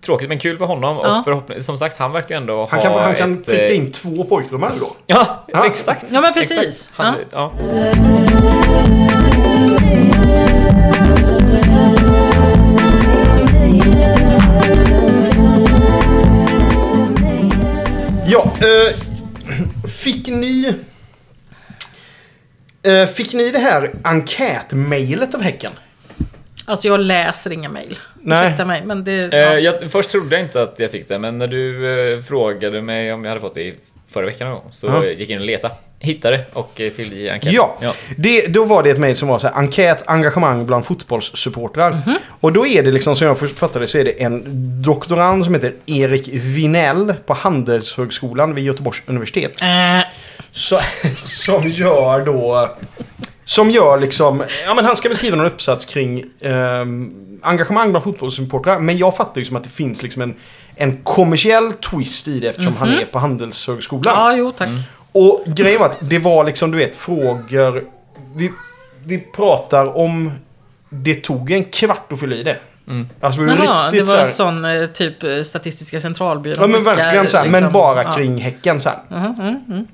tråkigt 0.00 0.28
men 0.28 0.38
kul 0.38 0.58
för 0.58 0.64
honom 0.64 1.00
Ja. 1.02 1.18
och 1.18 1.24
förhoppningsvis, 1.24 1.66
som 1.66 1.76
sagt 1.76 1.98
han 1.98 2.12
verkar 2.12 2.36
ändå 2.36 2.66
Han 2.70 2.80
ha 2.80 2.92
kan, 2.92 3.02
han 3.02 3.14
kan 3.14 3.32
ett, 3.40 3.46
pricka 3.46 3.64
eh, 3.68 3.76
in 3.76 3.92
två 3.92 4.24
pojkdrömmar 4.24 4.72
då. 4.80 4.96
Ja, 5.06 5.44
Ja. 5.48 5.66
exakt. 5.66 6.06
Ja, 6.12 6.20
men 6.20 6.32
precis. 6.32 6.58
Exakt. 6.58 6.90
Han, 6.96 7.16
ja. 7.32 7.52
Ja, 18.36 18.52
eh, 18.60 18.96
fick 19.88 20.28
ni... 20.28 20.74
Eh, 22.82 23.06
fick 23.06 23.34
ni 23.34 23.50
det 23.50 23.58
här 23.58 23.92
enkätmejlet 24.04 25.34
av 25.34 25.42
Häcken? 25.42 25.72
Alltså 26.64 26.88
jag 26.88 27.00
läser 27.00 27.52
inga 27.52 27.68
mejl. 27.68 27.98
Nej. 28.20 28.46
Ursäkta 28.46 28.64
mig, 28.64 28.82
men 28.84 29.04
det... 29.04 29.32
Eh, 29.32 29.38
ja. 29.38 29.58
jag, 29.58 29.90
först 29.90 30.10
trodde 30.10 30.36
jag 30.36 30.44
inte 30.44 30.62
att 30.62 30.78
jag 30.78 30.90
fick 30.90 31.08
det, 31.08 31.18
men 31.18 31.38
när 31.38 31.46
du 31.46 31.90
eh, 32.14 32.20
frågade 32.20 32.82
mig 32.82 33.12
om 33.12 33.24
jag 33.24 33.28
hade 33.28 33.40
fått 33.40 33.54
det 33.54 33.62
i 33.62 33.74
förra 34.08 34.26
veckan 34.26 34.48
någon 34.48 34.62
gång, 34.62 34.72
så 34.72 35.04
gick 35.04 35.30
jag 35.30 35.30
in 35.30 35.38
och 35.38 35.46
letade. 35.46 35.74
Hittade 36.06 36.44
och 36.52 36.80
eh, 36.80 36.90
fyllde 36.92 37.16
i 37.16 37.30
enkäten. 37.30 37.52
Ja, 37.54 37.94
Det, 38.16 38.46
då 38.46 38.64
var 38.64 38.82
det 38.82 38.90
ett 38.90 38.98
mejl 38.98 39.16
som 39.16 39.28
var 39.28 39.38
så 39.38 39.46
här, 39.46 39.54
enkät 39.56 40.02
engagemang 40.06 40.66
bland 40.66 40.84
fotbollssupportrar. 40.84 41.90
Mhm. 41.90 42.16
Och 42.40 42.52
då 42.52 42.66
är 42.66 42.82
det 42.82 42.90
liksom, 42.92 43.16
som 43.16 43.26
jag 43.26 43.38
fattar 43.50 43.80
det, 43.80 43.86
så 43.86 43.98
är 43.98 44.04
det 44.04 44.22
en 44.22 44.42
doktorand 44.82 45.44
som 45.44 45.54
heter 45.54 45.74
Erik 45.86 46.28
Vinell 46.32 47.14
på 47.26 47.34
Handelshögskolan 47.34 48.54
vid 48.54 48.64
Göteborgs 48.64 49.02
universitet. 49.06 49.62
Eh, 49.62 50.06
Så, 50.52 50.78
som 51.16 51.68
gör 51.70 52.24
då... 52.24 52.70
Som 53.44 53.70
gör 53.70 53.98
liksom... 53.98 54.42
Ja 54.66 54.74
men 54.74 54.84
han 54.84 54.96
ska 54.96 55.08
väl 55.08 55.16
skriva 55.18 55.36
någon 55.36 55.46
uppsats 55.46 55.84
kring 55.84 56.24
ehm, 56.40 57.38
engagemang 57.42 57.90
bland 57.90 58.04
fotbollssupportrar. 58.04 58.78
Men 58.78 58.98
jag 58.98 59.16
fattar 59.16 59.38
ju 59.40 59.44
som 59.44 59.56
att 59.56 59.64
det 59.64 59.70
finns 59.70 60.02
liksom 60.02 60.22
en, 60.22 60.34
en 60.76 60.96
kommersiell 61.02 61.72
twist 61.72 62.28
i 62.28 62.40
det 62.40 62.48
eftersom 62.48 62.76
han 62.76 62.88
är 62.88 63.04
på 63.04 63.18
Handelshögskolan. 63.18 64.14
ja, 64.16 64.36
jo 64.36 64.52
tack. 64.52 64.68
Och 65.16 65.42
grejen 65.46 65.80
var 65.80 65.86
att 65.86 65.98
det 66.00 66.18
var 66.18 66.44
liksom, 66.44 66.70
du 66.70 66.78
vet, 66.78 66.96
frågor... 66.96 67.84
Vi, 68.34 68.52
vi 69.04 69.18
pratar 69.18 69.96
om... 69.96 70.32
Det 70.88 71.14
tog 71.14 71.50
en 71.50 71.64
kvart 71.64 72.12
att 72.12 72.20
fylla 72.20 72.36
i 72.36 72.42
det. 72.42 72.58
Alltså 73.20 73.40
vi 73.40 73.48
var 73.48 73.56
Jaha, 73.56 73.82
det 73.82 73.96
riktigt 73.96 74.08
var 74.08 74.14
så 74.14 74.18
här, 74.18 74.26
sån 74.26 74.64
eh, 74.64 74.86
typ 74.86 75.22
eh, 75.22 75.42
Statistiska 75.42 76.00
centralbyrån. 76.00 76.56
Ja 76.60 76.66
men 76.66 76.84
verkligen 76.84 77.28
så 77.28 77.36
här, 77.36 77.44
men 77.44 77.52
liksom, 77.52 77.72
bara 77.72 78.02
ja. 78.02 78.12
kring 78.12 78.38
Häcken 78.38 78.80
så 78.80 78.88
här. 78.88 79.32
Mm, 79.38 79.60
mm. 79.68 79.86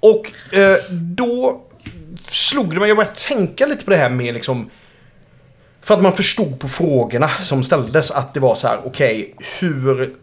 Och 0.00 0.32
eh, 0.58 0.76
då 0.90 1.60
slog 2.28 2.74
det 2.74 2.80
mig, 2.80 2.88
jag 2.88 2.96
började 2.96 3.16
tänka 3.16 3.66
lite 3.66 3.84
på 3.84 3.90
det 3.90 3.96
här 3.96 4.10
med 4.10 4.34
liksom... 4.34 4.70
För 5.82 5.94
att 5.94 6.02
man 6.02 6.12
förstod 6.12 6.60
på 6.60 6.68
frågorna 6.68 7.28
som 7.28 7.64
ställdes 7.64 8.10
att 8.10 8.34
det 8.34 8.40
var 8.40 8.54
så 8.54 8.68
här, 8.68 8.78
okej, 8.84 9.34
hur... 9.60 10.14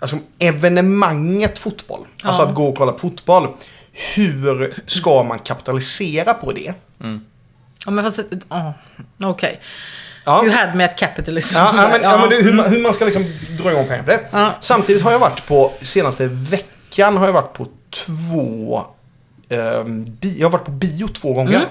Alltså 0.00 0.18
evenemanget 0.38 1.58
fotboll, 1.58 2.06
alltså 2.22 2.42
Ja. 2.42 2.48
att 2.48 2.54
gå 2.54 2.68
och 2.68 2.76
kolla 2.76 2.92
på 2.92 2.98
fotboll. 2.98 3.48
Hur 4.14 4.74
ska 4.86 5.22
man 5.22 5.38
kapitalisera 5.38 6.34
på 6.34 6.52
det? 6.52 6.72
Ja 7.84 7.90
men 7.90 8.04
fast... 8.04 8.20
Oh, 8.48 8.70
Okej. 9.22 9.60
Ja. 10.24 10.44
You 10.44 10.52
had 10.52 10.74
me 10.74 10.84
at 10.84 10.98
capitalism. 10.98 11.56
Ja, 11.56 11.72
ja, 11.76 11.88
men, 11.92 12.02
ja, 12.02 12.18
men 12.18 12.28
det, 12.28 12.36
hur, 12.36 12.42
Mm. 12.42 12.56
man, 12.56 12.70
hur 12.70 12.82
man 12.82 12.94
ska 12.94 13.04
liksom 13.04 13.24
dra 13.58 13.70
igång 13.72 13.86
pengar 13.88 14.02
på 14.02 14.10
det. 14.10 14.20
Ja. 14.30 14.52
Samtidigt 14.60 15.02
har 15.02 15.12
jag 15.12 15.18
varit 15.18 15.46
på, 15.46 15.72
senaste 15.80 16.26
veckan 16.26 17.16
har 17.16 17.26
jag 17.26 17.32
varit 17.32 17.52
på 17.52 17.66
två... 18.06 18.82
ehm, 19.48 20.16
bi, 20.20 20.38
jag 20.38 20.46
har 20.46 20.52
varit 20.52 20.64
på 20.64 20.70
bio 20.70 21.08
två 21.08 21.32
gånger. 21.32 21.54
Mm. 21.56 21.66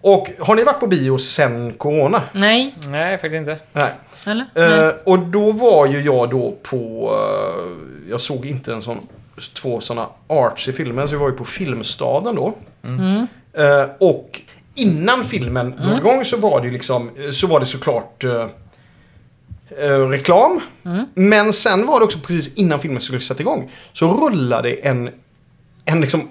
Och 0.00 0.28
har 0.40 0.54
ni 0.54 0.64
varit 0.64 0.80
på 0.80 0.86
bio 0.86 1.18
sen 1.18 1.72
corona? 1.72 2.22
Nej, 2.32 2.74
Nej, 2.86 3.18
faktiskt 3.18 3.34
inte. 3.34 3.56
Nej. 3.72 3.90
eller? 4.26 4.44
Eh, 4.54 4.84
Nej. 4.84 4.92
och 5.06 5.18
då 5.18 5.50
var 5.52 5.86
ju 5.86 6.00
jag 6.02 6.30
då 6.30 6.56
på... 6.62 7.10
eh, 7.14 8.10
jag 8.10 8.20
såg 8.20 8.46
inte 8.46 8.72
en 8.72 8.82
sån... 8.82 9.06
Två 9.54 9.80
såna 9.80 10.08
arts 10.26 10.68
i 10.68 10.72
filmen, 10.72 11.08
så 11.08 11.14
vi 11.14 11.20
var 11.20 11.30
ju 11.30 11.36
på 11.36 11.44
Filmstaden 11.44 12.34
då. 12.34 12.54
Mm. 12.84 13.26
Eh, 13.52 13.86
och 14.00 14.40
innan 14.74 15.24
filmen 15.24 15.74
drog 15.76 15.98
igång 15.98 16.24
så 16.24 16.36
var 16.36 16.60
det 16.60 16.66
ju 16.66 16.72
liksom... 16.72 17.10
Så 17.32 17.46
var 17.46 17.60
det 17.60 17.66
såklart... 17.66 18.24
eh, 18.24 18.46
eh, 19.80 20.08
reklam. 20.08 20.60
Mm. 20.84 21.06
Men 21.14 21.52
sen 21.52 21.86
var 21.86 22.00
det 22.00 22.04
också 22.04 22.18
precis 22.18 22.54
innan 22.54 22.80
filmen 22.80 23.00
skulle 23.00 23.20
sätta 23.20 23.40
igång. 23.40 23.70
Så 23.92 24.08
rullade 24.08 24.72
en... 24.72 25.10
En 25.84 26.00
liksom... 26.00 26.28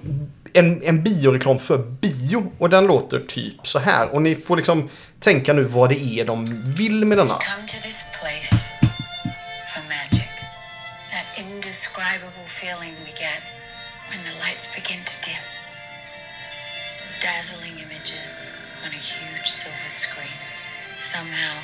En, 0.54 0.82
en 0.82 1.02
bioreklam 1.02 1.58
för 1.58 1.78
bio. 1.78 2.52
Och 2.58 2.70
den 2.70 2.86
låter 2.86 3.20
typ 3.20 3.66
så 3.66 3.78
här. 3.78 4.14
Och 4.14 4.22
ni 4.22 4.34
får 4.34 4.56
liksom 4.56 4.88
tänka 5.20 5.52
nu 5.52 5.62
vad 5.62 5.88
det 5.88 6.04
är 6.04 6.24
de 6.24 6.62
vill 6.76 7.04
med 7.04 7.18
denna. 7.18 7.30
come 7.30 7.66
to 7.66 7.76
this 7.82 8.04
place 8.20 8.91
indescribable 11.72 12.48
feeling 12.60 12.92
we 13.06 13.12
get 13.26 13.40
when 14.10 14.20
the 14.28 14.34
lights 14.44 14.66
begin 14.78 15.00
to 15.10 15.16
dim. 15.28 15.44
Dazzling 17.26 17.76
images 17.86 18.52
on 18.84 18.90
a 19.00 19.02
huge 19.12 19.48
silver 19.60 19.88
screen. 19.88 20.36
Somehow, 21.00 21.54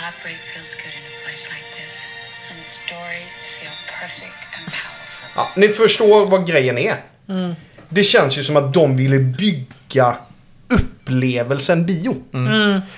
heartbreak 0.00 0.40
feels 0.54 0.74
good 0.82 0.94
in 0.98 1.04
a 1.12 1.14
place 1.24 1.44
like 1.54 1.68
this. 1.78 2.06
And 2.50 2.62
stories 2.62 3.34
feel 3.56 3.74
perfect 4.00 4.40
and 4.56 4.64
powerful. 4.80 5.28
Ja, 5.36 5.48
ni 5.56 5.68
förstår 5.68 6.26
vad 6.26 6.46
grejen 6.46 6.78
är. 6.78 6.96
Det 7.88 8.04
känns 8.04 8.38
ju 8.38 8.42
som 8.42 8.56
att 8.56 8.74
de 8.74 8.96
ville 8.96 9.18
bygga 9.18 10.16
upplevelsen 10.68 11.86
bio. 11.86 12.22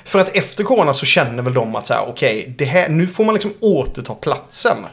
För 0.04 0.18
att 0.18 0.36
efter 0.36 0.64
corona 0.64 0.94
så 0.94 1.06
känner 1.06 1.42
väl 1.42 1.54
de 1.54 1.76
att 1.76 1.86
så 1.86 1.94
här, 1.94 2.08
okej, 2.08 2.54
det 2.58 2.64
här, 2.64 2.88
nu 2.88 3.06
får 3.06 3.24
man 3.24 3.34
liksom 3.34 3.54
återta 3.60 4.14
platsen 4.14 4.86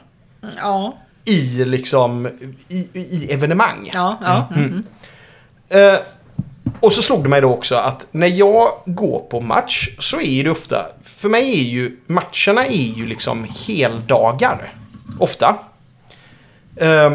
Ja, 0.58 0.98
i 1.26 1.66
liksom, 1.66 2.30
i, 2.68 2.88
i 2.94 3.28
evenemang. 3.32 3.90
ja, 3.94 4.20
ja. 4.22 4.50
Mm. 4.56 4.84
Eh, 5.70 6.00
och 6.80 6.94
så 6.94 7.02
slog 7.02 7.24
det 7.24 7.30
mig 7.30 7.42
då 7.42 7.54
också 7.54 7.76
att 7.76 8.08
när 8.12 8.28
jag 8.28 8.72
går 8.86 9.20
på 9.20 9.42
match 9.42 9.90
så 10.00 10.22
är 10.22 10.44
det 10.44 10.50
ofta, 10.50 10.86
för 11.04 11.30
mig 11.30 11.60
är 11.60 11.64
ju 11.64 11.98
matcherna 12.08 12.66
är 12.66 12.98
ju 12.98 13.08
liksom 13.08 13.48
heldagar. 13.68 14.74
Ofta. 15.20 15.60
Eh, 16.76 17.14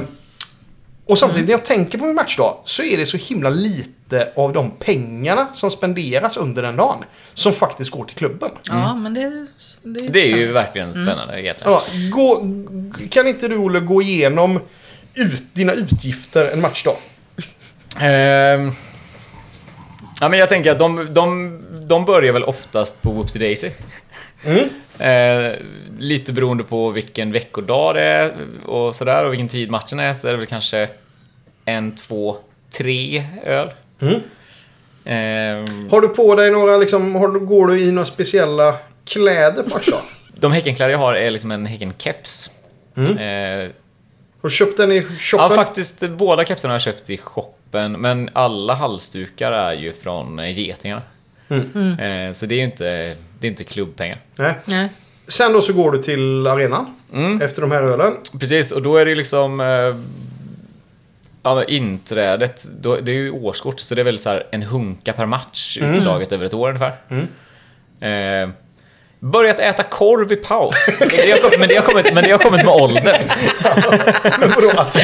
och 1.07 1.19
samtidigt 1.19 1.47
när 1.47 1.53
jag 1.53 1.65
tänker 1.65 1.99
på 1.99 2.05
min 2.05 2.15
matchdag 2.15 2.57
så 2.65 2.83
är 2.83 2.97
det 2.97 3.07
så 3.07 3.17
himla 3.17 3.51
lite 3.51 3.91
av 4.37 4.53
de 4.53 4.71
pengarna 4.71 5.49
som 5.55 5.71
spenderas 5.71 6.37
under 6.37 6.63
den 6.63 6.77
dagen 6.77 7.05
som 7.35 7.53
faktiskt 7.53 7.91
går 7.91 8.05
till 8.05 8.17
klubben. 8.17 8.51
ja 8.69 8.95
men 8.95 9.15
det, 9.15 9.47
det, 9.83 10.09
Det 10.09 10.33
är 10.33 10.37
ju 10.37 10.53
verkligen 10.53 10.95
spännande 10.95 11.43
egentligen. 11.43 11.73
Ja, 11.73 11.83
gå, 12.11 12.43
kan 13.11 13.27
inte 13.27 13.49
du 13.49 13.57
Olle 13.57 13.81
gå 13.81 14.03
igenom 14.03 14.61
ut, 15.15 15.43
dina 15.53 15.73
utgifter 15.73 16.53
en 16.53 16.61
matchdag? 16.61 16.97
Ehm, 18.01 18.73
ja, 20.21 20.29
men 20.29 20.39
jag 20.39 20.49
tänker 20.49 20.71
att 20.71 20.79
de, 20.79 21.15
de, 21.15 21.61
de 21.89 22.05
börjar 22.05 22.33
väl 22.33 22.45
oftast 22.45 23.03
på 23.03 23.11
Whoopsie 23.11 23.41
Daisy. 23.41 23.71
Mm. 24.45 24.69
Eh, 24.99 25.57
lite 25.99 26.33
beroende 26.33 26.65
på 26.65 26.91
vilken 26.91 27.33
veckodag 27.33 27.95
det 27.95 28.03
är 28.03 28.33
och 28.67 28.95
sådär 28.95 29.25
och 29.25 29.33
vilken 29.33 29.49
tid 29.49 29.71
matchen 29.71 30.01
är 30.01 30.15
så 30.15 30.29
är 30.29 30.33
det 30.33 30.39
väl 30.39 30.47
kanske 30.47 30.89
en, 31.65 31.95
två, 31.95 32.37
tre 32.79 33.27
öl. 33.45 33.71
Mm. 34.01 34.21
Ehm, 35.05 35.89
Har 35.91 36.01
du 36.01 36.09
på 36.09 36.35
dig 36.35 36.51
några, 36.51 36.77
liksom, 36.77 37.15
har 37.15 37.29
du, 37.29 37.41
går 37.41 37.67
du 37.67 37.81
i 37.81 37.93
några 37.93 38.07
speciella 38.07 38.75
kläder 39.05 39.65
matchdag? 39.75 40.01
de 40.41 40.53
Häckenkläder 40.53 40.91
jag 40.93 40.99
har 40.99 41.15
är 41.15 41.31
liksom 41.31 41.51
en 41.51 41.67
Häcken-keps. 41.67 42.51
Mm. 42.97 43.11
Eh, 43.19 43.71
Har 44.43 44.49
du 44.49 44.51
köpt 44.51 44.77
den 44.77 44.93
i 44.93 44.97
ja, 44.97 45.05
shoppen? 45.21 45.51
faktiskt 45.57 46.09
båda 46.11 46.45
kepsarna 46.45 46.73
har 46.73 46.75
jag 46.75 46.83
köpt 46.83 47.11
i 47.11 47.17
shoppen, 47.19 47.93
men 47.93 48.31
alla 48.33 48.75
halsdukar 48.75 49.53
är 49.53 49.73
ju 49.73 49.93
från 49.93 50.39
eh, 50.39 50.59
Getingarna. 50.59 51.03
Mm. 51.49 51.99
Eh, 51.99 52.33
så 52.33 52.47
det 52.47 52.55
är 52.55 52.59
ju 52.59 52.65
inte, 52.65 53.17
det 53.41 53.47
är 53.47 53.51
inte 53.51 53.65
klubbpengar. 53.65 54.21
Nej. 54.37 54.55
Nej. 54.65 54.89
Sen 55.29 55.53
då 55.53 55.61
så 55.63 55.73
går 55.73 55.93
du 55.93 55.99
till 56.03 56.47
arenan 56.47 56.93
Mm. 57.13 57.43
efter 57.43 57.63
de 57.63 57.71
här 57.73 57.83
ölen. 57.83 58.13
Precis, 58.41 58.73
och 58.73 58.83
då 58.83 58.97
är 58.97 59.07
det 59.07 59.15
liksom... 59.15 59.61
Ja, 61.47 61.55
men 61.55 61.69
inträdet, 61.69 62.65
då, 62.81 62.97
det 62.97 63.11
är 63.11 63.15
ju 63.15 63.31
årskort, 63.31 63.81
så 63.81 63.95
det 63.95 64.03
är 64.03 64.05
väl 64.05 64.19
så 64.19 64.31
här 64.31 64.47
en 64.51 64.63
hunka 64.63 65.13
per 65.13 65.27
match 65.27 65.79
utslaget 65.81 66.33
över 66.33 66.45
ett 66.45 66.55
år 66.55 66.69
ungefär. 66.69 66.97
Eh, 68.01 68.49
börjat 69.21 69.59
äta 69.59 69.83
korv 69.83 70.33
i 70.33 70.37
paus. 70.37 71.01
Men 71.01 71.09
det 71.09 71.31
har 71.31 71.39
kommit, 71.39 71.59
men 71.59 71.69
det 71.69 71.75
har 71.75 71.83
kommit, 71.83 72.13
men 72.15 72.25
det 72.25 72.31
har 72.31 72.39
kommit 72.39 72.65
med 72.65 72.75
åldern. 72.75 73.05
Men 74.41 74.51
vadå? 74.51 74.71
Att, 74.77 74.99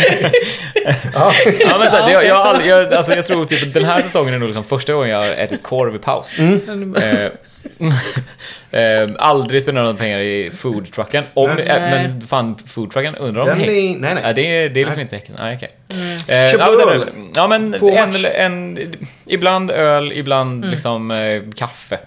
ja. 1.14 1.32
Ja, 1.60 1.78
men 1.78 1.90
så 1.90 1.96
här, 1.96 2.06
det, 2.06 2.12
jag, 2.12 2.24
jag, 2.24 2.66
jag, 2.66 2.94
alltså, 2.94 3.14
jag 3.14 3.26
tror 3.26 3.44
typ 3.44 3.62
att 3.62 3.74
den 3.74 3.84
här 3.84 4.02
säsongen 4.02 4.34
är 4.34 4.38
nog 4.38 4.48
liksom 4.48 4.64
första 4.64 4.92
gången 4.92 5.10
jag 5.10 5.18
har 5.18 5.32
ätit 5.32 5.62
korv 5.62 5.94
i 5.94 5.98
paus. 5.98 6.38
Eh, 6.38 7.30
eh, 8.70 9.10
aldrig 9.18 9.62
spenderat 9.62 9.84
några 9.86 9.98
pengar 9.98 10.18
i 10.18 10.50
foodtrucken. 10.50 11.24
Om, 11.34 11.50
Nej. 11.50 11.66
eh, 11.66 11.80
men 11.80 12.20
fan, 12.20 12.58
foodtrucken 12.66 13.14
undrar 13.14 13.42
om 13.42 13.48
Den 13.48 13.58
Häck- 13.58 13.68
är, 13.68 13.98
nej, 13.98 14.14
nej. 14.14 14.22
Ja, 14.22 14.32
det, 14.32 14.42
är, 14.64 14.68
det 14.68 14.80
är 14.80 14.84
liksom 14.84 15.00
inte 15.02 15.16
Häcken. 15.16 15.36
Nej, 15.38 15.56
okej. 15.56 15.74
Eh, 16.28 16.50
Köper 16.50 16.58
ja, 16.58 16.68
men, 16.68 16.86
du 16.88 16.92
öl 16.92 17.08
ja, 17.34 17.46
men 17.46 17.74
en, 17.96 18.76
en, 18.76 18.94
ibland 19.26 19.70
öl, 19.70 20.12
ibland 20.12 20.70
liksom 20.70 21.10
eh, 21.10 21.42
kaffe. 21.56 21.98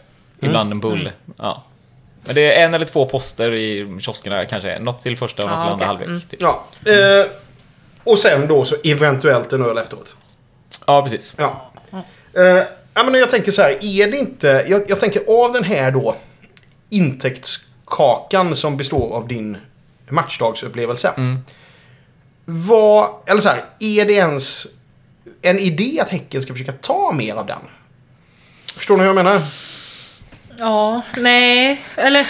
Ibland 0.41 0.71
en 0.71 0.79
bulle. 0.79 1.11
Ja. 1.37 1.63
Men 2.25 2.35
det 2.35 2.55
är 2.55 2.65
en 2.65 2.73
eller 2.73 2.85
två 2.85 3.05
poster 3.05 3.53
i 3.55 3.97
kioskerna 3.99 4.45
kanske. 4.45 4.79
Något 4.79 4.99
till 4.99 5.17
första 5.17 5.43
och 5.43 5.49
något 5.49 5.57
Ja, 5.59 5.63
till 5.63 5.71
andra 5.87 5.95
okej. 5.95 6.07
halvlek. 6.07 6.29
Typ. 6.29 6.41
Ja. 6.41 6.63
Eh, 6.91 7.25
och 8.03 8.19
sen 8.19 8.47
då 8.47 8.65
så 8.65 8.75
eventuellt 8.83 9.53
en 9.53 9.65
öl 9.65 9.77
efteråt. 9.77 10.17
Ja, 10.87 11.01
precis. 11.01 11.35
Ja. 11.37 11.71
Eh, 12.33 12.63
ja 12.95 13.03
men 13.03 13.13
jag 13.13 13.29
tänker 13.29 13.51
så 13.51 13.61
här, 13.61 13.77
är 13.81 14.11
det 14.11 14.17
inte... 14.17 14.65
Jag, 14.67 14.81
jag 14.87 14.99
tänker 14.99 15.43
av 15.45 15.53
den 15.53 15.63
här 15.63 15.91
då 15.91 16.15
intäktskakan 16.89 18.55
som 18.55 18.77
består 18.77 19.15
av 19.15 19.27
din 19.27 19.57
matchdagsupplevelse. 20.09 21.13
Vad... 22.45 23.09
Eller 23.25 23.41
så 23.41 23.49
här, 23.49 23.63
är 23.79 24.05
det 24.05 24.13
ens 24.13 24.67
en 25.41 25.59
idé 25.59 25.99
att 26.01 26.09
Häcken 26.09 26.41
ska 26.41 26.53
försöka 26.53 26.71
ta 26.71 27.11
mer 27.11 27.35
av 27.35 27.45
den? 27.45 27.59
Förstår 28.75 28.97
ni 28.97 28.99
vad 28.99 29.07
jag 29.07 29.15
menar? 29.15 29.41
Ja, 30.57 31.01
nej, 31.17 31.81
eller... 31.95 32.27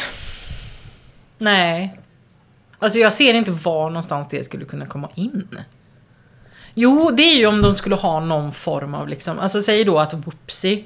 Nej. 1.37 1.99
Alltså 2.79 2.99
jag 2.99 3.13
ser 3.13 3.33
inte 3.33 3.51
var 3.51 3.89
någonstans 3.89 4.27
det 4.29 4.43
skulle 4.43 4.65
kunna 4.65 4.85
komma 4.85 5.09
in. 5.15 5.59
Jo, 6.75 7.11
det 7.11 7.23
är 7.23 7.35
ju 7.35 7.45
om 7.45 7.61
de 7.61 7.75
skulle 7.75 7.95
ha 7.95 8.19
någon 8.19 8.51
form 8.51 8.93
av 8.95 9.07
liksom, 9.07 9.39
alltså 9.39 9.61
säg 9.61 9.83
då 9.83 9.99
att 9.99 10.13
Whoopsie 10.13 10.83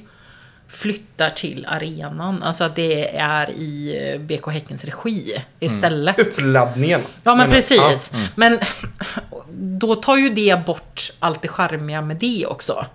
flyttar 0.67 1.29
till 1.29 1.65
arenan. 1.69 2.43
Alltså 2.43 2.63
att 2.63 2.75
det 2.75 3.17
är 3.17 3.49
i 3.49 3.99
eh, 4.13 4.21
BK 4.21 4.47
Häckens 4.47 4.85
regi 4.85 5.43
istället. 5.59 6.19
Uppladdningen. 6.19 7.01
Ja 7.23 7.35
men 7.35 7.45
jag. 7.45 7.51
precis. 7.51 8.11
Men 8.35 8.59
då 9.79 9.95
tar 9.95 10.17
ju 10.17 10.29
det 10.29 10.65
bort 10.65 11.01
allt 11.19 11.41
det 11.41 11.47
charmiga 11.47 12.01
med 12.01 12.17
det 12.17 12.45
också. 12.45 12.85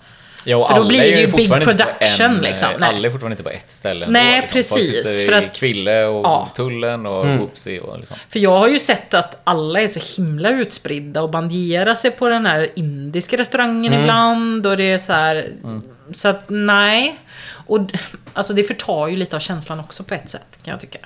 Ja, 0.45 0.57
och 0.57 0.69
För 0.69 0.75
då 0.77 0.89
blir 0.89 1.01
är 1.01 1.15
det 1.15 1.21
ju 1.21 1.27
big 1.27 1.51
production, 1.51 2.25
en, 2.27 2.37
eh, 2.37 2.43
liksom. 2.43 2.69
Nej. 2.79 2.89
Alla 2.89 3.07
är 3.09 3.11
fortfarande 3.11 3.33
inte 3.33 3.43
på 3.43 3.51
ett 3.51 3.71
ställe. 3.71 4.07
Nej, 4.09 4.35
ändå, 4.39 4.49
liksom. 4.55 4.79
Precis, 4.79 5.27
för 5.27 5.33
att- 5.33 5.53
Kville 5.55 6.05
och 6.05 6.25
Ja. 6.25 6.49
Tullen 6.55 7.07
och 7.07 7.25
Mm. 7.25 7.39
Whoopsie 7.39 7.81
och 7.81 7.99
liksom. 7.99 8.17
För 8.31 8.39
jag 8.39 8.59
har 8.59 8.69
ju 8.69 8.79
sett 8.79 9.15
att 9.15 9.41
alla 9.45 9.81
är 9.81 9.89
så 9.89 10.23
himla 10.23 10.51
utspridda 10.51 11.23
och 11.23 11.31
bandierar 11.31 11.95
sig 11.95 12.11
på 12.11 12.29
den 12.29 12.47
här 12.47 12.69
indiska 12.77 13.37
restaurangen 13.37 13.93
Mm. 13.93 14.01
ibland 14.05 14.67
och 14.67 14.77
det 14.77 14.85
är 14.93 14.99
så 14.99 15.13
här. 15.13 15.53
Så 16.13 16.29
att 16.29 16.45
nej. 16.49 17.17
Och 17.67 17.81
alltså 18.33 18.53
det 18.53 18.63
förtar 18.65 19.07
ju 19.09 19.17
lite 19.17 19.37
av 19.37 19.41
känslan 19.41 19.81
också 19.81 20.05
på 20.05 20.15
ett 20.15 20.31
sätt 20.31 20.47
kan 20.65 20.73
jag 20.73 20.81
tycka. 20.81 20.99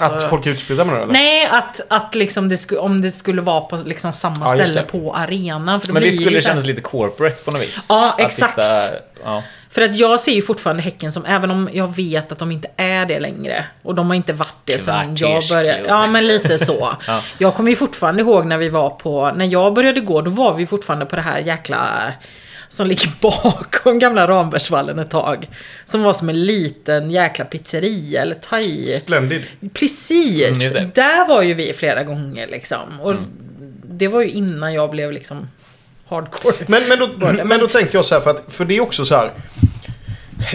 Alltså, 0.00 0.26
Att 0.26 0.30
folk 0.30 0.46
är 0.46 0.50
utspridda 0.50 0.84
med 0.84 0.94
det 0.94 1.02
eller? 1.02 1.12
Nej, 1.12 1.48
att, 1.50 1.80
att 1.88 2.14
liksom 2.14 2.48
det 2.48 2.56
sku, 2.56 2.76
om 2.76 3.02
det 3.02 3.10
skulle 3.10 3.42
vara 3.42 3.60
på 3.60 3.78
liksom 3.84 4.12
samma 4.12 4.56
Ja, 4.56 4.64
ställe 4.64 4.82
på 4.82 5.14
arenan. 5.14 5.80
För 5.80 5.92
Men 5.92 6.02
ju 6.02 6.10
skulle 6.12 6.30
det 6.38 6.42
så 6.42 6.48
här- 6.48 6.52
kännas 6.54 6.66
lite 6.66 6.80
corporate 6.82 7.44
på 7.44 7.50
något 7.50 7.62
vis? 7.62 7.86
Ja, 7.88 8.16
exakt. 8.18 8.50
sitta- 8.50 8.78
ja. 9.24 9.42
För 9.70 9.82
att 9.82 9.96
jag 9.96 10.20
ser 10.20 10.32
ju 10.32 10.42
fortfarande 10.42 10.82
Häcken 10.82 11.12
som, 11.12 11.26
även 11.26 11.50
om 11.50 11.68
jag 11.72 11.96
vet 11.96 12.32
att 12.32 12.38
de 12.38 12.52
inte 12.52 12.68
är 12.76 13.06
det 13.06 13.20
längre. 13.20 13.64
Och 13.82 13.94
de 13.94 14.06
har 14.08 14.14
inte 14.14 14.32
varit 14.32 14.54
det 14.64 14.78
sedan 14.78 15.16
jag 15.16 15.42
började. 15.50 15.84
Ja, 15.88 16.06
men 16.06 16.26
lite 16.26 16.58
så. 16.58 16.88
Ja. 17.06 17.20
Jag 17.38 17.54
kommer 17.54 17.70
ju 17.70 17.76
fortfarande 17.76 18.22
ihåg 18.22 18.46
när 18.46 18.58
vi 18.58 18.68
var 18.68 18.90
på, 18.90 19.32
när 19.36 19.44
jag 19.46 19.74
började 19.74 20.00
gå, 20.00 20.20
då 20.22 20.30
var 20.30 20.54
vi 20.54 20.66
fortfarande 20.66 21.06
på 21.06 21.16
det 21.16 21.22
här 21.22 21.38
jäkla 21.38 21.78
som 22.72 22.86
ligger 22.86 23.10
bakom 23.20 23.98
gamla 23.98 24.28
Rambergsvallen 24.28 24.98
ett 24.98 25.10
tag. 25.10 25.48
Som 25.84 26.02
var 26.02 26.12
som 26.12 26.28
en 26.28 26.44
liten 26.44 27.10
jäkla 27.10 27.44
pizzeria 27.44 28.22
eller 28.22 28.34
thai. 28.34 28.88
Splendid. 28.88 29.42
Precis! 29.72 30.74
Mm. 30.76 30.90
Där 30.94 31.28
var 31.28 31.42
ju 31.42 31.54
vi 31.54 31.72
flera 31.72 32.04
gånger 32.04 32.48
liksom. 32.48 33.00
Och 33.00 33.14
det 33.84 34.08
var 34.08 34.20
ju 34.22 34.30
innan 34.30 34.74
jag 34.74 34.90
blev 34.90 35.12
liksom 35.12 35.48
hardcore. 36.08 36.54
Men, 36.66 36.82
men, 36.88 36.98
då, 36.98 37.08
men 37.44 37.60
då 37.60 37.66
tänker 37.66 37.94
jag 37.94 38.04
så 38.04 38.14
här, 38.14 38.22
för, 38.22 38.30
att, 38.30 38.44
för 38.48 38.64
det 38.64 38.76
är 38.76 38.80
också 38.80 39.04
så 39.04 39.14
här. 39.14 39.30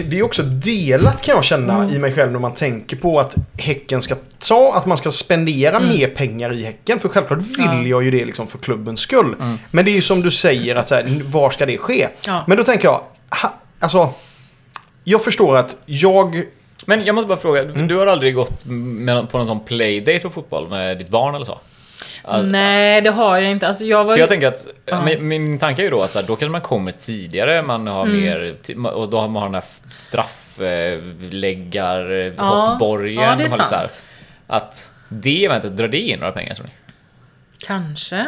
Det 0.06 0.18
är 0.18 0.22
också 0.22 0.42
delat 0.42 1.22
kan 1.22 1.34
jag 1.34 1.44
känna 1.44 1.90
i 1.90 1.98
mig 1.98 2.12
själv 2.12 2.32
när 2.32 2.38
man 2.38 2.54
tänker 2.54 2.96
på 2.96 3.20
att 3.20 3.36
Häcken 3.60 4.02
ska 4.02 4.14
ta, 4.38 4.72
att 4.76 4.86
man 4.86 4.98
ska 4.98 5.10
spendera 5.10 5.80
mer 5.80 6.08
pengar 6.08 6.52
i 6.52 6.64
Häcken. 6.64 6.98
För 7.00 7.08
självklart 7.08 7.38
vill 7.38 7.66
Ja. 7.66 7.82
jag 7.86 8.04
ju 8.04 8.10
det 8.10 8.24
liksom 8.24 8.46
för 8.46 8.58
klubbens 8.58 9.00
skull. 9.00 9.36
Men 9.70 9.84
det 9.84 9.90
är 9.90 9.94
ju 9.94 10.02
som 10.02 10.22
du 10.22 10.30
säger, 10.30 10.74
att 10.76 10.88
så 10.88 10.94
här, 10.94 11.22
var 11.24 11.50
ska 11.50 11.66
det 11.66 11.78
ske? 11.78 12.08
Ja. 12.26 12.44
Men 12.46 12.56
då 12.56 12.64
tänker 12.64 12.88
jag, 12.88 13.00
ha, 13.42 13.54
alltså. 13.80 14.10
Jag 15.04 15.24
förstår 15.24 15.56
att 15.56 15.76
jag... 15.86 16.42
Men 16.86 17.04
jag 17.04 17.14
måste 17.14 17.28
bara 17.28 17.38
fråga, 17.38 17.62
Mm. 17.62 17.88
du 17.88 17.96
har 17.96 18.06
aldrig 18.06 18.34
gått 18.34 18.64
med, 18.66 19.30
på 19.30 19.38
någon 19.38 19.46
sån 19.46 19.60
playdate 19.64 20.18
på 20.18 20.30
fotboll 20.30 20.68
med 20.68 20.98
ditt 20.98 21.08
barn 21.08 21.34
eller 21.34 21.44
så? 21.44 21.58
All- 22.22 22.46
Nej, 22.48 23.00
det 23.00 23.10
har 23.10 23.38
jag 23.38 23.50
inte. 23.50 23.68
Alltså 23.68 23.84
jag 23.84 24.04
var 24.04 24.12
För 24.12 24.16
ju... 24.16 24.20
jag 24.20 24.28
tänker 24.28 24.46
att, 24.46 24.66
Ja. 24.86 25.02
min, 25.04 25.28
min 25.28 25.58
tanke 25.58 25.82
är 25.82 25.84
ju 25.84 25.90
då 25.90 26.02
att 26.02 26.10
så 26.10 26.18
här, 26.20 26.26
då 26.26 26.36
kanske 26.36 26.52
man 26.52 26.60
kommer 26.60 26.92
tidigare, 26.92 27.62
man 27.62 27.86
har 27.86 28.06
Mm. 28.06 28.20
mer, 28.20 28.56
och 28.86 29.10
då 29.10 29.20
har 29.20 29.28
man 29.28 29.42
den 29.42 29.54
här 29.54 29.64
straffläggar, 29.92 32.00
Ja. 32.36 32.42
hoppborgen. 32.42 33.22
Ja, 33.22 33.36
det 33.36 33.44
är 33.44 33.48
så 33.48 33.62
här, 33.62 33.68
sant. 33.68 34.04
Att 34.46 34.92
det 35.08 35.44
eventet, 35.44 35.76
drar 35.76 35.88
det 35.88 35.98
in 36.00 36.18
några 36.18 36.32
pengar 36.32 36.54
tror 36.54 36.66
ni? 36.66 36.72
Kanske. 37.66 38.26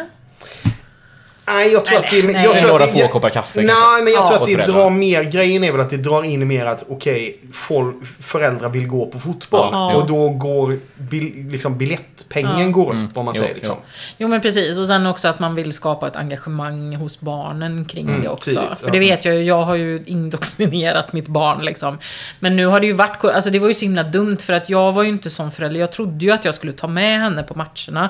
Nej, 1.47 1.71
jag 1.71 1.85
tror 1.85 1.97
att 1.97 2.09
det... 2.11 2.23
Nej, 2.27 2.43
Jag 2.43 2.57
tror 2.59 2.69
några 2.69 2.83
att 2.83 2.93
det, 2.93 3.01
få 3.01 3.07
koppar 3.07 3.29
kaffe 3.29 3.59
Nej, 3.61 3.67
kanske. 3.67 4.03
men 4.03 4.13
jag 4.13 4.21
Ja. 4.23 4.27
tror 4.27 4.41
att 4.41 4.47
det 4.67 4.73
drar 4.73 4.89
mer... 4.89 5.23
Grejen 5.23 5.63
är 5.63 5.71
väl 5.71 5.81
att 5.81 5.89
det 5.89 5.97
drar 5.97 6.23
in 6.23 6.47
mer 6.47 6.65
att 6.65 6.83
okej, 6.89 7.39
folk, 7.53 7.95
föräldrar 8.19 8.69
vill 8.69 8.87
gå 8.87 9.05
på 9.05 9.19
fotboll. 9.19 9.69
Ja. 9.71 9.95
Och 9.95 10.07
då 10.07 10.29
går 10.29 10.77
bil, 10.95 11.45
liksom 11.51 11.77
biljettpengen 11.77 12.71
går 12.71 12.89
upp, 12.89 13.17
om 13.17 13.25
man 13.25 13.33
Jo, 13.37 13.41
säger 13.41 13.55
liksom. 13.55 13.75
Jo 14.17 14.27
men 14.27 14.41
precis, 14.41 14.77
och 14.77 14.87
sen 14.87 15.07
också 15.07 15.27
att 15.27 15.39
man 15.39 15.55
vill 15.55 15.73
skapa 15.73 16.07
ett 16.07 16.15
engagemang 16.15 16.95
hos 16.95 17.19
barnen 17.19 17.85
kring 17.85 18.07
Mm, 18.07 18.21
det 18.21 18.29
också. 18.29 18.49
tidigt, 18.49 18.79
För 18.79 18.87
ja. 18.87 18.91
det 18.93 18.99
vet 18.99 19.25
jag 19.25 19.35
ju, 19.35 19.43
jag 19.43 19.61
har 19.63 19.75
ju 19.75 20.03
indoktrinerat 20.05 21.13
mitt 21.13 21.27
barn 21.27 21.65
liksom. 21.65 21.97
Men 22.39 22.55
nu 22.55 22.65
har 22.65 22.79
det 22.79 22.87
ju 22.87 22.93
varit, 22.93 23.23
alltså 23.25 23.49
det 23.49 23.59
var 23.59 23.67
ju 23.67 23.73
så 23.73 23.85
himla 23.85 24.03
dumt 24.03 24.37
för 24.37 24.53
att 24.53 24.69
jag 24.69 24.91
var 24.91 25.03
ju 25.03 25.09
inte 25.09 25.29
sån 25.29 25.51
förälder. 25.51 25.79
Jag 25.79 25.91
trodde 25.91 26.25
ju 26.25 26.31
att 26.31 26.45
jag 26.45 26.55
skulle 26.55 26.71
ta 26.73 26.87
med 26.87 27.19
henne 27.19 27.43
på 27.43 27.53
matcherna 27.57 28.09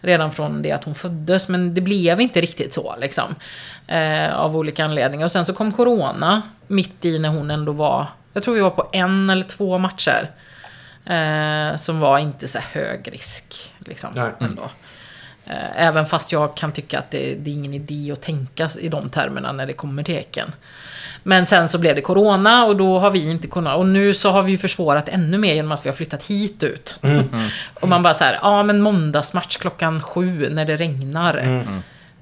redan 0.00 0.32
från 0.32 0.62
det 0.62 0.72
att 0.72 0.84
hon 0.84 0.94
föddes. 0.94 1.48
Men 1.48 1.74
det 1.74 1.80
blev 1.80 2.20
inte 2.20 2.40
riktigt 2.40 2.69
så 2.74 2.94
liksom. 3.00 3.34
Eh, 3.86 4.34
av 4.36 4.56
olika 4.56 4.84
anledningar. 4.84 5.24
Och 5.24 5.32
sen 5.32 5.44
så 5.44 5.52
kom 5.54 5.72
corona 5.72 6.42
mitt 6.66 7.04
i 7.04 7.18
när 7.18 7.28
hon 7.28 7.50
ändå 7.50 7.72
var, 7.72 8.06
jag 8.32 8.42
tror 8.42 8.54
vi 8.54 8.60
var 8.60 8.70
på 8.70 8.88
en 8.92 9.30
eller 9.30 9.44
två 9.44 9.78
matcher. 9.78 10.30
Eh, 11.04 11.76
som 11.76 12.00
var 12.00 12.18
inte 12.18 12.48
så 12.48 12.58
hög 12.58 13.12
risk. 13.12 13.74
Liksom, 13.78 14.10
Nej. 14.14 14.30
ändå. 14.40 14.62
Eh, 15.46 15.86
Även 15.86 16.06
fast 16.06 16.32
jag 16.32 16.54
kan 16.56 16.72
tycka 16.72 16.98
att 16.98 17.10
det, 17.10 17.34
det 17.34 17.50
är 17.50 17.54
ingen 17.54 17.74
idé 17.74 18.12
att 18.12 18.22
tänka 18.22 18.70
i 18.80 18.88
de 18.88 19.08
termerna 19.08 19.52
när 19.52 19.66
det 19.66 19.72
kommer 19.72 20.02
till 20.02 20.14
Häcken. 20.14 20.52
Men 21.22 21.46
sen 21.46 21.68
så 21.68 21.78
blev 21.78 21.94
det 21.94 22.00
Corona 22.00 22.64
och 22.64 22.76
då 22.76 22.98
har 22.98 23.10
vi 23.10 23.30
inte 23.30 23.46
kunnat. 23.48 23.76
Och 23.76 23.86
nu 23.86 24.14
så 24.14 24.30
har 24.30 24.42
vi 24.42 24.52
ju 24.52 24.58
försvårat 24.58 25.08
ännu 25.08 25.38
mer 25.38 25.54
genom 25.54 25.72
att 25.72 25.84
vi 25.84 25.88
har 25.88 25.96
flyttat 25.96 26.22
hit 26.22 26.62
ut. 26.62 26.98
och 27.74 27.88
man 27.88 28.02
bara 28.02 28.14
så 28.14 28.24
här, 28.24 28.38
ja 28.42 28.62
men 28.62 28.80
måndagsmatch 28.80 29.56
klockan 29.56 30.02
sju 30.02 30.48
när 30.50 30.64
det 30.64 30.76
regnar. 30.76 31.64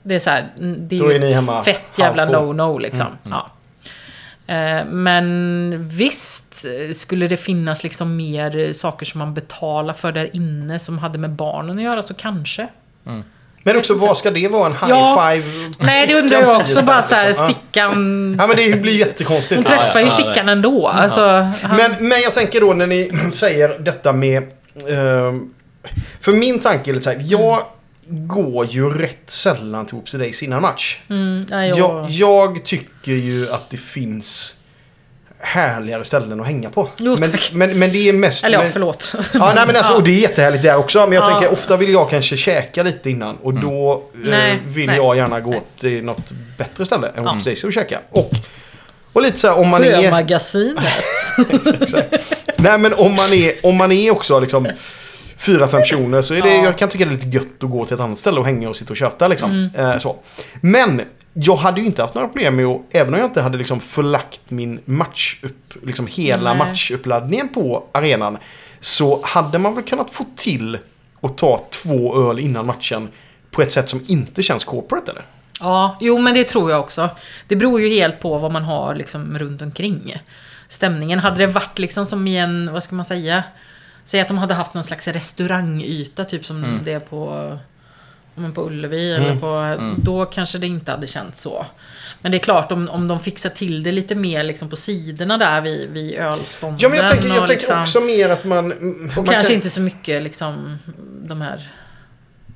Det 0.08 0.14
är 0.14 0.18
så 0.18 0.30
här, 0.30 0.48
det 0.58 0.96
är 0.98 1.00
ju 1.00 1.12
är 1.12 1.20
ni 1.20 1.30
ett 1.30 1.64
fett 1.64 1.98
jävla 1.98 2.26
no-no 2.26 2.80
liksom. 2.80 3.06
Ja. 3.22 3.50
Eh, 4.54 4.84
Men 4.84 5.88
visst 5.88 6.64
eh, 6.64 6.92
skulle 6.94 7.26
det 7.26 7.36
finnas 7.36 7.82
liksom 7.84 8.16
mer 8.16 8.56
eh, 8.58 8.72
saker 8.72 9.06
som 9.06 9.18
man 9.18 9.34
betalar 9.34 9.94
för 9.94 10.12
där 10.12 10.36
inne 10.36 10.78
som 10.78 10.98
hade 10.98 11.18
med 11.18 11.30
barnen 11.30 11.78
att 11.78 11.84
göra 11.84 12.02
så 12.02 12.14
kanske. 12.14 12.66
Men 13.62 13.76
också, 13.76 13.94
vad 13.94 14.18
ska 14.18 14.30
det 14.30 14.48
vara? 14.48 14.66
En 14.66 14.72
high 14.72 14.88
Ja. 14.88 15.30
five? 15.32 15.44
Nej, 15.78 16.06
det 16.06 16.14
undrar 16.14 16.40
jag 16.40 16.56
också. 16.56 16.82
Bara 16.82 17.02
så 17.02 17.14
här, 17.14 17.32
stickan... 17.32 18.36
Ja, 18.38 18.46
men 18.46 18.56
det 18.56 18.80
blir 18.82 18.98
jättekonstigt. 18.98 19.54
Hon 19.56 19.64
träffar 19.64 20.00
ju 20.00 20.10
stickan 20.10 20.48
ändå. 20.48 20.88
Alltså, 20.88 21.20
han, 21.62 21.76
Men, 21.76 22.08
men 22.08 22.20
jag 22.20 22.34
tänker 22.34 22.60
då 22.60 22.74
när 22.74 22.86
ni 22.86 23.10
säger 23.32 23.78
detta 23.78 24.12
med... 24.12 24.42
för 26.20 26.32
min 26.32 26.60
tanke 26.60 26.90
är 26.90 26.94
lite 26.94 27.04
så 27.04 27.10
här, 27.10 27.20
jag 27.24 27.62
går 28.08 28.66
ju 28.66 28.90
rätt 28.90 29.30
sällan 29.30 29.86
till 29.86 29.94
Oopsie 29.94 30.18
Days 30.20 30.42
innan 30.42 30.62
match. 30.62 30.98
mm, 31.10 31.46
nej, 31.50 31.68
jag, 31.68 31.78
Jag, 31.78 32.10
jag 32.10 32.64
tycker 32.64 33.12
ju 33.12 33.50
att 33.50 33.70
det 33.70 33.76
finns 33.76 34.54
härligare 35.40 36.04
ställen 36.04 36.40
att 36.40 36.46
hänga 36.46 36.70
på. 36.70 36.88
Jo, 36.96 37.16
men, 37.20 37.32
men, 37.52 37.78
men 37.78 37.92
det 37.92 38.08
är 38.08 38.12
mest... 38.12 38.44
Eller 38.44 38.58
ja, 38.58 38.62
men, 38.62 38.72
förlåt. 38.72 39.14
Ja, 39.34 39.52
nej, 39.54 39.66
men 39.66 39.76
alltså, 39.76 39.92
och 39.96 40.02
det 40.02 40.10
är 40.10 40.20
jättehärligt 40.20 40.62
där 40.62 40.76
också. 40.76 40.98
Men 41.06 41.12
jag 41.12 41.24
Ja. 41.24 41.28
tänker 41.28 41.52
ofta 41.52 41.76
vill 41.76 41.92
jag 41.92 42.10
kanske 42.10 42.36
käka 42.36 42.82
lite 42.82 43.10
innan. 43.10 43.36
Och 43.42 43.54
då 43.54 43.92
eh, 44.14 44.30
Nej, 44.30 44.62
vill 44.66 44.86
nej. 44.86 44.96
jag 44.96 45.16
gärna 45.16 45.40
gå 45.40 45.62
till 45.76 46.04
något 46.04 46.32
bättre 46.58 46.86
ställe 46.86 47.08
än. 47.16 47.28
Oopsie 47.28 47.50
Days 47.52 47.64
och 47.64 47.72
käka. 47.72 48.00
Och, 48.10 48.30
och 49.12 49.22
lite 49.22 49.38
så 49.38 49.48
här 49.48 49.58
om 49.58 49.68
man 49.68 49.84
är... 49.84 50.02
Sjömagasinet. 50.02 50.84
Nej 52.56 52.78
men 52.78 52.94
om 52.94 53.14
man 53.14 53.32
är, 53.32 53.52
om 53.62 53.76
man 53.76 53.92
är 53.92 54.10
också 54.10 54.40
liksom 54.40 54.68
fyra, 55.38 55.68
fem 55.68 55.80
personer 55.80 56.22
så 56.22 56.34
är 56.34 56.42
det, 56.42 56.56
Ja. 56.56 56.64
jag 56.64 56.78
kan 56.78 56.88
tycka 56.88 57.04
det 57.04 57.10
är 57.10 57.14
lite 57.14 57.28
gött 57.28 57.64
att 57.64 57.70
gå 57.70 57.84
till 57.84 57.94
ett 57.94 58.00
annat 58.00 58.18
ställe 58.18 58.40
och 58.40 58.46
hänga 58.46 58.68
och 58.68 58.76
sitta 58.76 58.90
och 58.90 58.96
köta 58.96 59.28
liksom. 59.28 59.50
Mm. 59.50 59.90
Eh, 59.90 59.98
så. 59.98 60.16
Men 60.60 61.02
jag 61.32 61.56
hade 61.56 61.80
ju 61.80 61.86
inte 61.86 62.02
haft 62.02 62.14
några 62.14 62.28
problem 62.28 62.56
med 62.56 62.66
att, 62.66 62.80
även 62.90 63.14
om 63.14 63.20
jag 63.20 63.28
inte 63.28 63.42
hade 63.42 63.58
liksom 63.58 63.80
förlagt 63.80 64.40
min 64.48 64.80
match 64.84 65.36
upp, 65.42 65.74
liksom 65.86 66.06
hela 66.06 66.54
Nej. 66.54 66.58
matchuppladdningen 66.58 67.48
på 67.48 67.84
arenan. 67.92 68.38
Så 68.80 69.20
hade 69.24 69.58
man 69.58 69.74
väl 69.74 69.84
kunnat 69.84 70.10
få 70.10 70.24
till 70.36 70.78
att 71.20 71.38
ta 71.38 71.64
två 71.70 72.30
öl 72.30 72.38
innan 72.38 72.66
matchen 72.66 73.08
på 73.50 73.62
ett 73.62 73.72
sätt 73.72 73.88
som 73.88 74.00
inte 74.06 74.42
känns 74.42 74.64
corporate 74.64 75.10
eller? 75.10 75.22
Ja, 75.60 75.96
jo 76.00 76.18
men 76.18 76.34
det 76.34 76.44
tror 76.44 76.70
jag 76.70 76.80
också. 76.80 77.08
Det 77.48 77.56
beror 77.56 77.80
ju 77.80 77.88
helt 77.88 78.20
på 78.20 78.38
vad 78.38 78.52
man 78.52 78.62
har 78.62 78.94
liksom 78.94 79.38
runt 79.38 79.62
omkring. 79.62 80.16
Stämningen. 80.68 81.18
Hade 81.18 81.38
det 81.38 81.46
varit 81.46 81.78
liksom 81.78 82.06
som 82.06 82.26
i 82.28 82.38
en, 82.38 82.72
vad 82.72 82.82
ska 82.82 82.96
man 82.96 83.04
säga? 83.04 83.44
Säg 84.08 84.20
att 84.20 84.28
de 84.28 84.38
hade 84.38 84.54
haft 84.54 84.74
någon 84.74 84.84
slags 84.84 85.08
restaurangyta, 85.08 86.24
typ 86.24 86.46
som 86.46 86.80
det 86.84 86.92
är 86.92 87.00
på, 87.00 87.58
men 88.34 88.52
på 88.52 88.66
Ullevi. 88.66 89.12
Eller 89.14 89.36
på, 89.36 89.78
Då 90.02 90.24
kanske 90.24 90.58
det 90.58 90.66
inte 90.66 90.90
hade 90.90 91.06
känts 91.06 91.42
så. 91.42 91.66
Men 92.20 92.32
det 92.32 92.36
är 92.38 92.42
klart, 92.42 92.72
om, 92.72 92.88
om 92.88 93.08
de 93.08 93.20
fixar 93.20 93.50
till 93.50 93.82
det 93.82 93.92
lite 93.92 94.14
mer 94.14 94.44
liksom 94.44 94.68
på 94.70 94.76
sidorna 94.76 95.38
där 95.38 95.60
vid, 95.60 95.90
vid 95.90 96.14
ölstånden. 96.14 96.78
Ja 96.82 96.88
men 96.88 96.98
jag 96.98 97.08
tänker, 97.08 97.28
jag 97.28 97.36
tänker 97.36 97.54
liksom, 97.54 97.80
också 97.82 98.00
mer 98.00 98.28
att 98.28 98.44
man... 98.44 98.72
Och 98.72 99.16
man 99.16 99.24
kanske 99.26 99.42
kan- 99.42 99.54
inte 99.54 99.70
så 99.70 99.80
mycket 99.80 100.22
liksom 100.22 100.78
de 101.22 101.40
här 101.40 101.68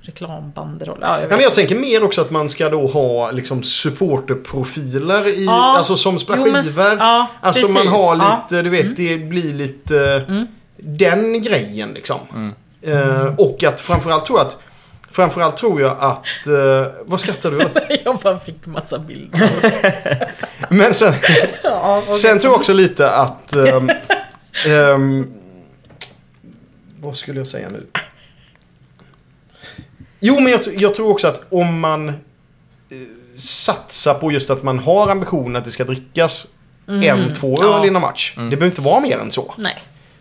reklambanderoller. 0.03 1.07
Ja, 1.07 1.14
jag 1.20 1.24
Ja, 1.24 1.36
men 1.36 1.40
jag 1.40 1.55
tänker 1.55 1.76
mer 1.78 2.03
också 2.05 2.20
att 2.20 2.30
man 2.30 2.48
ska 2.48 2.68
då 2.68 2.86
ha 2.86 3.30
liksom 3.30 3.62
supporterprofiler 3.62 5.28
i, 5.28 5.44
Ja. 5.44 5.76
alltså 5.78 5.96
som 5.96 6.18
spelar 6.18 6.46
Jo, 6.46 6.53
men- 6.53 6.64
skivor. 6.64 6.96
ja, 6.98 7.26
alltså 7.40 7.66
man 7.66 7.74
precis. 7.74 7.90
har 7.90 8.16
Ja. 8.16 8.24
Mm. 8.24 8.38
lite, 8.48 8.62
du 8.62 8.70
vet, 8.70 8.96
det 8.96 9.16
blir 9.18 9.55
lite 9.55 10.24
den 10.85 11.43
grejen 11.43 11.93
liksom. 11.93 12.53
Eh, 12.83 13.35
och 13.39 13.64
att 13.64 13.80
framförallt 13.80 14.24
tror 14.24 14.39
jag 14.39 14.47
att 14.47 14.59
Framförallt 15.11 15.57
tror 15.57 15.80
jag 15.80 15.97
att... 16.01 16.47
eh, 16.47 16.93
vad 17.05 17.20
skrattar 17.20 17.51
du 17.51 17.57
åt? 17.64 17.78
Jag 18.05 18.16
bara 18.18 18.39
fick 18.39 18.66
massa 18.66 18.99
bilder. 18.99 19.51
Men 20.68 20.95
sen, 20.95 21.14
ja, 21.62 21.99
okej. 22.03 22.14
sen 22.14 22.39
tror 22.39 22.53
jag 22.53 22.59
också 22.59 22.72
lite 22.72 23.11
att... 23.11 23.57
ehm, 23.57 23.91
ehm, 24.66 25.33
vad 27.01 27.16
skulle 27.16 27.41
jag 27.41 27.47
säga 27.47 27.68
nu? 27.68 27.87
Jo, 30.20 30.41
men 30.41 30.53
jag, 30.53 30.61
jag 30.78 30.95
tror 30.95 31.09
också 31.11 31.28
att 31.28 31.43
om 31.51 31.80
man 31.80 32.09
eh, 32.09 32.14
satsar 33.39 34.14
på 34.14 34.33
just 34.33 34.51
att 34.51 34.62
man 34.62 34.78
har 34.78 35.09
ambitionen 35.09 35.57
att 35.57 35.64
det 35.64 35.70
ska 35.70 35.85
drickas 35.85 36.47
en, 36.87 37.35
två 37.35 37.62
öl 37.62 37.68
Ja. 37.70 37.87
innan 37.87 38.03
match. 38.03 38.33
Det 38.37 38.43
behöver 38.43 38.66
inte 38.66 38.80
vara 38.80 39.01
mer 39.01 39.18
än 39.18 39.30
så. 39.30 39.55
Nej. 39.59 39.78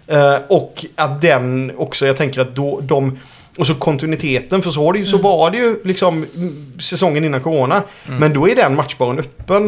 Eh, 0.08 0.36
och 0.48 0.86
att 0.96 1.22
den 1.22 1.72
också, 1.78 2.06
jag 2.08 2.18
tänker 2.18 2.42
att 2.42 2.56
då, 2.56 2.80
de... 2.82 3.20
Och 3.58 3.68
så 3.68 3.76
kontinuiteten, 3.76 4.62
för 4.62 4.72
så, 4.72 4.86
har 4.86 4.94
det 4.94 5.00
ju, 5.00 5.06
så 5.06 5.18
var 5.18 5.52
det 5.52 5.58
ju 5.58 5.76
liksom 5.84 6.26
mm, 6.36 6.74
säsongen 6.82 7.26
innan 7.26 7.42
corona. 7.42 7.84
Men 8.08 8.34
då 8.34 8.50
är 8.50 8.56
den 8.56 8.76
matchbaren 8.76 9.20
öppen 9.20 9.68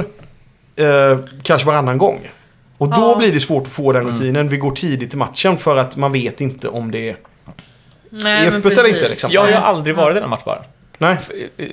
eh, 0.75 1.17
kanske 1.43 1.67
varannan 1.67 1.97
gång. 1.97 2.19
Och 2.77 2.89
då 2.89 2.95
Ja. 3.01 3.15
blir 3.17 3.31
det 3.33 3.39
svårt 3.39 3.63
att 3.67 3.73
få 3.73 3.91
den 3.91 4.07
rutinen. 4.07 4.47
Vi 4.47 4.57
går 4.57 4.71
tidigt 4.71 5.13
i 5.13 5.17
matchen 5.17 5.57
för 5.57 5.75
att 5.77 5.97
man 5.97 6.11
vet 6.11 6.41
inte 6.41 6.67
om 6.67 6.91
det 6.91 7.09
är... 7.09 7.15
Nej, 8.09 8.45
Är 8.47 8.51
men 8.51 8.59
öppet 8.59 8.71
eller 8.71 8.81
precis. 8.83 8.95
inte, 8.97 9.09
liksom? 9.09 9.29
Jag 9.33 9.41
har 9.41 9.47
ju 9.49 9.53
aldrig 9.55 9.95
varit 9.95 10.17
i 10.17 10.19
den 10.19 10.29
matchbaren. 10.29 10.63
Nej. 10.97 11.17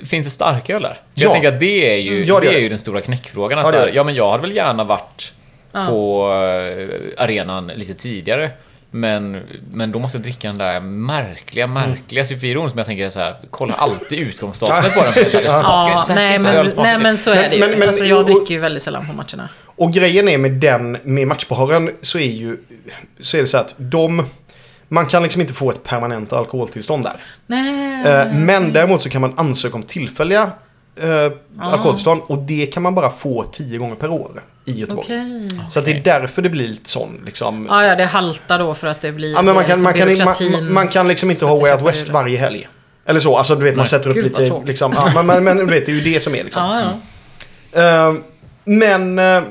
Finns 0.05 0.27
det 0.27 0.31
starköl 0.31 0.81
där? 0.81 0.89
Ja. 1.13 1.23
Jag 1.23 1.31
tänker 1.31 1.53
att 1.53 1.59
det 1.59 1.95
är 1.95 1.99
ju, 1.99 2.25
Ja, 2.25 2.39
det 2.39 2.45
det 2.45 2.51
är 2.51 2.53
det. 2.55 2.59
ju 2.59 2.69
den 2.69 2.79
stora 2.79 3.01
knäckfrågan. 3.01 3.57
Ja, 3.59 3.63
Alltså, 3.65 3.79
ja, 3.81 3.85
det. 3.85 3.91
ja, 3.91 4.03
men 4.03 4.15
jag 4.15 4.31
hade 4.31 4.41
väl 4.41 4.55
gärna 4.55 4.83
varit 4.83 5.33
Ja. 5.71 5.85
på 5.85 6.31
eh, 6.33 7.23
arenan 7.23 7.67
lite 7.67 7.93
tidigare. 7.93 8.51
Men, 8.93 9.41
men 9.71 9.91
då 9.91 9.99
måste 9.99 10.17
jag 10.17 10.23
dricka 10.23 10.47
den 10.47 10.57
där 10.57 10.79
märkliga, 10.81 11.67
märkliga 11.67 12.25
Syfiron 12.25 12.69
som 12.69 12.77
jag 12.77 12.87
tänker 12.87 13.09
så 13.09 13.19
här, 13.19 13.35
kollar 13.49 13.75
alltid 13.77 14.19
utgångsdatumet 14.27 14.95
på 14.95 15.03
den. 15.03 15.13
För 15.13 15.21
det, 15.41 15.51
här, 15.51 15.59
smakar, 15.59 15.91
Ja, 15.91 16.03
nej, 16.15 16.35
inte 16.35 16.53
men, 16.53 16.71
nej 16.77 16.97
men 16.97 17.17
så 17.17 17.31
är 17.31 17.49
det 17.49 17.55
ju. 17.55 17.59
Men- 17.67 17.79
men- 17.79 17.87
alltså, 17.87 18.05
jag 18.05 18.19
och- 18.19 18.25
dricker 18.25 18.53
ju 18.53 18.59
väldigt 18.59 18.83
sällan 18.83 19.07
på 19.07 19.13
matcherna. 19.13 19.49
Och 19.65 19.93
grejen 19.93 20.27
är 20.27 20.37
med 20.37 20.51
den, 20.51 20.97
med 21.03 21.27
matchbaren 21.27 21.91
så 22.01 22.17
är 22.19 22.31
ju... 22.31 22.57
Så 23.19 23.37
är 23.37 23.41
det 23.41 23.47
så 23.47 23.57
att 23.57 23.75
de... 23.77 24.25
Man 24.87 25.05
kan 25.05 25.23
liksom 25.23 25.41
inte 25.41 25.53
få 25.53 25.69
ett 25.71 25.83
permanent 25.83 26.33
alkoholtillstånd 26.33 27.03
där. 27.03 27.13
Nej. 27.47 28.05
Eh, 28.07 28.33
Men 28.33 28.73
däremot 28.73 29.01
så 29.03 29.09
kan 29.09 29.21
man 29.21 29.33
ansöka 29.37 29.75
om 29.75 29.83
tillfälliga 29.83 30.51
eh, 31.01 31.31
alkoholtillstånd 31.59 32.21
och 32.27 32.37
det 32.37 32.65
kan 32.65 32.83
man 32.83 32.95
bara 32.95 33.09
få 33.09 33.43
tio 33.43 33.77
gånger 33.77 33.95
per 33.95 34.09
år 34.11 34.43
i 34.65 34.71
Göteborg. 34.71 35.05
Okej. 35.05 35.49
Så 35.69 35.81
det 35.81 35.91
är 35.91 36.01
därför 36.03 36.41
det 36.41 36.49
blir 36.49 36.67
lite 36.67 36.89
sån 36.89 37.21
liksom. 37.25 37.67
Ja, 37.69 37.85
ja, 37.85 37.95
det 37.95 38.05
haltar 38.05 38.59
då 38.59 38.73
för 38.73 38.87
att 38.87 39.01
det 39.01 39.11
blir... 39.11 39.33
Ja, 39.33 39.41
men 39.41 39.55
man, 39.55 39.65
kan, 39.65 39.79
liksom 39.79 40.25
man, 40.25 40.33
kan, 40.33 40.51
man, 40.51 40.73
man 40.73 40.87
kan 40.87 41.07
liksom 41.07 41.31
inte 41.31 41.45
ha 41.45 41.57
Way 41.57 41.71
Out 41.71 41.81
West 41.81 42.09
varje 42.09 42.37
helg. 42.37 42.67
Eller 43.05 43.19
så, 43.19 43.37
alltså 43.37 43.55
du 43.55 43.63
vet 43.63 43.75
man 43.75 43.85
sätter 43.85 44.09
upp 44.09 44.15
Gud, 44.15 44.23
lite 44.23 44.61
liksom. 44.65 44.93
Ja, 44.95 45.11
men, 45.15 45.25
men, 45.25 45.43
men 45.43 45.57
du 45.57 45.65
vet, 45.65 45.85
det 45.85 45.91
är 45.91 45.95
ju 45.95 46.13
det 46.13 46.19
som 46.19 46.35
är 46.35 46.43
liksom. 46.43 46.63
Ja, 46.63 46.93
ja. 47.71 48.07
Eh, 48.07 48.13
men, 48.63 49.19
eh, 49.19 49.43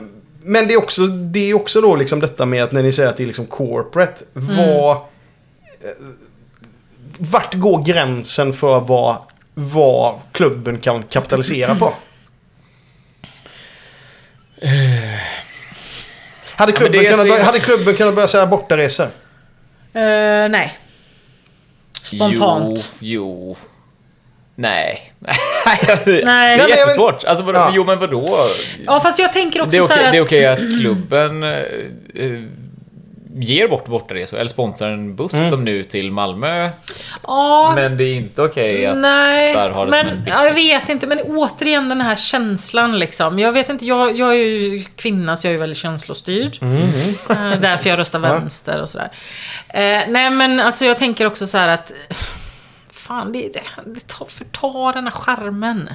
men 0.42 0.68
det 0.68 0.74
är 0.74 0.78
också, 0.78 1.06
det 1.06 1.50
är 1.50 1.54
också 1.54 1.80
då 1.80 1.96
liksom 1.96 2.20
detta 2.20 2.46
med 2.46 2.64
att 2.64 2.72
när 2.72 2.82
ni 2.82 2.92
säger 2.92 3.08
att 3.08 3.16
det 3.16 3.22
är 3.22 3.26
liksom 3.26 3.46
corporate. 3.46 4.24
Vad... 4.32 4.96
eh, 4.96 5.00
Vart 7.22 7.54
går 7.54 7.82
gränsen 7.82 8.52
för 8.52 8.80
vad, 8.80 9.16
vad 9.54 10.14
klubben 10.32 10.78
kan 10.78 11.02
kapitalisera 11.02 11.74
på? 11.74 11.92
Hade 16.54 16.72
klubben, 16.72 17.00
är 17.00 17.10
kunnat, 17.10 17.28
börja- 17.28 17.44
hade 17.44 17.60
klubben 17.60 17.94
kunnat 17.94 18.14
börja 18.14 18.28
säga 18.28 18.46
bortaresor? 18.46 19.04
Eh, 19.92 20.00
nej. 20.48 20.78
Spontant. 22.02 22.92
Jo, 22.98 23.54
jo. 23.54 23.56
Nej. 24.54 25.12
Nej, 25.66 25.98
det 26.04 26.24
Nej. 26.24 26.60
är 26.60 26.68
jättesvårt. 26.68 27.24
Alltså, 27.24 27.44
vadå, 27.44 27.58
Ja. 27.58 27.72
Jo, 27.74 27.84
men 27.84 27.98
vadå? 27.98 28.48
Ja, 28.86 29.00
fast 29.00 29.18
jag 29.18 29.32
tänker 29.32 29.60
också 29.60 29.70
Det 29.70 29.76
är 29.76 29.86
så 29.86 29.92
här 29.92 30.12
det 30.12 30.18
är 30.18 30.20
att... 30.20 30.26
okej 30.26 30.46
att 30.46 30.80
klubben 30.80 31.42
eh, 31.42 31.50
eh, 32.14 32.42
ger 33.34 33.68
bort 33.68 33.86
bortaresor, 33.86 34.38
eller 34.38 34.50
sponsrar 34.50 34.90
en 34.90 35.16
buss 35.16 35.34
Mm. 35.34 35.50
som 35.50 35.64
nu 35.64 35.84
till 35.84 36.12
Malmö. 36.12 36.70
Ja, 37.22 37.72
Men 37.74 37.96
det 37.96 38.04
är 38.04 38.14
inte 38.14 38.42
okej 38.42 38.86
att 38.86 38.96
Nej, 38.98 39.52
så 39.52 39.58
här, 39.58 39.70
ha 39.70 39.84
det 39.84 39.90
men 39.90 40.00
som 40.08 40.08
en 40.18 40.24
business. 40.24 40.44
jag 40.44 40.54
vet 40.54 40.88
inte. 40.88 41.06
Men 41.06 41.20
återigen 41.20 41.88
den 41.88 42.00
här 42.00 42.16
känslan 42.16 42.98
liksom. 42.98 43.38
Jag 43.38 43.52
vet 43.52 43.68
inte, 43.68 43.86
jag, 43.86 44.18
jag 44.18 44.30
är 44.34 44.44
ju 44.44 44.84
kvinna 44.96 45.36
så 45.36 45.46
jag 45.46 45.54
är 45.54 45.58
väldigt 45.58 45.78
känslostyrd. 45.78 46.56
Eh, 46.62 47.60
Därför 47.60 47.90
jag 47.90 47.98
röstar 47.98 48.18
vänster 48.18 48.82
och 48.82 48.88
sådär. 48.88 49.10
Eh, 49.68 49.80
nej 50.08 50.30
men 50.30 50.60
alltså 50.60 50.84
jag 50.84 50.98
tänker 50.98 51.26
också 51.26 51.46
så 51.46 51.58
här 51.58 51.68
att... 51.68 51.92
Fan, 52.92 53.32
det, 53.32 53.38
det, 53.52 53.62
det 53.86 54.06
tar, 54.06 54.26
förtar 54.26 54.92
den 54.92 55.04
här 55.04 55.10
charmen. 55.10 55.90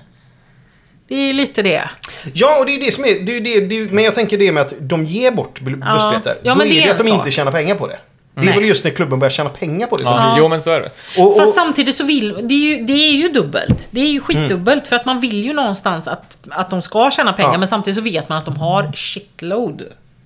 Det 1.08 1.16
är 1.16 1.34
lite 1.34 1.62
det. 1.62 1.90
Ja, 2.34 2.60
och 2.60 2.66
det 2.66 2.72
är 2.72 2.74
ju 2.74 2.86
det 2.86 2.92
som 2.92 3.06
är... 3.06 3.20
Det 3.20 3.38
är, 3.38 3.42
det, 3.42 3.60
det 3.60 3.76
är, 3.80 3.90
men 3.90 4.04
jag 4.04 4.14
tänker 4.16 4.38
det 4.38 4.52
med 4.52 4.62
att 4.62 4.74
de 4.80 5.04
ger 5.06 5.32
bort 5.32 5.60
bussbiljetter. 5.62 6.38
Ja, 6.44 6.52
Då 6.54 6.58
men 6.58 6.68
är 6.68 6.72
det 6.72 6.76
det, 6.76 6.88
är 6.88 6.92
att 6.92 6.98
de 6.98 7.04
sak. 7.04 7.18
inte 7.18 7.32
tjänar 7.32 7.52
pengar 7.52 7.76
på 7.76 7.88
det. 7.88 7.98
Det 8.36 8.42
är 8.42 8.46
Nej. 8.46 8.56
väl 8.60 8.66
just 8.70 8.84
när 8.84 8.92
klubben 8.92 9.20
börjar 9.20 9.32
tjäna 9.32 9.50
pengar 9.50 9.88
på 9.88 9.96
det. 9.98 10.04
som 10.04 10.14
Ja, 10.14 10.32
blir- 10.34 10.44
Jo, 10.44 10.48
men 10.50 10.62
så 10.62 10.72
är 10.72 10.80
det. 10.82 10.92
Och, 11.22 11.28
och, 11.32 11.38
Fast 11.38 11.54
samtidigt 11.54 11.96
så 11.96 12.04
vill... 12.04 12.34
Det 12.48 12.54
är 12.56 12.60
ju, 12.78 12.86
det 12.86 12.94
är 12.94 13.12
ju 13.12 13.30
dubbelt. 13.30 13.88
Det 13.92 14.02
är 14.02 14.08
ju 14.08 14.20
skitdubbelt. 14.22 14.88
För 14.88 14.96
att 14.96 15.06
man 15.06 15.20
vill 15.20 15.44
ju 15.44 15.54
någonstans 15.54 16.08
att, 16.08 16.38
att 16.50 16.70
de 16.70 16.82
ska 16.82 17.12
tjäna 17.12 17.34
pengar. 17.34 17.52
Ja. 17.52 17.58
Men 17.58 17.68
samtidigt 17.68 17.96
så 17.98 18.02
vet 18.04 18.30
man 18.30 18.38
att 18.38 18.46
de 18.46 18.56
har 18.58 18.92
shitload 18.94 19.84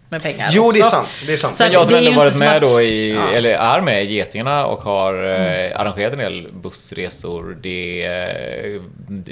med 0.09 0.23
pengar 0.23 0.49
jo, 0.51 0.71
det 0.71 0.79
är 0.79 0.83
också. 0.83 0.95
sant. 0.95 1.23
Det 1.27 1.33
är 1.33 1.37
sant. 1.37 1.55
Så 1.55 1.63
Men 1.63 1.71
jag 1.73 1.87
som 1.87 1.95
ändå 1.95 2.11
varit 2.11 2.37
med 2.39 2.55
att- 2.55 2.61
då 2.61 2.81
i, 2.81 3.13
Ja. 3.13 3.29
eller 3.29 3.49
är 3.49 3.81
med 3.81 4.03
i 4.03 4.13
Getingarna 4.13 4.65
och 4.65 4.79
har 4.79 5.13
eh, 5.13 5.79
arrangerat 5.81 6.13
en 6.13 6.19
del 6.19 6.47
bussresor. 6.53 7.57
Det, 7.61 8.05
eh, 8.05 8.81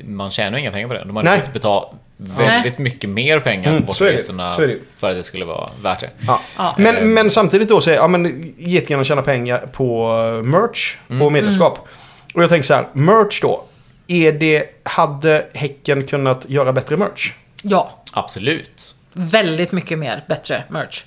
man 0.06 0.32
tjänar 0.32 0.58
inga 0.58 0.72
pengar 0.72 0.88
på 0.88 0.94
det. 0.94 1.04
De 1.06 1.16
har 1.16 1.24
Nej. 1.24 1.42
fått 1.42 1.54
betala 1.54 1.86
väldigt 2.18 2.78
mycket 2.78 3.10
mer 3.10 3.40
pengar 3.40 3.70
Mm, 3.72 3.84
är 3.84 4.68
det. 4.68 4.78
för 4.96 5.10
att 5.10 5.16
det 5.16 5.24
skulle 5.24 5.46
vara 5.46 5.70
värt 5.84 6.00
det. 6.00 6.10
Ja. 6.28 6.42
Ja. 6.58 6.76
Men, 6.78 7.14
men 7.14 7.32
samtidigt 7.32 7.70
då 7.70 7.82
så 7.82 7.90
är 7.92 7.96
ja, 7.96 8.08
men 8.08 8.54
Getingarna 8.58 9.04
tjänar 9.04 9.22
pengar 9.22 9.58
på 9.58 10.12
eh, 10.38 10.44
merch 10.44 10.96
Mm. 11.10 11.22
och 11.22 11.32
medlemskap. 11.32 11.88
Och 12.34 12.44
jag 12.44 12.50
tänker 12.50 12.66
så 12.68 12.74
här, 12.74 12.86
merch 12.94 13.42
då. 13.42 13.64
Är 14.08 14.32
det, 14.32 14.66
hade 14.84 15.46
Häcken 15.54 16.04
kunnat 16.04 16.46
göra 16.50 16.74
bättre 16.74 16.98
merch? 16.98 17.32
Ja. 17.62 17.92
Absolut. 18.12 18.96
Väldigt 19.18 19.72
mycket 19.72 20.00
mer 20.00 20.24
bättre 20.28 20.64
merch. 20.70 21.06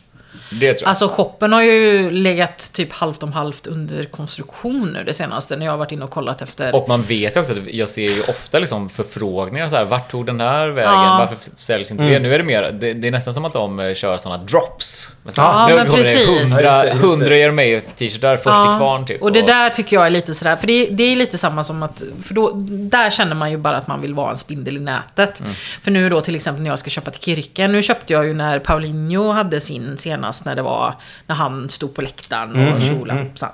Det 0.50 0.74
tror 0.74 0.82
jag. 0.82 0.88
Alltså 0.88 1.08
shoppen 1.08 1.52
har 1.52 1.62
ju 1.62 2.10
legat 2.10 2.72
typ 2.72 2.92
halvt 2.92 3.22
om 3.22 3.32
halvt 3.32 3.66
under 3.66 4.04
konstruktion 4.04 4.92
nu 4.92 5.04
det 5.04 5.14
senaste 5.14 5.56
när 5.56 5.66
jag 5.66 5.72
har 5.72 5.78
varit 5.78 5.92
inne 5.92 6.04
och 6.04 6.10
kollat 6.10 6.42
efter. 6.42 6.74
Och 6.74 6.88
man 6.88 7.02
vet 7.02 7.36
ju 7.36 7.40
också 7.40 7.52
att 7.52 7.72
jag 7.72 7.88
ser 7.88 8.10
ju 8.10 8.20
ofta 8.28 8.58
liksom 8.58 8.88
förfrågningar 8.88 9.68
så 9.68 9.76
här, 9.76 9.84
vart 9.84 10.10
tog 10.10 10.26
den 10.26 10.40
här 10.40 10.68
vägen? 10.68 10.92
Ja. 10.92 11.16
Varför 11.18 11.50
säljs 11.56 11.90
inte 11.90 12.04
det? 12.04 12.18
Nu 12.18 12.34
är 12.34 12.38
det 12.38 12.44
mer, 12.44 12.62
det, 12.80 12.92
det 12.92 13.08
är 13.08 13.12
nästan 13.12 13.34
som 13.34 13.44
att 13.44 13.52
de 13.52 13.80
eh, 13.80 13.94
kör 13.94 14.16
sådana 14.16 14.44
drops. 14.44 15.16
Men 15.22 15.32
så, 15.32 15.40
Ja, 15.40 15.66
nu 15.68 15.74
men 15.74 15.92
precis. 15.92 16.14
100, 16.14 16.30
Ja, 16.30 16.40
just 16.40 16.56
det, 16.56 16.88
just 16.88 17.02
det. 17.02 17.06
100 17.06 17.36
er 17.36 17.50
med 17.50 17.96
t-shirtar 17.96 18.36
först 18.36 18.46
Ja, 18.46 18.72
till 18.72 18.78
kvarn 18.78 19.06
typ. 19.06 19.22
Och 19.22 19.32
det 19.32 19.42
där 19.42 19.70
tycker 19.70 19.96
jag 19.96 20.06
är 20.06 20.10
lite 20.10 20.34
sådär, 20.34 20.56
för 20.56 20.66
det, 20.66 20.86
det 20.86 21.02
är 21.02 21.16
lite 21.16 21.38
samma 21.38 21.64
som 21.64 21.82
att, 21.82 22.02
för 22.22 22.34
då, 22.34 22.50
där 22.70 23.10
känner 23.10 23.34
man 23.34 23.50
ju 23.50 23.56
bara 23.56 23.76
att 23.76 23.86
man 23.86 24.00
vill 24.00 24.14
vara 24.14 24.30
en 24.30 24.36
spindel 24.36 24.76
i 24.76 24.80
nätet. 24.80 25.40
Mm. 25.40 25.52
För 25.82 25.90
nu 25.90 26.08
då 26.08 26.20
till 26.20 26.34
exempel 26.36 26.62
när 26.62 26.70
jag 26.70 26.78
ska 26.78 26.90
köpa 26.90 27.10
till 27.10 27.20
Kirken, 27.20 27.72
nu 27.72 27.82
köpte 27.82 28.12
jag 28.12 28.26
ju 28.26 28.34
när 28.34 28.58
Paulinho 28.58 29.32
hade 29.32 29.60
sin 29.60 29.96
när 30.44 30.56
det 30.56 30.62
var, 30.62 30.94
när 31.26 31.34
han 31.34 31.70
stod 31.70 31.94
på 31.94 32.02
läktaren 32.02 32.54
Mm, 32.54 32.74
och 32.74 32.82
tjolapsan. 32.82 33.50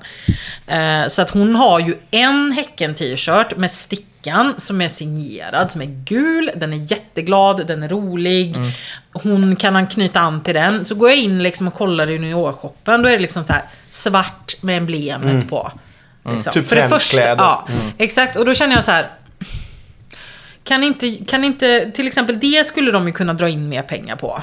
Eh, 0.67 1.07
så 1.09 1.23
att 1.23 1.31
hon 1.31 1.55
har 1.55 1.81
ju 1.81 1.97
en 2.11 2.53
Häcken-t-shirt 2.53 3.57
med 3.57 3.71
stickan 3.71 4.55
som 4.57 4.81
är 4.81 4.89
signerad, 4.89 5.71
som 5.71 5.83
är 5.83 6.05
gul, 6.05 6.51
den 6.57 6.73
är 6.73 6.93
jätteglad, 6.93 7.67
den 7.67 7.83
är 7.83 7.89
rolig. 7.89 8.57
Mm. 8.57 8.71
Hon 9.13 9.57
kan 9.57 9.75
han 9.75 9.87
knyta 9.87 10.21
an 10.21 10.41
till 10.41 10.55
den. 10.55 10.85
Så 10.85 10.95
går 10.95 11.11
jag 11.11 11.19
in 11.19 11.43
liksom 11.43 11.69
och 11.69 11.75
kollar 11.75 12.11
i 12.11 12.19
New 12.19 12.31
York-shoppen, 12.31 13.03
då 13.03 13.09
är 13.09 13.13
det 13.13 13.19
liksom 13.19 13.45
så 13.45 13.53
här 13.53 13.63
svart 13.89 14.63
med 14.63 14.77
emblemet 14.77 15.49
på. 15.49 15.73
Liksom. 16.35 16.53
Typ 16.53 16.69
För 16.69 16.77
det 16.77 16.89
första, 16.89 17.21
ja, 17.21 17.69
exakt. 17.99 18.37
Och 18.37 18.45
då 18.45 18.55
känner 18.55 18.75
jag 18.75 18.85
så 18.85 18.91
här. 18.91 19.07
Kan 20.65 20.85
inte, 20.85 21.17
kan 21.17 21.45
inte, 21.45 21.91
till 21.91 22.07
exempel 22.07 22.39
det 22.41 22.67
skulle 22.67 22.91
de 22.91 23.07
ju 23.07 23.13
kunna 23.13 23.33
dra 23.33 23.49
in 23.49 23.69
mer 23.69 23.83
pengar 23.83 24.17
på. 24.17 24.43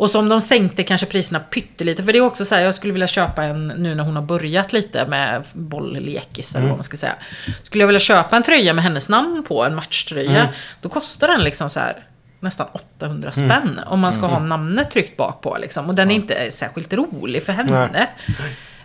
Och 0.00 0.10
så 0.10 0.18
om 0.18 0.28
de 0.28 0.40
sänkte 0.40 0.82
kanske 0.82 1.06
priserna 1.06 1.40
pyttelite, 1.40 2.02
för 2.02 2.12
det 2.12 2.18
är 2.18 2.22
också 2.22 2.44
så 2.44 2.54
här, 2.54 2.62
jag 2.62 2.74
skulle 2.74 2.92
vilja 2.92 3.06
köpa 3.06 3.44
en, 3.44 3.68
nu 3.68 3.94
när 3.94 4.04
hon 4.04 4.16
har 4.16 4.22
börjat 4.22 4.72
lite 4.72 5.06
med 5.06 5.42
bolllekis 5.52 6.54
eller 6.54 6.66
vad 6.66 6.76
man 6.76 6.84
ska 6.84 6.96
säga. 6.96 7.14
Skulle 7.62 7.82
jag 7.82 7.86
vilja 7.86 8.00
köpa 8.00 8.36
en 8.36 8.42
tröja 8.42 8.74
med 8.74 8.84
hennes 8.84 9.08
namn 9.08 9.44
på, 9.48 9.64
en 9.64 9.74
matchtröja, 9.74 10.48
då 10.80 10.88
kostar 10.88 11.28
den 11.28 11.44
liksom 11.44 11.70
så 11.70 11.80
här 11.80 12.04
nästan 12.40 12.66
800 12.72 13.32
spänn 13.32 13.80
om 13.86 14.00
man 14.00 14.12
ska 14.12 14.26
ha 14.26 14.38
namnet 14.38 14.90
tryckt 14.90 15.16
bak 15.16 15.42
på 15.42 15.58
liksom. 15.60 15.86
Och 15.88 15.94
den 15.94 16.10
är 16.10 16.14
inte 16.14 16.50
särskilt 16.50 16.92
rolig 16.92 17.42
för 17.42 17.52
henne. 17.52 18.06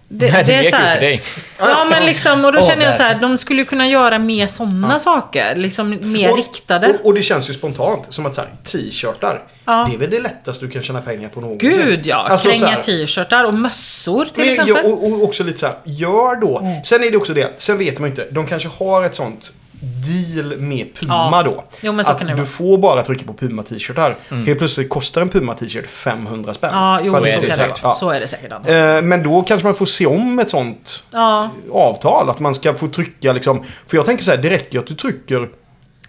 Det, 0.08 0.32
Nej, 0.32 0.44
det 0.46 0.54
är 0.54 0.64
så 0.64 0.76
här- 0.76 0.94
för 0.94 1.02
dig. 1.02 1.22
Ja 1.60 1.86
men 1.90 2.06
liksom, 2.06 2.46
och 2.46 2.52
då 2.54 2.60
Åh, 2.60 2.68
känner 2.68 2.86
jag 2.86 2.96
så 2.96 3.04
här, 3.04 3.20
de 3.20 3.38
skulle 3.38 3.64
kunna 3.66 3.88
göra 3.88 4.20
mer 4.20 4.48
sådana 4.48 5.00
saker. 5.00 5.56
Liksom 5.56 5.90
mer 6.02 6.34
riktade. 6.36 6.88
Och, 6.88 7.06
och 7.06 7.14
det 7.14 7.22
känns 7.22 7.50
ju 7.50 7.54
spontant 7.54 8.04
som 8.10 8.26
att 8.26 8.36
så 8.36 8.42
här, 8.42 8.50
t-shirtar. 8.64 9.42
Ja. 9.66 9.88
Det 9.90 9.96
är 9.96 10.00
väl 10.00 10.10
det 10.10 10.20
lättaste 10.20 10.66
du 10.66 10.72
kan 10.72 10.84
tjäna 10.84 11.02
pengar 11.02 11.30
på 11.30 11.42
någonsin. 11.42 11.70
Gud 11.72 12.06
ja, 12.06 12.16
Alltså, 12.30 12.54
så 12.54 12.60
kränga 12.60 12.78
t-shirtar 12.78 13.44
och 13.44 13.54
mössor 13.54 14.26
till 14.26 14.44
Men, 14.44 14.52
exempel. 14.54 14.76
ja, 14.84 14.90
och, 14.92 15.04
och 15.12 15.24
också 15.24 15.44
lite 15.44 15.60
så 15.60 15.66
här, 15.66 15.76
gör 15.84 16.36
då. 16.42 16.60
Mm. 16.60 16.84
Sen 16.84 17.04
är 17.04 17.12
det 17.12 17.18
också 17.18 17.34
det, 17.34 17.54
sen 17.58 17.78
vet 17.78 18.00
man 18.00 18.10
inte. 18.10 18.28
De 18.32 18.46
kanske 18.48 18.70
har 18.78 19.04
ett 19.06 19.16
sånt 19.16 19.54
deal 19.82 20.58
med 20.58 20.88
Puma 20.96 21.30
Ja. 21.32 21.44
då. 21.44 21.64
Jo, 21.82 21.92
men 21.94 22.06
så 22.06 22.12
att 22.12 22.18
kan 22.18 22.28
det 22.28 22.34
du 22.34 22.38
vara. 22.38 22.46
får 22.48 22.78
bara 22.78 23.04
trycka 23.04 23.26
på 23.26 23.34
Puma 23.34 23.64
t-shirtar. 23.64 24.16
Helt 24.30 24.58
plötsligt 24.60 24.90
kostar 24.90 25.22
en 25.22 25.30
Puma 25.30 25.54
t-shirt 25.54 25.88
500 25.88 26.54
spänn. 26.54 26.70
Ja, 26.74 27.00
jo, 27.04 27.12
så 27.14 27.20
det 27.20 27.32
kan 27.32 27.44
är 27.44 27.48
det 27.48 27.54
säkert. 27.56 27.80
Ja. 27.84 27.94
Så 28.00 28.10
är 28.10 28.20
det 28.20 28.28
säkert. 28.28 28.52
Eh, 28.52 29.02
Men 29.02 29.24
då 29.24 29.42
kanske 29.42 29.68
man 29.68 29.76
får 29.76 29.86
se 29.86 30.06
om 30.06 30.40
ett 30.40 30.50
sånt 30.50 31.04
Ja, 31.12 31.50
avtal. 31.72 32.30
Att 32.30 32.40
man 32.40 32.56
ska 32.56 32.74
få 32.74 32.88
trycka 32.88 33.34
liksom. 33.34 33.64
För 33.88 33.98
jag 33.98 34.06
tänker 34.06 34.24
så 34.24 34.32
här, 34.32 34.38
det 34.38 34.50
räcker 34.50 34.80
att 34.80 34.88
du 34.88 34.96
trycker 34.96 35.50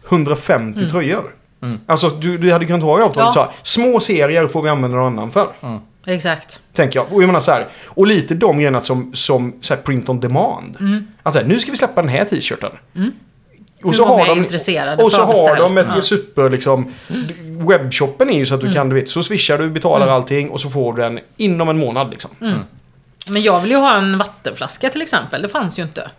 150 0.08 0.90
tröjor. 0.90 1.34
Alltså 1.86 2.08
du, 2.08 2.38
du 2.38 2.52
hade 2.52 2.64
kunnat 2.64 2.82
ha 2.82 2.98
i 2.98 3.02
avtalet 3.02 3.16
Mm. 3.16 3.26
Ja. 3.26 3.32
så 3.32 3.40
här, 3.40 3.50
små 3.62 4.00
serier 4.00 4.46
får 4.46 4.62
vi 4.62 4.68
använda 4.68 4.96
någon 4.96 5.12
annan 5.18 5.30
för. 5.30 5.48
exakt. 6.06 6.60
Tänker 6.72 6.98
jag. 6.98 7.06
Och 7.12 7.22
jag 7.22 7.26
menar 7.26 7.40
så 7.40 7.50
här, 7.50 7.66
och 7.86 8.06
lite 8.06 8.34
de 8.34 8.56
grejerna 8.56 8.80
som, 8.80 9.14
som 9.14 9.54
så 9.60 9.74
här, 9.74 9.82
print 9.82 10.08
on 10.08 10.20
demand. 10.20 10.76
Mm. 10.80 11.06
Att 11.22 11.34
så 11.34 11.40
här, 11.40 11.46
nu 11.46 11.58
ska 11.60 11.70
vi 11.70 11.78
släppa 11.78 12.02
den 12.02 12.10
här 12.10 12.24
t-shirten. 12.24 12.70
Och 13.86 13.94
Hur 13.94 14.06
många 14.06 14.26
är 14.26 14.36
intresserade 14.36 15.02
och 15.02 15.12
så 15.12 15.22
har 15.22 15.56
de 15.56 15.78
ett 15.78 15.86
Ja. 15.94 16.00
super 16.00 16.50
liksom. 16.50 16.92
Webbshoppen 17.68 18.30
är 18.30 18.38
ju 18.38 18.46
så 18.46 18.54
att 18.54 18.60
du 18.60 18.72
kan, 18.72 18.88
du 18.88 18.94
vet, 18.94 19.08
så 19.08 19.22
swishar 19.22 19.58
du, 19.58 19.70
betalar 19.70 20.06
Mm. 20.06 20.14
allting 20.16 20.50
och 20.50 20.60
så 20.60 20.70
får 20.70 20.92
du 20.92 21.02
den 21.02 21.20
inom 21.36 21.68
en 21.68 21.78
månad 21.78 22.10
liksom. 22.10 22.30
Men 23.28 23.42
jag 23.42 23.60
vill 23.60 23.70
ju 23.70 23.76
ha 23.76 23.96
en 23.96 24.18
vattenflaska 24.18 24.90
till 24.90 25.02
exempel. 25.02 25.42
Det 25.42 25.48
fanns 25.48 25.78
ju 25.78 25.82
inte. 25.82 26.10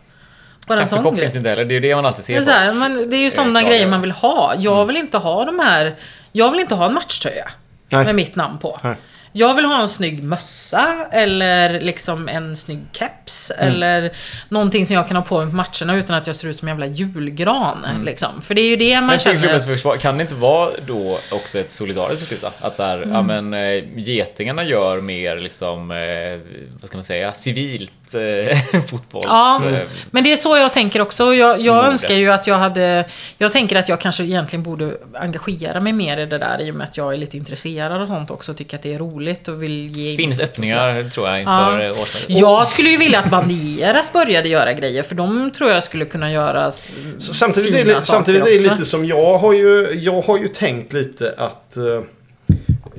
Bara 0.67 0.79
en 0.79 0.87
sån 0.87 1.17
finns 1.17 1.35
inte 1.35 1.49
heller, 1.49 1.65
det 1.65 1.71
är 1.71 1.75
ju 1.75 1.79
det 1.79 1.95
man 1.95 2.05
alltid 2.05 2.25
Det 2.27 2.33
är, 2.39 2.41
ser 2.41 2.51
så 2.51 2.57
här, 2.57 2.73
men 2.73 3.09
det 3.09 3.15
är 3.17 3.21
ju 3.21 3.31
sådana 3.31 3.63
grejer 3.63 3.87
man 3.87 4.01
vill 4.01 4.11
ha. 4.11 4.55
Jag 4.57 4.85
vill 4.85 4.97
inte 4.97 5.17
ha 5.17 5.45
de 5.45 5.59
här... 5.59 5.95
Jag 6.31 6.51
vill 6.51 6.59
inte 6.59 6.75
ha 6.75 6.85
en 6.85 6.93
matchtröja. 6.93 7.49
Nej. 7.89 8.05
Med 8.05 8.15
mitt 8.15 8.35
namn 8.35 8.57
på. 8.57 8.79
Nej. 8.83 8.95
Jag 9.31 9.53
vill 9.53 9.65
ha 9.65 9.81
en 9.81 9.87
snygg 9.87 10.23
mössa 10.23 11.07
eller 11.11 11.81
liksom 11.81 12.27
en 12.29 12.55
snygg 12.57 12.79
keps. 12.91 13.51
Mm. 13.51 13.73
Eller 13.73 14.11
någonting 14.49 14.85
som 14.85 14.95
jag 14.95 15.07
kan 15.07 15.17
ha 15.17 15.23
på 15.23 15.39
mig 15.39 15.49
på 15.49 15.55
matcherna 15.55 15.95
utan 15.99 16.15
att 16.15 16.27
jag 16.27 16.35
ser 16.35 16.47
ut 16.47 16.59
som 16.59 16.67
en 16.67 16.71
jävla 16.79 16.85
julgran. 16.85 17.85
Mm. 17.85 18.05
Liksom. 18.05 18.41
För 18.41 18.55
det 18.55 18.61
är 18.61 18.69
ju 18.69 18.75
det 18.75 18.95
man 18.95 19.07
Men 19.07 19.19
känner... 19.19 19.53
Att, 19.53 19.65
försvar, 19.65 19.97
kan 19.97 20.17
det 20.17 20.21
inte 20.21 20.35
vara 20.35 20.71
då 20.87 21.19
också 21.31 21.59
ett 21.59 21.71
solidariskt 21.71 22.29
beslut? 22.29 22.51
Att 22.61 22.75
så 22.75 22.83
här, 22.83 22.97
ja 23.11 23.17
Mm. 23.19 23.49
men 23.49 23.53
eh, 23.77 23.83
getingarna 23.95 24.63
gör 24.63 25.01
mer 25.01 25.35
liksom, 25.35 25.91
eh, 25.91 26.39
vad 26.81 26.87
ska 26.87 26.97
man 26.97 27.03
säga, 27.03 27.33
civilt 27.33 28.06
eh, 28.15 28.81
fotbolls... 28.89 29.25
Ja, 29.27 29.61
eh, 29.65 29.79
men 30.11 30.23
det 30.23 30.31
är 30.31 30.37
så 30.37 30.57
jag 30.57 30.73
tänker 30.73 31.01
också. 31.01 31.33
Jag, 31.33 31.61
jag 31.61 31.85
önskar 31.85 32.15
ju 32.15 32.31
att 32.31 32.47
jag 32.47 32.55
hade... 32.55 33.05
Jag 33.37 33.51
tänker 33.51 33.75
att 33.75 33.89
jag 33.89 34.01
kanske 34.01 34.23
egentligen 34.23 34.63
borde 34.63 34.97
engagera 35.13 35.79
mig 35.79 35.93
mer 35.93 36.17
i 36.17 36.25
det 36.25 36.37
där 36.37 36.61
i 36.61 36.71
och 36.71 36.75
med 36.75 36.85
att 36.85 36.97
jag 36.97 37.13
är 37.13 37.17
lite 37.17 37.37
intresserad 37.37 38.01
och 38.01 38.07
sånt 38.07 38.31
också. 38.31 38.53
Tycker 38.53 38.77
att 38.77 38.83
det 38.83 38.93
är 38.93 38.99
roligt 38.99 39.47
och 39.47 39.63
vill 39.63 39.87
ge 39.87 40.17
finns 40.17 40.39
öppningar 40.39 41.09
tror 41.09 41.27
jag 41.27 41.39
inför 41.39 41.79
ja. 41.79 41.91
årsmötet. 41.91 42.23
Jag 42.27 42.67
skulle 42.67 42.89
ju 42.89 42.97
vilja 42.97 43.19
att 43.19 43.31
Bandieras 43.31 44.13
började 44.13 44.49
göra 44.49 44.73
grejer, 44.73 45.03
för 45.03 45.15
de 45.15 45.51
tror 45.51 45.71
jag 45.71 45.83
skulle 45.83 46.05
kunna 46.05 46.31
göra 46.31 46.71
Så 47.17 47.33
Samtidigt 47.33 47.73
är, 47.73 47.77
fina 47.77 47.95
det, 47.95 48.01
samtidigt 48.01 48.41
är 48.41 48.45
saker 48.45 48.59
det 48.59 48.65
också. 48.65 48.75
lite 48.75 48.89
som 48.89 49.05
jag 49.05 49.37
har 49.37 49.53
ju, 49.53 49.99
jag 49.99 50.21
har 50.21 50.37
ju 50.37 50.47
tänkt 50.47 50.93
lite 50.93 51.33
att... 51.37 51.77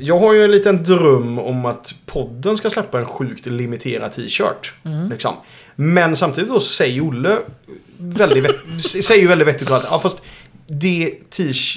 jag 0.01 0.18
har 0.18 0.34
ju 0.34 0.44
en 0.44 0.51
liten 0.51 0.82
dröm 0.82 1.38
om 1.38 1.66
att 1.66 1.94
podden 2.07 2.57
ska 2.57 2.70
släppa 2.70 2.99
en 2.99 3.07
sjukt 3.07 3.46
limiterad 3.46 4.12
t-shirt. 4.12 4.74
Mm. 4.84 5.11
Liksom. 5.11 5.34
Men 5.74 6.16
samtidigt 6.16 6.51
då 6.51 6.61
så 6.61 6.72
säger 6.72 7.01
Olle 7.01 7.38
väldigt, 7.99 8.51
säger 9.05 9.22
ju 9.22 9.28
väldigt 9.28 9.49
vettigt 9.49 9.70
att 9.70 9.86
ja, 9.90 10.01
fast 10.01 10.22
det 10.70 11.12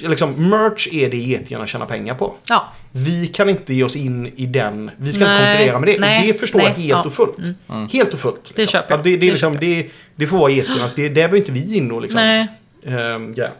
liksom, 0.03 0.49
merch 0.49 0.87
är 0.91 1.09
det 1.09 1.17
getingarna 1.17 1.67
tjänar 1.67 1.85
pengar 1.85 2.15
på. 2.15 2.33
Ja, 2.47 2.73
Vi 2.91 3.27
kan 3.27 3.49
inte 3.49 3.73
ge 3.73 3.83
oss 3.83 3.95
in 3.95 4.31
i 4.35 4.45
den, 4.45 4.91
vi 4.97 5.13
ska 5.13 5.23
inte 5.23 5.33
Nej, 5.33 5.51
konkurrera 5.53 5.79
med 5.79 5.89
det. 5.89 5.99
nej, 5.99 6.27
det 6.27 6.33
förstår 6.33 6.61
jag 6.61 6.71
nej, 6.77 6.87
helt 6.87 6.89
ja. 6.89 6.95
Mm. 6.95 7.07
och 7.07 7.13
fullt. 7.13 7.93
Helt 7.93 8.13
och 8.13 8.19
fullt. 8.19 8.35
Liksom. 8.43 8.53
Det 8.55 8.67
köper 8.67 8.95
jag. 8.95 9.03
Det, 9.03 9.09
det, 9.09 9.15
är 9.15 9.19
Det 9.19 9.31
liksom, 9.31 9.53
köper 9.53 9.65
det, 9.65 9.89
det 10.15 10.27
får 10.27 10.37
vara 10.37 10.51
getingarnas, 10.51 10.95
det, 10.95 11.07
där 11.07 11.15
behöver 11.15 11.37
inte 11.37 11.51
vi 11.51 11.77
in 11.77 11.91
och 11.91 12.01
liksom 12.01 12.19
nej. 12.19 12.47
ehm, 12.85 13.33
grejen. 13.33 13.51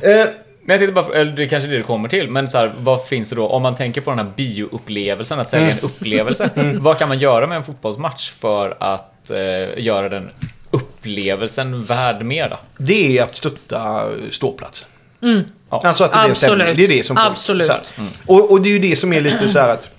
Eh, 0.00 0.26
Men 0.68 0.74
jag 0.74 0.80
tänkte 0.80 1.02
bara, 1.02 1.20
eller 1.20 1.32
det 1.32 1.42
är 1.42 1.46
kanske 1.48 1.68
är 1.68 1.70
det 1.70 1.76
du 1.76 1.82
kommer 1.82 2.08
till, 2.08 2.30
men 2.30 2.48
så 2.48 2.58
här, 2.58 2.72
vad 2.78 3.04
finns 3.06 3.30
det 3.30 3.36
då, 3.36 3.48
om 3.48 3.62
man 3.62 3.76
tänker 3.76 4.00
på 4.00 4.10
den 4.10 4.18
här 4.18 4.32
bioupplevelsen, 4.36 5.40
att 5.40 5.48
sälja 5.48 5.70
en 5.70 5.78
upplevelse. 5.82 6.50
Vad 6.80 6.98
kan 6.98 7.08
man 7.08 7.18
göra 7.18 7.46
med 7.46 7.56
en 7.56 7.64
fotbollsmatch 7.64 8.30
för 8.30 8.76
att 8.80 9.30
eh, 9.30 9.84
göra 9.84 10.08
den 10.08 10.30
upplevelsen 10.70 11.84
värd 11.84 12.24
mer 12.24 12.48
då? 12.48 12.58
det 12.78 13.18
är 13.18 13.22
att 13.22 13.36
stötta 13.36 14.04
ståplats. 14.30 14.86
Ja. 15.20 15.80
Alltså 15.84 16.04
att 16.04 16.12
det 16.12 16.18
blir 16.18 16.28
en 16.28 16.34
stämning. 16.34 16.60
Absolut. 16.60 16.76
Det 16.76 16.84
är 16.94 16.96
det 16.96 17.02
som 17.04 17.16
folk... 17.16 17.26
Absolut. 17.30 17.66
Så 17.66 17.72
här. 17.72 17.82
Och, 18.26 18.50
och 18.50 18.62
det 18.62 18.68
är 18.68 18.72
ju 18.72 18.78
det 18.78 18.96
som 18.96 19.12
är 19.12 19.20
lite 19.20 19.48
så 19.48 19.58
här 19.58 19.68
att... 19.68 19.90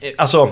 eh, 0.00 0.10
Alltså, 0.18 0.50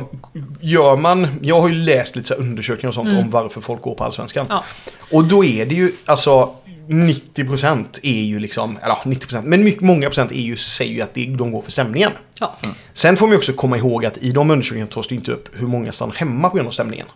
gör 0.61 0.97
man... 0.97 1.39
Jag 1.43 1.61
har 1.61 1.69
ju 1.69 1.75
läst 1.75 2.17
lite 2.17 2.29
så 2.29 2.35
här 2.35 2.41
undersökningar 2.41 2.89
och 2.89 2.95
sånt 2.95 3.09
om 3.09 3.31
varför 3.31 3.61
folk 3.61 3.83
går 3.83 3.95
på 3.95 4.05
Allsvenskan. 4.05 4.47
Ja. 4.49 4.65
Och 5.11 5.25
då 5.25 5.45
är 5.45 5.67
det 5.67 5.75
ju, 5.75 5.93
alltså... 6.05 6.55
90% 6.89 7.87
är 8.03 8.23
ju 8.23 8.39
liksom, 8.41 8.79
eller 8.83 8.95
ja, 8.95 9.01
90% 9.05 9.43
men 9.45 9.65
mycket, 9.65 9.81
många 9.81 10.07
procent 10.07 10.33
är 10.33 10.41
ju, 10.41 10.57
säger 10.57 10.95
ju 10.95 11.01
att 11.01 11.15
det, 11.15 11.27
de 11.27 11.53
går 11.53 11.63
för 11.63 11.73
stämningen. 11.73 12.11
Ja. 12.39 12.57
Sen 12.93 13.17
får 13.17 13.27
man 13.27 13.33
ju 13.33 13.39
också 13.39 13.53
komma 13.53 13.77
ihåg 13.77 14.07
att 14.07 14.19
i 14.19 14.33
de 14.33 14.51
undersökningarna 14.51 14.91
tas 14.91 15.09
det 15.09 15.15
inte 15.15 15.33
upp 15.33 15.49
hur 15.53 15.67
många 15.67 15.93
stannar 15.93 16.15
hemma 16.15 16.51
på 16.51 16.57
grund 16.57 16.69
av 16.69 16.73
stämningen. 16.73 17.07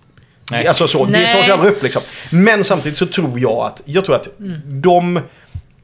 Nej. 0.51 0.66
Alltså 0.66 0.89
så, 0.89 1.05
det 1.05 1.11
Nej. 1.11 1.35
tas 1.35 1.49
ju 1.49 1.53
aldrig 1.53 1.73
upp 1.73 1.83
liksom. 1.83 2.03
Men 2.31 2.64
samtidigt 2.64 2.99
så 2.99 3.07
tror 3.07 3.41
jag 3.41 3.59
att, 3.66 3.83
jag 3.85 4.05
tror 4.05 4.14
att 4.14 4.29
de, 4.64 5.16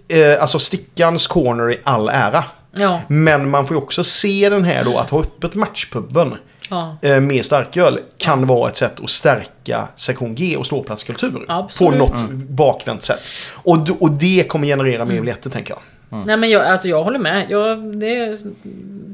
eh, 0.08 0.40
alltså 0.40 0.58
Stickans 0.58 1.26
corner 1.26 1.72
i 1.72 1.80
all 1.84 2.08
ära. 2.08 2.44
Ja. 2.76 3.00
Men 3.08 3.50
man 3.50 3.66
får 3.66 3.76
ju 3.76 3.82
också 3.82 4.04
se 4.04 4.48
den 4.48 4.64
här 4.64 4.84
då, 4.84 4.98
att 4.98 5.10
ha 5.10 5.20
öppet 5.20 5.54
matchpubben 5.54 6.34
Ja. 6.70 6.96
eh, 7.02 7.20
med 7.20 7.44
starköl 7.44 7.98
kan 8.18 8.46
vara 8.46 8.68
ett 8.68 8.76
sätt 8.76 9.00
att 9.00 9.10
stärka 9.10 9.88
sektion 9.96 10.34
G 10.34 10.56
och 10.56 10.66
ståplatskultur. 10.66 11.44
Absolut. 11.48 11.92
På 11.92 11.98
något 11.98 12.30
bakvänt 12.32 13.02
sätt. 13.02 13.30
Och, 13.52 14.02
och 14.02 14.10
det 14.10 14.48
kommer 14.48 14.66
generera 14.66 15.04
mer 15.04 15.20
biljetter 15.20 15.50
tänker 15.50 15.74
jag. 15.74 15.80
Nej 16.26 16.36
men 16.36 16.50
jag, 16.50 16.66
alltså 16.66 16.88
jag 16.88 17.04
håller 17.04 17.18
med. 17.18 17.46
Jag, 17.48 17.98
det, 18.00 18.38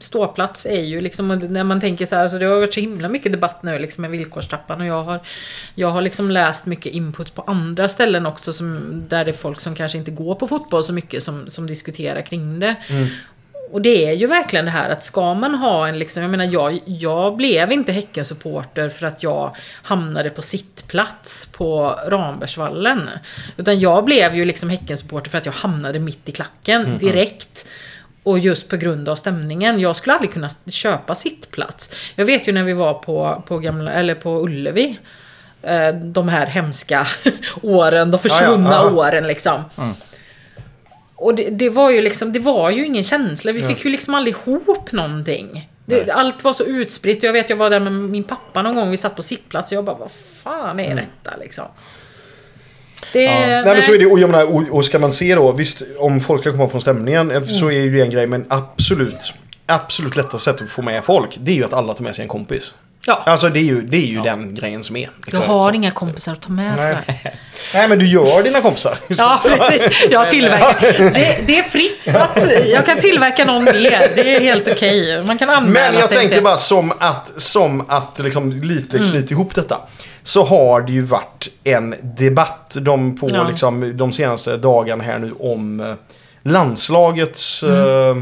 ståplats 0.01 0.67
är 0.67 0.83
ju 0.83 1.01
liksom, 1.01 1.29
när 1.29 1.65
man 1.65 1.81
tänker 1.81 2.07
så 2.07 2.17
här, 2.17 2.29
så 2.29 2.39
det 2.39 2.47
har 2.47 2.57
varit 2.57 2.75
så 2.75 2.81
himla 2.81 3.09
mycket 3.09 3.33
debatt 3.33 3.63
nu 3.63 3.79
liksom 3.79 4.03
med 4.03 4.11
villkorstrappan 4.11 4.81
och 4.81 4.87
jag 4.87 5.03
har, 5.03 5.21
jag 5.75 5.89
har 5.89 6.01
liksom 6.01 6.31
läst 6.31 6.67
mycket 6.67 6.93
input 6.93 7.35
på 7.35 7.43
andra 7.43 7.89
ställen 7.89 8.27
också 8.27 8.53
som, 8.53 9.03
där 9.09 9.25
det 9.25 9.31
är 9.31 9.33
folk 9.33 9.61
som 9.61 9.75
kanske 9.75 9.99
inte 9.99 10.11
går 10.11 10.35
på 10.35 10.49
fotboll 10.49 10.85
så 10.85 10.93
mycket 10.93 11.23
som, 11.23 11.51
som 11.51 11.67
diskuterar 11.67 12.23
kring 12.23 12.61
det. 12.61 12.77
Och 13.73 13.83
det 13.83 14.07
är 14.09 14.13
ju 14.13 14.27
verkligen 14.27 14.65
det 14.65 14.71
här 14.71 14.91
att 14.91 15.05
ska 15.05 15.35
man 15.35 15.55
ha 15.55 15.89
en 15.89 15.99
liksom, 15.99 16.23
jag 16.23 16.31
menar 16.31 16.45
jag, 16.45 16.81
jag 16.85 17.37
blev 17.37 17.73
inte 17.73 17.93
Häckensupporter 17.93 18.89
för 18.89 19.07
att 19.07 19.23
jag 19.23 19.57
hamnade 19.83 20.31
på 20.31 20.43
sittplats 20.43 21.47
på 21.47 21.99
Rambergsvallen. 22.07 23.11
Utan 23.57 23.81
jag 23.81 24.05
blev 24.05 24.35
ju 24.35 24.45
liksom 24.45 24.71
Häckensupporter 24.71 25.31
för 25.31 25.39
att 25.39 25.47
jag 25.47 25.53
hamnade 25.53 25.99
mitt 25.99 26.29
i 26.29 26.33
klacken 26.33 26.99
direkt. 26.99 27.67
Och 28.23 28.39
just 28.39 28.69
på 28.69 28.77
grund 28.77 29.09
av 29.09 29.17
stämningen. 29.17 29.81
Jag 29.81 29.97
skulle 29.97 30.15
aldrig 30.15 30.33
kunna 30.33 30.51
köpa 30.71 31.15
sittplats. 31.15 31.91
Jag 32.15 32.25
vet 32.25 32.49
ju 32.49 32.53
när 32.53 32.65
vi 32.65 32.73
var 32.73 32.95
på, 32.95 33.43
på, 33.47 33.59
gamla, 33.59 33.93
eller 33.93 34.15
på 34.15 34.43
Ullevi. 34.45 34.99
eh, 35.63 35.89
De 35.95 36.29
här 36.29 36.47
hemska 36.47 37.07
åren, 37.63 38.11
de 38.11 38.19
försvunna 38.21 38.71
Ja, 38.71 38.77
ja, 38.77 38.91
ja. 38.91 38.97
åren 38.97 39.27
liksom. 39.27 39.61
Och 41.21 41.35
det, 41.35 41.51
det 41.51 41.69
var 41.69 41.91
ju 41.91 42.01
liksom, 42.01 42.33
det 42.33 42.39
var 42.39 42.71
ju 42.71 42.87
ingen 42.87 43.05
känsla. 43.05 43.53
Vi 43.53 43.63
fick 43.63 43.85
ju 43.85 43.91
liksom 43.91 44.15
aldrig 44.15 44.37
ihop 44.47 44.93
någonting. 44.93 45.71
Det, 45.85 46.11
allt 46.11 46.45
var 46.45 46.53
så 46.53 46.65
utspritt. 46.65 47.23
Jag 47.23 47.33
vet, 47.33 47.51
jag 47.51 47.57
var 47.57 47.71
där 47.71 47.81
med 47.81 47.93
min 47.93 48.25
pappa 48.25 48.63
någon 48.63 48.75
gång. 48.75 48.91
Vi 48.91 48.97
satt 48.97 49.17
på 49.17 49.23
sittplats 49.23 49.73
och 49.73 49.77
jag 49.77 49.85
bara, 49.85 49.97
vad 49.97 50.11
fan 50.43 50.81
är 50.81 50.95
detta 50.95 51.37
liksom? 51.41 51.65
Det, 53.13 53.27
Nej, 53.27 53.65
men 53.65 53.83
så 53.83 53.95
är 53.95 53.99
det. 53.99 54.07
Och, 54.07 54.19
jag 54.19 54.31
menar, 54.31 54.55
och, 54.55 54.63
och 54.71 54.85
ska 54.85 54.99
man 54.99 55.13
se 55.13 55.35
då, 55.35 55.53
visst 55.53 55.83
om 55.99 56.21
folk 56.21 56.41
ska 56.41 56.51
komma 56.51 56.69
från 56.69 56.81
stämningen 56.81 57.31
eh, 57.31 57.45
så 57.45 57.67
är 57.67 57.81
ju 57.81 57.93
det 57.93 58.03
en 58.03 58.11
grej. 58.11 58.27
Men 58.27 58.47
absolut, 58.49 59.35
absolut 59.67 60.17
lättaste 60.17 60.39
sättet 60.39 60.63
att 60.63 60.71
få 60.71 60.83
med 60.83 61.05
folk, 61.05 61.39
det 61.41 61.51
är 61.51 61.57
ju 61.57 61.65
att 61.65 61.73
alla 61.73 61.95
tar 61.95 62.05
med 62.05 62.15
sig 62.17 62.23
en 62.23 62.29
kompis. 62.29 62.75
Ja. 63.07 63.23
Alltså 63.27 63.49
det 63.49 63.59
är 63.59 63.63
ju, 63.65 63.83
det 63.83 63.97
är 63.97 64.07
ju 64.07 64.21
den 64.23 64.55
grejen 64.55 64.85
som 64.85 64.97
är. 64.97 65.01
Jag 65.01 65.11
liksom. 65.27 65.43
har 65.45 65.71
Så- 65.71 65.75
inga 65.75 65.91
kompisar 65.91 66.33
att 66.33 66.41
ta 66.41 66.53
med 66.53 66.77
Nej. 66.77 67.23
Nej 67.75 67.89
men 67.89 67.99
du 67.99 68.07
gör 68.09 68.43
dina 68.43 68.61
kompisar. 68.61 68.95
Ja, 69.09 69.41
precis. 69.45 70.07
Jag 70.11 70.31
tillverkar. 70.31 70.81
Det, 71.15 71.39
det 71.47 71.59
är 71.59 71.63
fritt 71.63 72.09
att 72.17 72.67
jag 72.67 72.87
kan 72.87 72.99
tillverka 72.99 73.45
någon 73.45 73.65
mer. 73.65 74.13
Det 74.15 74.37
är 74.37 74.41
helt 74.41 74.69
okej. 74.69 75.23
Man 75.25 75.39
kan 75.39 75.51
anmäla 75.51 75.91
Men 75.91 76.01
jag 76.01 76.09
sig 76.09 76.19
tänkte 76.19 76.41
bara 76.41 76.57
som 76.57 76.93
att, 76.99 77.33
som 77.37 77.85
att 77.89 78.19
liksom 78.19 78.53
lite 78.53 78.99
knyta 78.99 79.31
ihop 79.35 79.55
detta. 79.55 79.79
Så 80.23 80.45
har 80.45 80.81
det 80.81 80.93
ju 80.93 81.03
varit 81.03 81.49
en 81.65 81.95
debatt 82.03 82.77
de, 82.81 83.17
på 83.19 83.29
Ja. 83.33 83.49
liksom, 83.49 83.97
de 83.97 84.13
senaste 84.13 84.57
dagarna 84.57 85.05
här 85.05 85.19
nu 85.19 85.33
om 85.41 85.97
landslagets... 86.43 87.63
eh, 87.63 88.17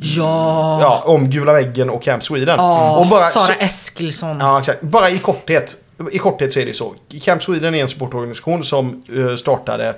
Ja. 0.00 0.78
ja, 0.80 1.02
om 1.06 1.30
Gula 1.30 1.52
väggen 1.52 1.90
och 1.90 2.02
Camp 2.02 2.22
Sweden. 2.24 2.58
Ja, 2.58 2.96
och 2.98 3.06
bara, 3.06 3.20
Sara 3.20 3.44
så, 3.46 3.52
Eskilsson. 3.52 4.36
ja, 4.40 4.58
exakt. 4.60 4.82
bara 4.82 5.10
i 5.10 5.18
korthet. 5.18 5.76
I 6.12 6.18
korthet 6.18 6.52
så 6.52 6.60
är 6.60 6.66
det 6.66 6.74
så. 6.74 6.94
Camp 7.22 7.42
Sweden 7.42 7.74
är 7.74 7.82
en 7.82 7.88
supportorganisation 7.88 8.64
som 8.64 9.02
eh, 9.16 9.36
startade 9.36 9.94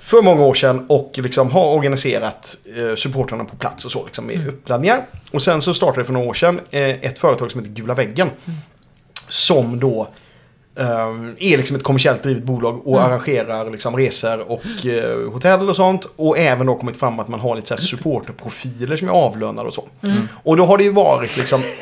för 0.00 0.22
många 0.22 0.42
år 0.42 0.54
sedan 0.54 0.86
och 0.88 1.12
liksom 1.14 1.50
har 1.50 1.64
organiserat 1.74 2.56
eh, 2.76 2.96
supportrarna 2.96 3.44
på 3.44 3.56
plats 3.56 3.84
och 3.84 3.92
så 3.92 4.04
liksom 4.04 4.26
med 4.26 4.48
uppladdningar. 4.48 5.06
Och 5.30 5.42
sen 5.42 5.62
så 5.62 5.74
startade 5.74 6.00
det 6.00 6.04
för 6.04 6.12
några 6.12 6.26
år 6.28 6.34
sedan 6.34 6.60
eh, 6.70 6.82
ett 6.88 7.18
företag 7.18 7.50
som 7.50 7.60
heter 7.60 7.72
Gula 7.74 7.94
väggen. 7.94 8.30
Som 9.28 9.80
då 9.80 10.08
eh, 10.78 10.86
är 11.38 11.56
liksom 11.56 11.76
ett 11.76 11.82
kommersiellt 11.82 12.22
drivet 12.22 12.42
bolag 12.42 12.86
och 12.86 13.02
arrangerar 13.02 13.70
liksom 13.70 13.96
resor 13.96 14.50
och 14.50 14.86
eh, 14.86 15.32
hotell 15.32 15.68
och 15.68 15.76
sånt. 15.76 16.06
Och 16.16 16.38
även 16.38 16.66
då 16.66 16.74
kommit 16.74 16.96
fram 16.96 17.20
att 17.20 17.28
man 17.28 17.40
har 17.40 17.56
lite 17.56 17.68
så 17.68 17.74
här 17.74 17.80
supporterprofiler 17.80 18.96
som 18.96 19.08
är 19.08 19.12
avlönade 19.12 19.68
och 19.68 19.74
så. 19.74 19.88
Och 20.42 20.56
då 20.56 20.66
har 20.66 20.78
det 20.78 20.84
ju 20.84 20.92
varit 20.92 21.36
liksom... 21.36 21.62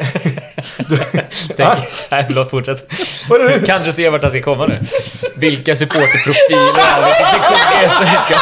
Nej, 2.10 2.24
förlåt, 2.26 2.50
fortsätt. 2.50 2.86
Kanske 3.66 3.92
se 3.92 4.08
vart 4.08 4.22
han 4.22 4.30
ska 4.30 4.42
komma 4.42 4.66
nu. 4.66 4.80
Vilka 5.34 5.76
supporterprofiler 5.76 6.58
är 6.96 7.00
det? 7.00 7.06
Vilken 7.06 7.26
sektion 7.26 7.58
är 7.78 7.82
det 7.82 7.90
som 7.90 8.04
vi 8.04 8.16
ska... 8.24 8.40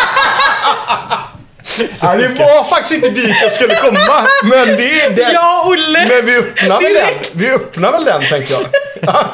Ja, 2.03 2.17
det 2.17 2.29
var 2.29 2.65
faktiskt 2.65 2.93
inte 2.93 3.09
dit 3.11 3.37
jag 3.43 3.53
skulle 3.53 3.75
komma. 3.75 3.99
Men 4.43 4.67
det 4.67 5.01
är 5.01 5.11
den. 5.11 5.33
Ja, 5.33 5.65
Olle! 5.67 6.09
Men 6.09 6.27
vi 6.27 6.37
öppnar 6.37 6.81
väl 6.81 6.95
den? 6.95 7.15
Vi 7.33 7.51
öppnar 7.51 7.93
väl 7.93 8.05
den 8.05 8.23
tänker 8.29 8.55
jag. 8.55 8.65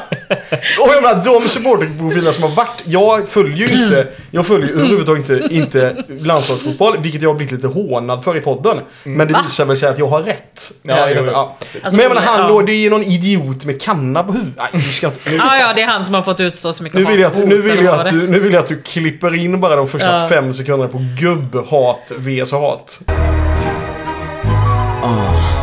Och 0.81 0.89
jag 0.93 1.03
menar 1.03 1.25
de 1.25 1.49
supporterprofiler 1.49 2.31
som 2.31 2.43
har 2.43 2.49
varit. 2.49 2.81
Jag 2.85 3.27
följer 3.27 3.67
ju 3.67 3.83
inte. 3.83 4.07
Jag 4.31 4.47
följer 4.47 4.67
ju 4.67 4.73
överhuvudtaget 4.73 5.29
inte, 5.29 5.55
inte 5.55 5.95
landslagsfotboll. 6.19 6.95
Vilket 6.99 7.21
jag 7.21 7.29
har 7.29 7.35
blivit 7.35 7.51
lite 7.51 7.67
hånad 7.67 8.23
för 8.23 8.37
i 8.37 8.41
podden. 8.41 8.77
Men 9.03 9.27
det 9.27 9.41
visar 9.45 9.65
väl 9.65 9.77
sig 9.77 9.89
att 9.89 9.99
jag 9.99 10.07
har 10.07 10.21
rätt. 10.21 10.71
Ja, 10.81 11.09
jo, 11.09 11.15
jo. 11.17 11.31
ja. 11.31 11.57
Alltså, 11.83 11.97
Men 11.97 11.99
jag 11.99 12.09
menar 12.09 12.21
han 12.21 12.41
ja. 12.41 12.47
då. 12.47 12.61
Det 12.61 12.71
är 12.71 12.77
ju 12.77 12.89
någon 12.89 13.03
idiot 13.03 13.65
med 13.65 13.81
kanna 13.81 14.23
på 14.23 14.31
huvudet. 14.33 14.53
Nej, 14.57 14.67
du 14.71 14.93
ska 14.93 15.07
inte. 15.07 15.29
Nu, 15.29 15.35
Ja, 15.35 15.57
ja, 15.57 15.73
det 15.75 15.81
är 15.81 15.87
han 15.87 16.05
som 16.05 16.13
har 16.13 16.21
fått 16.21 16.39
utstå 16.39 16.73
så 16.73 16.83
mycket 16.83 16.99
nu 16.99 17.05
vill, 17.05 17.19
jag 17.19 17.31
att, 17.31 17.47
nu, 17.47 17.61
vill 17.61 17.83
jag 17.83 17.99
att 17.99 18.09
du, 18.09 18.27
nu 18.27 18.39
vill 18.39 18.53
jag 18.53 18.63
att 18.63 18.69
du 18.69 18.81
klipper 18.81 19.35
in 19.35 19.61
bara 19.61 19.75
de 19.75 19.87
första 19.87 20.21
Ja. 20.21 20.27
fem 20.29 20.53
sekunderna 20.53 20.91
på 20.91 21.01
gubbhat 21.19 22.11
vs 22.43 22.51
hat. 22.51 22.99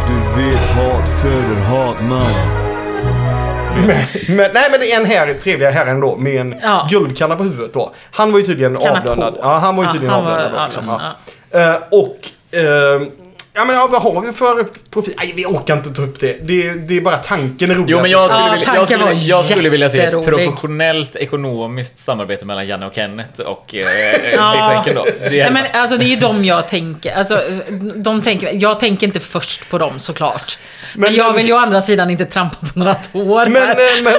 Du 0.08 0.42
vet 0.42 0.66
hat 0.66 1.08
föder 1.22 1.60
hat 1.60 1.96
man. 2.08 2.26
Men, 3.86 3.96
men, 4.36 4.50
nej 4.54 4.68
men 4.70 4.80
det 4.80 4.92
är 4.92 4.96
en 5.00 5.06
här, 5.06 5.32
trevliga 5.34 5.70
herren 5.70 6.00
då 6.00 6.16
med 6.16 6.40
en 6.40 6.54
Ja. 6.62 6.86
guldkanna 6.90 7.36
på 7.36 7.42
huvudet 7.42 7.72
då. 7.74 7.92
Han 8.10 8.32
var 8.32 8.38
ju 8.38 8.46
tydligen 8.46 8.76
Kanna 8.76 9.00
på. 9.00 9.10
avlönad. 9.10 9.36
Ja, 9.42 9.58
han 9.58 9.76
var 9.76 9.82
ju 9.84 9.88
Ja, 9.88 9.92
tydligen 9.92 10.14
var 10.24 10.32
avlönad. 10.32 10.52
då, 10.58 10.64
liksom. 10.64 10.88
avlönad, 10.88 11.12
ja. 11.50 11.60
Eh, 11.60 11.76
och... 11.90 12.18
eh, 12.58 13.02
Ja 13.54 13.64
men 13.64 13.76
ja, 13.76 13.86
vad 13.86 14.02
har 14.02 14.20
vi 14.22 14.32
för 14.32 14.66
profil? 14.90 15.14
Nej 15.16 15.32
vi 15.36 15.44
orkar 15.46 15.76
inte 15.76 15.90
ta 15.90 16.02
upp 16.02 16.20
det. 16.20 16.36
Det, 16.42 16.72
det 16.72 16.96
är 16.96 17.00
bara 17.00 17.16
tanken 17.16 17.70
är 17.70 17.74
rolig. 17.74 17.90
Jo, 17.90 18.00
men 18.02 18.10
jag 18.10 18.30
skulle, 18.30 18.44
Ja, 18.46 18.52
vilja, 18.52 18.64
tanken 18.64 19.00
jag, 19.00 19.08
skulle, 19.08 19.28
jag 19.34 19.44
skulle 19.44 19.68
vilja 19.68 19.88
se 19.88 20.00
ett 20.00 20.24
professionellt 20.26 21.16
ekonomiskt 21.16 21.98
samarbete 21.98 22.44
mellan 22.44 22.66
Janne 22.68 22.86
och 22.86 22.94
Kenneth 22.94 23.40
och 23.40 23.74
eh, 23.74 23.86
Ja. 24.34 24.82
Dick 24.86 24.94
då. 24.94 25.04
Det 25.04 25.28
Nej, 25.30 25.40
är 25.40 25.50
men 25.50 25.64
alltså 25.74 25.96
det 25.96 26.04
är 26.04 26.08
ju 26.08 26.16
de 26.16 26.44
jag 26.44 26.68
tänker. 26.68 27.14
Alltså, 27.16 27.42
de 27.96 28.22
tänker. 28.22 28.50
Jag 28.54 28.80
tänker 28.80 29.06
inte 29.06 29.20
först 29.20 29.70
på 29.70 29.78
dem 29.78 29.98
såklart. 29.98 30.58
Men, 30.94 31.00
Men- 31.00 31.14
jag 31.14 31.26
men- 31.26 31.36
vill 31.36 31.46
ju 31.46 31.52
å 31.54 31.58
andra 31.58 31.80
sidan 31.80 32.10
inte 32.10 32.24
trampa 32.24 32.56
på 32.72 32.78
några 32.78 32.94
tår. 32.94 33.46
Men, 33.46 33.62
eh, 33.62 34.02
men, 34.02 34.14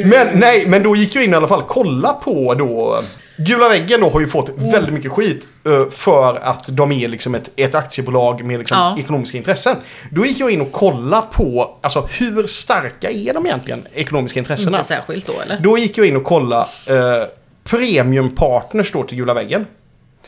eh, 0.00 0.06
men, 0.06 0.38
nej, 0.40 0.66
men 0.66 0.82
då 0.82 0.96
gick 0.96 1.14
jag 1.16 1.24
in 1.24 1.32
i 1.32 1.36
alla 1.36 1.48
fall 1.48 1.62
kolla 1.68 2.12
på 2.12 2.54
då. 2.54 3.00
Gula 3.38 3.68
väggen 3.68 4.00
då 4.00 4.08
har 4.10 4.20
ju 4.20 4.28
fått 4.28 4.48
Mm. 4.48 4.70
väldigt 4.70 4.94
mycket 4.94 5.12
skit 5.12 5.46
eh, 5.66 5.88
för 5.90 6.34
att 6.42 6.64
de 6.68 6.92
är 6.92 7.08
liksom 7.08 7.34
ett, 7.34 7.50
ett 7.56 7.74
aktiebolag 7.74 8.44
med 8.44 8.58
liksom 8.58 8.78
Ja. 8.78 8.96
ekonomiska 8.98 9.38
intressen. 9.38 9.76
Då 10.10 10.26
gick 10.26 10.40
jag 10.40 10.50
in 10.50 10.60
och 10.60 10.72
kollade 10.72 11.26
på 11.32 11.76
alltså, 11.80 12.08
hur 12.12 12.46
starka 12.46 13.10
är 13.10 13.34
de 13.34 13.46
egentligen 13.46 13.86
ekonomiska 13.94 14.38
intressena. 14.40 14.76
Inte 14.78 14.88
särskilt 14.88 15.26
då 15.26 15.40
eller? 15.40 15.58
Då 15.60 15.78
gick 15.78 15.98
jag 15.98 16.06
in 16.06 16.16
och 16.16 16.24
kollade 16.24 16.66
eh, 16.86 17.26
Premiumpartners 17.64 18.92
då 18.92 19.02
till 19.02 19.18
Gula 19.18 19.34
väggen. 19.34 19.66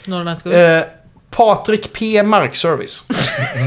Norrlands 0.06 0.42
guld. 0.42 0.56
Eh, 0.56 0.82
Patrik 1.30 1.92
P. 1.92 2.22
Markservice. 2.22 3.02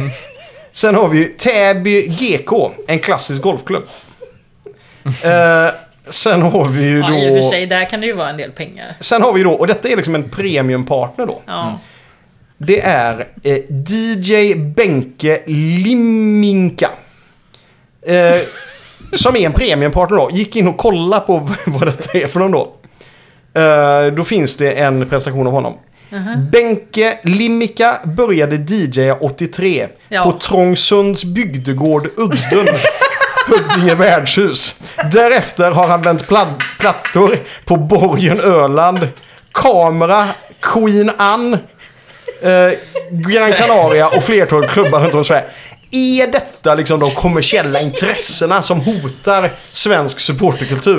Sen 0.72 0.96
har 0.96 1.08
vi 1.08 1.18
ju 1.18 1.26
Täby 1.26 2.08
GK, 2.08 2.72
en 2.88 3.00
klassisk 3.00 3.42
golfklubb. 3.42 3.84
Eh, 5.06 5.74
Sen 6.10 6.42
har 6.42 6.66
vi 6.66 6.84
ju 6.86 7.00
Ja, 7.00 7.14
i 7.18 7.28
och 7.30 7.34
för 7.34 7.42
då... 7.42 7.50
sig, 7.50 7.66
där 7.66 7.90
kan 7.90 8.02
det 8.02 8.08
ju 8.08 8.14
vara 8.14 8.30
en 8.30 8.38
del 8.38 8.52
pengar. 8.52 8.96
Sen 9.00 9.22
har 9.22 9.34
vi 9.34 9.44
då, 9.44 9.52
och 9.52 9.68
detta 9.68 9.90
är 9.90 9.96
liksom 9.96 10.16
en 10.16 10.30
premiumpartner 10.30 11.26
då. 11.26 11.42
Ja. 11.46 11.80
Det 12.58 12.82
är 12.82 13.28
eh, 13.44 13.58
DJ 13.90 14.56
Benke 14.56 15.42
Liminka. 15.46 16.90
Eh, 18.08 18.42
som 19.16 19.36
är 19.36 19.46
en 19.46 19.54
premiumpartner 19.54 20.18
då. 20.18 20.30
Gick 20.32 20.56
in 20.56 20.68
och 20.68 20.78
kolla 20.78 21.20
på 21.20 21.38
vad 21.66 21.88
detta 21.88 22.18
är 22.18 22.28
för 22.28 22.40
någon 22.40 22.52
då. 22.52 22.74
Eh, 23.62 24.14
då 24.14 24.24
finns 24.24 24.58
det 24.58 24.72
en 24.72 25.10
presentation 25.10 25.48
av 25.48 25.54
honom. 25.54 25.74
Benke 26.52 27.18
Limika 27.24 28.00
började 28.04 28.56
DJa 28.56 29.16
83 29.22 29.88
Ja. 30.10 30.24
på 30.24 30.32
Trångsunds 30.32 31.24
bygdegård 31.24 32.08
Udden. 32.18 32.68
Huddinge 33.48 33.96
värdshus. 33.96 34.76
Därefter 35.12 35.72
har 35.72 35.88
han 35.88 36.02
vänt 36.02 36.28
plattor 36.80 37.40
på 37.66 37.76
Borgen 37.76 38.40
Öland, 38.40 39.08
Kamera, 39.52 40.28
Queen 40.62 41.12
Anne, 41.18 41.58
eh, 42.42 42.78
Gran 43.12 43.54
Canaria 43.54 44.08
och 44.08 44.24
flertal 44.24 44.68
klubbar 44.68 45.00
runt 45.00 45.14
om 45.14 45.22
i 45.22 45.26
Sverige. 45.26 45.46
Är 45.92 46.28
detta 46.28 46.76
liksom 46.76 47.00
de 47.00 47.12
kommersiella 47.12 47.82
intressena 47.82 48.62
som 48.62 48.82
hotar 48.82 49.52
svensk 49.72 50.20
supporterkultur? 50.20 50.98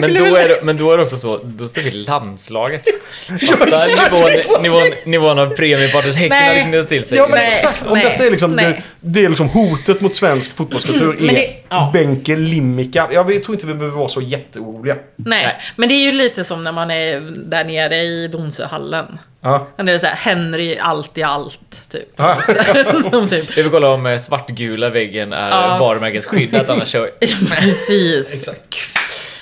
Men 0.00 0.14
då, 0.14 0.24
är 0.36 0.48
det, 0.48 0.60
men 0.62 0.76
då 0.76 0.92
är 0.92 0.96
det 0.96 1.02
också 1.02 1.16
så, 1.16 1.40
då 1.44 1.68
står 1.68 1.82
vi 1.82 1.90
landslaget. 1.90 2.82
Fattar 3.48 4.14
nivån, 4.14 4.62
nivån, 4.62 4.82
nivån 5.04 5.38
av 5.38 5.46
premiepartners 5.56 6.16
Häcken 6.16 6.38
Nej. 6.38 6.58
hade 6.58 6.70
knutit 6.70 6.88
till 6.88 7.04
sig. 7.04 7.18
Ja 7.18 7.26
men 7.28 7.38
Nej, 7.38 7.48
exakt, 7.48 7.86
om 7.86 7.92
nej, 7.98 8.04
detta 8.04 8.26
är 8.26 8.30
liksom, 8.30 8.56
det, 8.56 8.62
nej. 8.62 8.82
det 9.00 9.24
är 9.24 9.28
liksom 9.28 9.48
hotet 9.48 10.00
mot 10.00 10.16
svensk 10.16 10.56
fotbollskultur 10.56 11.30
är 11.30 11.34
det- 11.34 11.56
ja. 11.68 11.90
Benke 11.92 12.36
Limika. 12.36 13.08
Jag 13.12 13.42
tror 13.42 13.54
inte 13.54 13.66
vi 13.66 13.74
behöver 13.74 13.96
vara 13.98 14.08
så 14.08 14.20
jätteoroliga. 14.20 14.94
Nej. 15.16 15.42
Nej. 15.44 15.56
men 15.76 15.88
det 15.88 15.94
är 15.94 16.04
ju 16.04 16.12
lite 16.12 16.44
som 16.44 16.64
när 16.64 16.72
man 16.72 16.90
är 16.90 17.20
där 17.36 17.64
nere 17.64 17.96
i 17.96 18.28
Donsöhallen. 18.28 19.06
Ja. 19.42 19.66
Det 19.76 19.92
är 19.92 19.98
så 19.98 20.06
här, 20.06 20.16
Henry 20.16 20.78
allt 20.78 21.18
i 21.18 21.22
allt, 21.22 21.88
typ. 21.90 22.08
Ja. 22.16 22.40
som 23.10 23.28
typ. 23.28 23.56
Vi 23.58 23.62
vill 23.62 23.70
kolla 23.72 23.88
om 23.88 24.06
eh, 24.06 24.16
svartgula 24.16 24.88
väggen 24.90 25.32
är 25.32 25.50
Ja. 25.50 25.76
varumärkesskyddat, 25.80 26.68
annars 26.70 26.88
kör 26.88 27.10
Precis. 27.60 28.48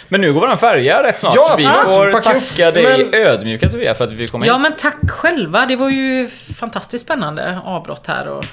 Men 0.08 0.20
nu 0.20 0.32
går 0.32 0.40
våran 0.40 0.58
färja 0.58 1.02
rätt 1.02 1.18
snart, 1.18 1.34
Ja, 1.34 1.54
vi 1.58 1.64
får 1.64 2.12
Packa 2.12 2.34
upp. 2.36 2.48
tacka 2.48 2.70
dig 2.70 2.82
Men- 2.82 3.14
ödmjuka 3.26 3.68
Sofia 3.68 3.94
för 3.94 4.04
att 4.04 4.10
vi 4.10 4.26
kom 4.28 4.44
Ja, 4.44 4.54
hit. 4.54 4.62
men 4.62 4.72
tack 4.72 5.10
själva. 5.10 5.66
Det 5.66 5.76
var 5.76 5.90
ju 5.90 6.28
fantastiskt 6.58 7.04
spännande 7.04 7.60
avbrott 7.64 8.06
här. 8.06 8.28
Och... 8.28 8.44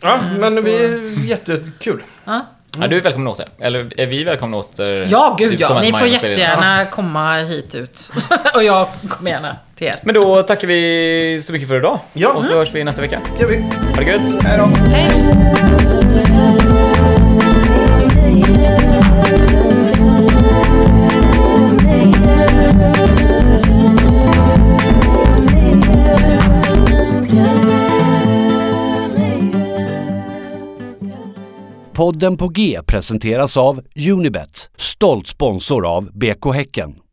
Ja, 0.00 0.20
men 0.38 0.64
vi 0.64 0.84
är 0.84 1.24
jättekul. 1.24 2.02
Ja, 2.24 2.46
Ja, 2.80 2.88
du 2.88 2.96
är 2.96 3.00
välkommen 3.02 3.28
åter. 3.28 3.48
Eller 3.60 4.00
är 4.00 4.06
vi 4.06 4.24
välkomna 4.24 4.56
åter? 4.56 5.08
ja 5.10 5.36
gud 5.38 5.60
ja. 5.60 5.80
Ni 5.80 5.92
får 5.92 6.06
jättegärna 6.08 6.84
komma 6.84 7.36
hit 7.36 7.74
ut. 7.74 8.12
och 8.54 8.64
jag 8.64 8.86
kommer 9.08 9.30
gärna 9.30 9.56
till 9.76 9.86
er. 9.86 9.94
Men 10.02 10.14
då 10.14 10.42
tackar 10.42 10.68
vi 10.68 11.38
så 11.42 11.52
mycket 11.52 11.68
för 11.68 11.76
idag. 11.76 12.00
Ja. 12.12 12.32
Och 12.32 12.44
så 12.44 12.58
hörs 12.58 12.74
vi 12.74 12.84
nästa 12.84 13.02
vecka. 13.02 13.20
gör 13.40 13.48
vi. 13.48 13.56
Ha 13.56 13.96
det 13.96 14.06
gött! 14.06 14.44
Hej 14.44 14.58
då. 14.58 14.64
Hej! 14.90 16.95
Podden 31.96 32.36
på 32.36 32.48
G 32.48 32.80
presenteras 32.86 33.56
av 33.56 33.80
Unibet, 34.10 34.70
stolt 34.76 35.26
sponsor 35.26 35.86
av 35.86 36.10
BK 36.12 36.52
Häcken. 36.52 37.05